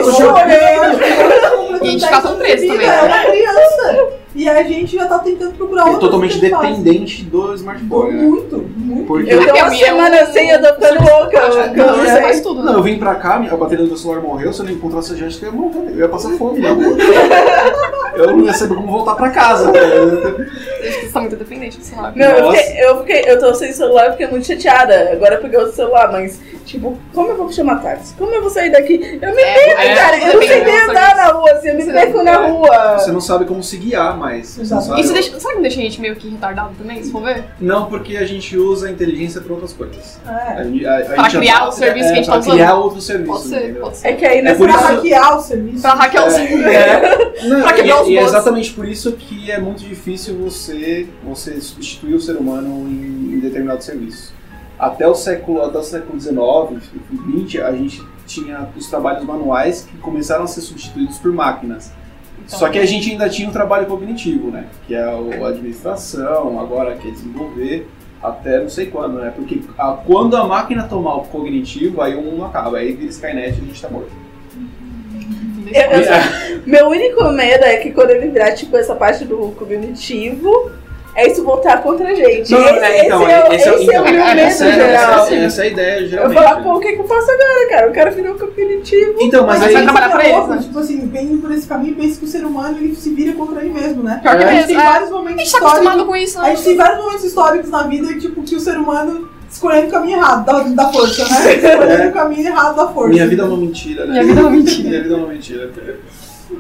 E 1.82 1.88
a 1.88 1.92
gente 1.92 2.06
fica 2.06 2.22
tão 2.22 2.36
preso 2.38 2.68
também, 2.68 2.88
É 2.88 2.92
né? 2.92 3.02
uma 3.04 3.20
criança. 3.32 4.08
E 4.40 4.48
a 4.48 4.64
gente 4.64 4.96
já 4.96 5.06
tá 5.06 5.20
tentando 5.20 5.52
procurar 5.52 5.82
É 5.82 5.86
outra 5.86 6.00
totalmente 6.00 6.40
dependente 6.40 7.24
do 7.26 7.54
smartphone, 7.56 8.14
né? 8.14 8.24
Muito, 8.24 8.58
muito. 8.78 9.06
Porque 9.06 9.34
Eu 9.34 9.42
uma 9.42 9.60
a 9.60 9.70
minha 9.70 9.86
semana 9.86 10.24
um- 10.24 10.32
sem, 10.32 10.50
não 11.88 11.96
você 11.98 12.06
sei. 12.10 12.22
faz 12.22 12.40
tudo, 12.42 12.64
Não, 12.64 12.72
né? 12.72 12.80
eu 12.80 12.84
vim 12.84 12.98
pra 12.98 13.16
cá, 13.16 13.36
a 13.36 13.58
bateria 13.58 13.84
do 13.84 13.90
meu 13.90 13.98
celular 13.98 14.22
morreu, 14.22 14.54
se 14.54 14.62
eu 14.62 14.66
não 14.66 14.72
encontrasse 14.72 15.12
a 15.12 15.16
gente, 15.18 15.44
eu 15.44 15.50
ia 15.50 15.56
morrer, 15.56 15.92
eu 15.92 15.98
ia 16.00 16.08
passar 16.08 16.30
fome 16.38 16.60
na 16.62 16.70
rua. 16.72 16.96
Eu 18.16 18.28
não 18.38 18.46
ia 18.46 18.54
saber 18.54 18.76
como 18.76 18.92
voltar 18.92 19.16
pra 19.16 19.30
casa. 19.30 19.72
né? 19.72 19.80
Acho 19.80 21.00
que 21.00 21.06
você 21.08 21.12
tá 21.12 21.20
muito 21.20 21.36
dependente 21.36 21.78
do 21.78 21.84
celular. 21.86 22.14
Não, 22.16 22.26
eu 22.28 22.52
fiquei, 22.52 22.84
eu 22.86 22.98
fiquei, 23.00 23.24
eu 23.32 23.40
tô 23.40 23.54
sem 23.54 23.72
celular, 23.74 24.06
eu 24.08 24.12
fiquei 24.14 24.28
muito 24.28 24.46
chateada. 24.48 25.10
Agora 25.12 25.36
eu 25.36 25.42
peguei 25.42 25.60
outro 25.60 25.76
celular, 25.76 26.12
mas, 26.12 26.40
tipo, 26.66 26.98
como 27.14 27.30
eu 27.30 27.38
vou 27.38 27.52
chamar 27.52 27.82
táxi? 27.82 28.14
Como 28.16 28.34
eu 28.34 28.42
vou 28.42 28.50
sair 28.50 28.72
daqui? 28.72 29.20
Eu 29.22 29.36
me 29.36 29.42
É, 29.42 29.54
perco, 29.66 29.82
é, 29.82 29.96
cara, 29.96 30.18
eu 30.20 30.34
não 30.34 30.42
sei 30.48 30.64
nem 30.64 30.80
andar 30.82 31.16
na 31.16 31.26
rua, 31.28 31.52
assim, 31.52 31.70
eu 31.70 31.76
me 31.76 31.86
perco 31.86 32.24
na 32.24 32.32
é. 32.32 32.50
rua. 32.50 32.98
Você 33.00 33.12
não 33.12 33.22
sabe 33.22 33.46
como 33.46 33.62
se 33.64 33.78
guiar 33.78 34.18
mais. 34.18 34.48
Sabe- 34.64 35.02
Isso 35.02 35.14
deixa, 35.14 35.38
será 35.40 35.50
que 35.50 35.56
não 35.56 35.62
deixa 35.62 35.80
a 35.80 35.84
gente 35.84 36.02
meio 36.02 36.16
que 36.16 36.30
retardado 36.30 36.74
também, 36.78 37.04
se 37.04 37.12
for 37.12 37.24
ver? 37.24 37.44
não, 37.60 37.86
porque 37.86 38.18
a 38.18 38.26
gente 38.26 38.58
usa 38.58 38.88
a 38.88 38.92
inteligência 38.92 39.42
pra 39.42 39.54
outras 39.54 39.74
coisas. 39.74 40.20
É. 40.28 40.54
A 40.54 40.64
gente- 40.64 40.86
a- 40.86 40.98
a 40.98 41.04
Pra 41.04 41.30
criar 41.30 41.58
ata- 41.58 41.68
o 41.70 41.72
serviço 41.72 42.06
é, 42.06 42.08
que 42.10 42.14
a 42.14 42.16
gente 42.16 42.26
tá 42.26 42.32
pra 42.34 42.40
usando. 42.42 42.54
criar 42.54 42.76
outros 42.76 43.06
serviços, 43.06 43.30
Pode 43.30 43.48
ser, 43.50 43.76
pode 43.80 43.98
ser. 43.98 44.08
É 44.08 44.14
que 44.14 44.26
aí 44.26 44.40
É 44.40 44.42
nessa 44.42 44.58
por 44.58 44.68
Pra 44.70 44.78
hackear 44.80 45.38
o 45.38 45.42
serviço. 45.42 45.82
Pra 45.82 45.94
hackear 45.94 46.28
o 46.28 46.32
serviço. 46.32 46.70
É, 46.70 47.30
Pra 47.62 47.74
quebrar 47.74 47.99
os 48.02 48.08
e, 48.08 48.12
e 48.14 48.18
é 48.18 48.24
exatamente 48.24 48.74
por 48.74 48.88
isso 48.88 49.12
que 49.14 49.50
é 49.52 49.60
muito 49.60 49.84
difícil 49.84 50.36
você, 50.38 51.08
você 51.24 51.60
substituir 51.62 52.14
o 52.16 52.20
ser 52.22 52.36
humano 52.38 52.88
em, 52.88 53.34
em 53.36 53.40
determinados 53.40 53.86
serviços. 53.86 54.32
Até 54.78 55.08
o 55.08 55.14
século, 55.16 55.62
até 55.62 55.78
o 55.78 55.84
século 55.84 56.20
XIX, 56.20 56.82
XX, 57.48 57.62
a 57.64 57.72
gente 57.74 58.02
tinha 58.26 58.70
os 58.78 58.88
trabalhos 58.88 59.26
manuais 59.26 59.82
que 59.90 59.98
começaram 59.98 60.44
a 60.46 60.48
ser 60.48 60.62
substituídos 60.62 61.18
por 61.18 61.32
máquinas. 61.34 61.92
Então, 62.46 62.58
Só 62.60 62.70
que 62.70 62.80
a 62.80 62.86
gente 62.86 63.12
ainda 63.12 63.28
tinha 63.30 63.48
um 63.50 63.52
trabalho 63.52 63.86
cognitivo, 63.88 64.50
né? 64.50 64.68
Que 64.88 64.96
é 64.96 65.06
o- 65.14 65.46
a 65.46 65.50
administração, 65.50 66.60
agora 66.60 66.96
que 66.96 67.08
é 67.08 67.12
desenvolver, 67.12 67.88
até 68.24 68.60
não 68.62 68.70
sei 68.70 68.86
quando, 68.88 69.16
né? 69.20 69.32
Porque 69.36 69.62
a- 69.78 70.00
quando 70.06 70.36
a 70.38 70.46
máquina 70.48 70.84
tomar 70.84 71.16
o 71.16 71.22
cognitivo, 71.26 72.02
aí 72.02 72.16
o 72.16 72.22
mundo 72.22 72.46
acaba. 72.46 72.78
Aí 72.78 72.94
vira 72.94 73.10
Skynet 73.10 73.50
e 73.60 73.62
a 73.62 73.66
gente 73.66 73.82
tá 73.82 73.90
morto. 73.90 74.12
Eu- 75.68 76.02
eu- 76.02 76.62
meu 76.66 76.88
único 76.90 77.24
medo 77.32 77.64
é 77.66 77.78
que 77.78 77.92
quando 77.92 78.12
ele 78.12 78.28
virar, 78.30 78.52
tipo, 78.54 78.76
essa 78.78 78.96
parte 78.96 79.26
do 79.26 79.38
cognitivo, 79.58 80.72
é 81.16 81.28
isso 81.28 81.44
voltar 81.44 81.82
contra 81.82 82.10
a 82.10 82.14
gente. 82.16 82.52
Não, 82.52 82.60
esse, 82.64 82.80
é, 82.80 83.06
então, 83.06 83.22
esse 83.24 83.32
é, 83.32 83.44
o- 83.50 83.54
esse 83.54 83.70
é, 83.70 83.74
esse 83.76 83.82
é 83.82 83.84
então, 83.84 84.02
o 84.02 84.04
meu 84.12 84.24
é, 84.24 84.36
medo 84.36 84.40
essa, 84.48 84.66
é, 84.66 84.72
geral. 84.74 85.24
essa, 85.26 85.36
essa 85.36 85.62
é 85.62 85.66
a 85.66 85.68
ideia, 85.70 86.00
eu 86.02 86.08
geralmente. 86.08 86.38
falar, 86.42 86.64
pô, 86.64 86.74
o 86.76 86.80
que, 86.80 86.94
que 86.94 87.00
eu 87.02 87.08
faço 87.08 87.32
agora, 87.32 87.70
cara? 87.70 87.90
O 87.90 87.94
cara 87.94 88.12
virou 88.12 88.36
cognitivo. 88.36 89.16
Então, 89.20 89.46
mas, 89.46 89.60
Mas 89.60 89.68
aí... 89.68 89.74
vai 89.74 89.84
trabalhar 89.84 90.10
pra 90.10 90.22
é 90.24 90.26
eles, 90.28 90.38
louco, 90.38 90.54
né? 90.54 90.60
Tipo 90.62 90.80
assim, 90.80 91.08
vem 91.10 91.38
por 91.38 91.52
esse 91.52 91.68
caminho 91.68 91.92
e 91.92 91.96
pensa 91.96 92.20
que 92.20 92.26
o 92.26 92.28
ser 92.28 92.46
humano 92.46 92.78
ele 92.78 92.96
se 92.96 93.14
vira 93.14 93.34
contra 93.34 93.62
ele 93.62 93.74
mesmo, 93.74 94.04
né? 94.04 94.20
Pior 94.22 94.38
que 94.38 94.44
É. 94.44 94.48
A 94.48 94.52
gente 94.54 94.68
tem 94.68 94.78
é. 94.78 94.84
vários 94.84 95.10
A 95.10 95.14
momentos 95.14 95.42
gente 95.44 95.52
tá 95.52 95.58
acostumado 95.58 95.84
históricos. 95.98 96.08
com 96.08 96.16
isso, 96.16 96.40
A 96.40 96.44
né? 96.44 96.50
gente 96.56 96.64
tem 96.64 96.78
vários 96.78 96.98
momentos 97.04 97.24
históricos 97.26 97.70
na 97.70 97.84
vida, 97.84 98.20
tipo, 98.20 98.44
que 98.44 98.56
o 98.56 98.60
ser 98.60 98.78
humano 98.78 99.30
escolhendo 99.50 99.88
o 99.88 99.92
caminho 99.92 100.18
errado 100.18 100.46
da, 100.46 100.60
da 100.84 100.92
força, 100.94 101.24
né? 101.28 101.56
Escolhendo 101.56 102.10
o 102.10 102.14
caminho 102.14 102.48
errado 102.48 102.76
da 102.76 102.88
força. 102.90 103.10
Minha 103.10 103.28
vida 103.28 103.42
é 103.44 103.46
uma 103.46 103.58
mentira, 103.58 104.06
né? 104.06 104.12
Minha 104.12 104.24
vida 104.26 104.40
é 104.40 104.44
uma 104.44 104.52
mentira. 104.52 104.90
Minha 104.90 105.02
vida 105.04 105.14
é 105.14 105.18
uma 105.18 105.28
mentira. 105.28 105.70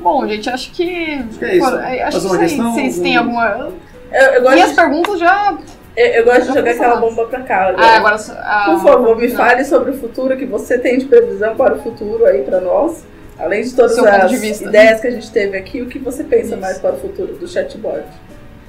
Bom, 0.01 0.27
gente, 0.27 0.49
acho 0.49 0.71
que. 0.71 1.23
que 1.39 1.45
é 1.45 1.57
isso. 1.57 1.75
É, 1.77 2.03
Acho 2.03 2.19
que 2.19 2.25
uma 2.27 2.35
vocês, 2.37 2.51
questão? 2.51 2.73
vocês 2.73 2.99
têm 2.99 3.17
alguma. 3.17 3.69
Eu, 4.11 4.19
eu 4.33 4.41
gosto, 4.41 4.53
Minhas 4.55 4.69
de, 4.69 4.75
perguntas 4.75 5.19
já. 5.19 5.57
eu, 5.97 6.05
eu 6.07 6.25
gosto 6.25 6.41
de 6.41 6.47
Já 6.47 6.53
jogar 6.53 6.71
aquela 6.71 6.95
bomba 6.97 7.25
pra 7.25 7.41
cá. 7.41 7.67
agora. 7.69 7.77
Ah, 7.87 7.97
agora. 7.97 8.15
ah, 8.29 8.65
Por 8.71 8.83
favor, 8.83 9.17
me 9.17 9.27
não. 9.27 9.35
fale 9.35 9.65
sobre 9.65 9.91
o 9.91 9.97
futuro 9.97 10.37
que 10.37 10.45
você 10.45 10.77
tem 10.77 10.97
de 10.99 11.05
previsão 11.05 11.55
para 11.55 11.75
o 11.75 11.81
futuro 11.81 12.25
aí 12.25 12.43
pra 12.43 12.59
nós. 12.61 13.03
Além 13.39 13.63
de 13.63 13.73
todas 13.73 13.97
as 13.97 14.29
de 14.29 14.37
vista. 14.37 14.65
ideias 14.65 14.99
que 14.99 15.07
a 15.07 15.11
gente 15.11 15.31
teve 15.31 15.57
aqui, 15.57 15.81
o 15.81 15.87
que 15.87 15.97
você 15.97 16.23
pensa 16.25 16.49
Isso. 16.55 16.57
mais 16.57 16.77
para 16.77 16.93
o 16.93 16.97
futuro 16.99 17.33
do 17.35 17.47
chatbot? 17.47 18.03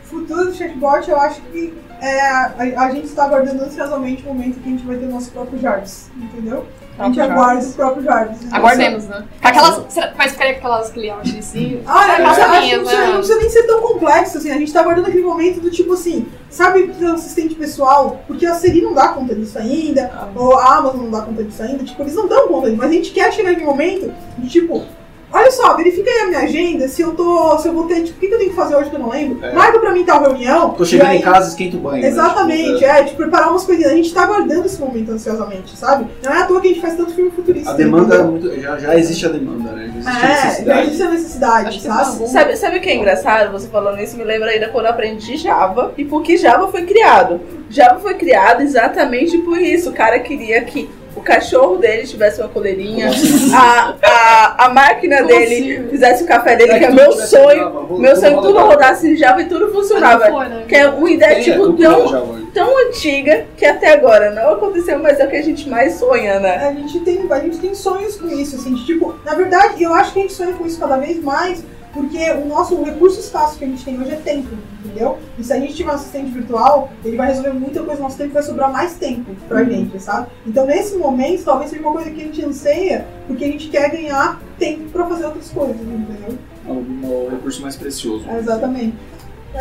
futuro 0.05 0.45
do 0.47 0.55
chatbot, 0.55 1.09
eu 1.11 1.21
acho 1.21 1.41
que 1.43 1.75
é, 2.01 2.21
a, 2.21 2.55
a 2.85 2.91
gente 2.91 3.07
está 3.07 3.25
aguardando 3.25 3.63
ansiosamente 3.65 4.23
o 4.25 4.27
momento 4.29 4.61
que 4.61 4.69
a 4.69 4.73
gente 4.73 4.85
vai 4.87 4.97
ter 4.97 5.07
o 5.07 5.11
nosso 5.11 5.31
próprio 5.31 5.59
Jarvis, 5.59 6.11
entendeu? 6.17 6.65
A 6.99 7.05
gente 7.07 7.21
aguarda 7.21 7.55
Jarvis. 7.55 7.71
o 7.73 7.77
próprio 7.77 8.03
Jarvis. 8.05 8.53
Aguardemos, 8.53 9.07
né? 9.07 9.25
Aquelas. 9.43 9.85
será- 9.93 10.13
Mas 10.19 10.33
ficaria 10.33 10.53
com 10.55 10.59
aquelas 10.67 10.91
clientes 10.91 11.35
assim. 11.39 11.83
Ah, 11.87 12.17
É, 12.19 12.21
eu 12.21 12.27
acho 12.27 12.41
que 12.41 12.47
não 12.47 12.51
precisa, 12.85 13.01
né? 13.01 13.07
não 13.07 13.15
precisa 13.19 13.39
nem 13.39 13.49
ser 13.51 13.63
tão 13.67 13.81
complexo, 13.81 14.39
assim, 14.39 14.51
a 14.51 14.59
gente 14.59 14.73
tá 14.73 14.81
aguardando 14.81 15.09
aquele 15.09 15.23
momento 15.25 15.61
do 15.61 15.71
tipo 15.71 15.95
assim, 15.95 16.27
sabe 16.51 16.89
que 16.89 17.03
o 17.05 17.13
assistente 17.15 17.55
pessoal, 17.55 18.21
porque 18.27 18.45
a 18.45 18.55
Siri 18.55 18.83
não 18.83 18.93
dá 18.93 19.09
conta 19.09 19.35
disso 19.35 19.59
ainda, 19.59 20.11
Ah. 20.15 20.29
ou 20.35 20.59
a 20.59 20.77
Amazon 20.77 21.01
não 21.05 21.11
dá 21.11 21.23
conta 21.23 21.43
disso 21.43 21.63
ainda, 21.63 21.85
tipo, 21.85 22.03
eles 22.03 22.15
não 22.15 22.29
dão 22.29 22.49
conta 22.49 22.67
disso, 22.67 22.79
mas 22.83 22.91
a 22.91 22.95
gente 22.95 23.11
quer 23.13 23.33
chegar 23.33 23.49
naquele 23.51 23.67
momento 23.67 24.13
de 24.37 24.49
tipo, 24.51 24.85
olha 25.33 25.51
só, 25.51 25.75
verifica 25.77 26.11
aí 26.11 26.21
a 26.21 26.27
minha 26.27 26.41
agenda, 26.41 26.89
se 26.89 27.03
eu 27.03 27.13
tô, 27.15 27.59
se 27.59 27.69
eu 27.69 27.73
vou 27.73 27.85
ter, 27.87 28.03
tipo, 28.03 28.17
o 28.17 28.21
que 28.21 28.27
que 28.29 28.35
eu 28.35 28.39
tenho 28.39 28.51
que 28.51 28.57
fazer 28.57 28.75
hoje 28.77 28.91
que 28.91 28.97
eu 28.97 29.01
não 29.01 29.11
lembro, 29.11 29.45
É. 29.45 29.53
marca 29.53 29.79
pra 29.79 29.93
mim 29.93 30.05
tal 30.05 30.21
reunião. 30.21 30.71
Tô 30.71 30.85
chegando 30.85 31.09
aí- 31.11 31.19
em 31.19 31.23
casa, 31.23 31.49
esquenta 31.49 31.77
o 31.77 31.81
banho. 31.81 32.03
né? 32.03 32.09
Exatamente, 32.09 32.75
Tipo, 32.75 32.85
é, 32.85 33.03
de 33.03 33.15
preparar 33.15 33.51
umas 33.51 33.65
coisinhas. 33.65 33.93
A 33.93 33.95
gente 33.97 34.13
tá 34.13 34.23
aguardando 34.23 34.67
esse 34.67 34.81
momento 34.81 35.13
ansiosamente, 35.13 35.77
sabe? 35.77 36.07
Não 36.25 36.33
é 36.33 36.39
à 36.43 36.47
toa 36.47 36.61
que 36.61 36.69
a 36.69 36.71
gente 36.71 36.81
faz 36.81 36.95
tanto 36.97 37.13
filme 37.15 37.31
futurista. 37.31 37.71
A 37.71 37.75
demanda 37.75 38.15
é 38.17 38.23
muito. 38.23 38.61
Já, 38.61 38.79
já 38.79 38.97
existe 38.99 39.27
a 39.27 39.29
demanda, 39.29 39.71
né? 39.73 39.87
Já 39.87 39.91
existe 39.91 40.09
a 40.09 40.11
É, 40.11 40.21
já 40.21 40.45
necessidade. 40.45 40.87
existe 40.87 41.03
a 41.03 41.11
necessidade, 41.11 41.83
sabe? 41.83 42.19
tá. 42.19 42.27
Sabe, 42.27 42.57
sabe 42.57 42.79
o 42.79 42.81
que 42.81 42.89
é 42.91 42.97
engraçado? 42.97 43.53
Você 43.53 43.69
falando 43.69 44.01
isso 44.01 44.17
me 44.17 44.25
lembra 44.25 44.51
ainda 44.51 44.69
quando 44.69 44.87
eu 44.87 44.91
aprendi 44.93 45.37
Java 45.37 45.93
e 45.97 46.05
por 46.05 46.23
que 46.23 46.37
Java 46.37 46.69
foi 46.69 46.83
criado. 46.83 47.41
Java 47.69 48.01
foi 48.01 48.15
criado 48.15 48.63
exatamente 48.63 49.39
por 49.39 49.61
isso. 49.61 49.91
O 49.91 49.93
cara 49.93 50.19
queria 50.21 50.61
que 50.63 50.89
o 51.17 51.21
cachorro 51.21 51.77
dele 51.77 52.07
tivesse 52.07 52.41
uma 52.41 52.49
coleirinha, 52.49 53.11
a, 53.55 53.95
a, 54.03 54.67
a 54.67 54.69
máquina 54.69 55.17
Como 55.19 55.29
dele 55.29 55.77
assim? 55.79 55.89
fizesse 55.89 56.25
o 56.25 56.27
café 56.27 56.57
dele, 56.57 56.79
que 56.79 56.85
é 56.85 56.91
meu 56.91 57.13
sonho. 57.13 57.59
Java, 57.59 57.99
Meu 57.99 58.17
sonho 58.17 58.37
tudo 58.37 58.53
rodar. 58.53 58.67
rodasse 58.69 59.09
em 59.11 59.17
Java 59.17 59.43
e 59.43 59.47
tudo 59.47 59.73
funcionava. 59.73 60.27
foi, 60.27 60.49
né? 60.49 60.65
Que 60.69 60.77
é 60.77 60.89
uma 60.89 61.11
ideia, 61.11 61.35
Tem, 61.35 61.41
é, 61.41 61.43
tipo, 61.53 61.73
tão, 61.75 62.39
tão 62.55 62.89
antiga 62.89 63.45
que 63.57 63.65
até 63.67 63.93
agora 63.93 64.31
não 64.31 64.53
aconteceu, 64.53 64.99
mas 64.99 65.19
é 65.19 65.25
o 65.27 65.29
que 65.29 65.37
a 65.37 65.43
gente 65.43 65.69
mais 65.69 65.95
sonha, 65.95 66.39
né? 66.41 66.69
A 66.69 66.73
gente, 66.73 67.01
tem, 67.01 67.27
a 67.31 67.41
gente 67.41 67.59
tem 67.59 67.75
sonhos 67.75 68.17
com 68.17 68.29
isso, 68.29 68.57
assim, 68.57 68.75
de, 68.75 68.87
tipo, 68.87 69.15
na 69.25 69.35
verdade, 69.35 69.83
eu 69.83 69.93
acho 69.95 70.13
que 70.13 70.19
a 70.21 70.23
gente 70.23 70.35
sonha 70.35 70.53
com 70.53 70.67
isso 70.67 70.79
cada 70.79 70.97
vez 70.97 71.23
mais, 71.23 71.65
porque 71.93 72.19
o 72.33 72.47
nosso 72.47 72.81
recurso 72.83 73.21
escasso 73.21 73.59
que 73.59 73.65
a 73.65 73.69
gente 73.69 73.85
tem 73.85 74.01
hoje 74.01 74.13
é 74.13 74.17
tempo, 74.17 74.49
entendeu? 74.85 75.19
E 75.39 75.45
se 75.45 75.53
a 75.53 75.59
gente 75.59 75.75
tiver 75.75 75.91
um 75.91 75.95
assistente 75.95 76.31
virtual, 76.31 76.91
ele 77.05 77.17
vai 77.17 77.29
resolver 77.29 77.53
muita 77.53 77.81
coisa 77.83 77.97
no 77.97 78.05
nosso 78.05 78.19
tempo, 78.19 78.33
vai 78.33 78.43
sobrar 78.43 78.73
mais 78.73 78.95
tempo 78.95 79.35
pra 79.49 79.65
gente, 79.65 80.01
sabe? 80.01 80.29
Então, 80.47 80.67
nesse 80.67 80.97
momento, 80.97 81.45
talvez 81.45 81.71
seja 81.71 81.83
uma 81.83 81.93
coisa 81.93 82.11
que 82.11 82.21
a 82.21 82.25
gente 82.25 82.45
anseia, 82.45 83.07
porque 83.27 83.45
a 83.45 83.49
gente 83.49 83.69
quer 83.69 83.91
ganhar 83.91 84.41
tempo 84.59 84.89
pra 84.91 85.07
fazer 85.07 85.25
outras 85.27 85.49
coisas, 85.51 85.81
entendeu? 85.81 86.39
É 86.67 86.71
o, 86.71 86.75
o 86.75 87.29
recurso 87.31 87.63
mais 87.63 87.77
precioso. 87.77 88.29
É, 88.29 88.39
exatamente. 88.39 88.95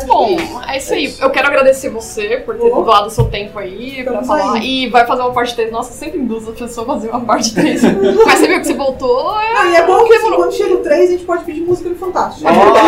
Bom, 0.06 0.36
é 0.68 0.78
isso 0.78 0.92
é 0.92 0.96
aí. 0.96 1.14
É 1.20 1.24
Eu 1.24 1.30
quero 1.30 1.48
agradecer 1.48 1.88
você 1.90 2.38
por 2.38 2.56
ter 2.56 2.72
oh. 2.72 2.82
doado 2.82 3.10
seu 3.10 3.24
tempo 3.24 3.58
aí 3.58 3.98
Estamos 3.98 4.26
pra 4.26 4.38
falar. 4.38 4.54
Aí. 4.54 4.84
E 4.84 4.88
vai 4.88 5.06
fazer 5.06 5.22
uma 5.22 5.32
parte 5.32 5.54
3. 5.54 5.72
Nossa, 5.72 5.92
sempre 5.92 6.18
induz 6.18 6.48
a 6.48 6.52
pessoa 6.52 6.84
a 6.84 6.94
fazer 6.94 7.08
uma 7.10 7.20
parte 7.20 7.54
3. 7.54 7.82
Mas 8.24 8.38
você 8.38 8.46
viu 8.46 8.60
que 8.60 8.66
você 8.66 8.74
voltou. 8.74 9.38
É... 9.40 9.52
Não, 9.54 9.70
e 9.70 9.76
é 9.76 9.86
bom 9.86 10.04
que 10.04 10.14
assim, 10.14 10.30
quando 10.30 10.52
chega 10.52 10.74
o 10.74 10.78
3, 10.78 11.08
a 11.08 11.12
gente 11.12 11.24
pode 11.24 11.44
pedir 11.44 11.62
música 11.62 11.88
do 11.88 11.96
Fantástico. 11.96 12.44
Nossa! 12.44 12.80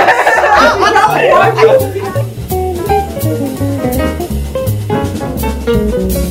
ah, 0.53 0.79
ah, 0.81 1.53
não. 6.17 6.22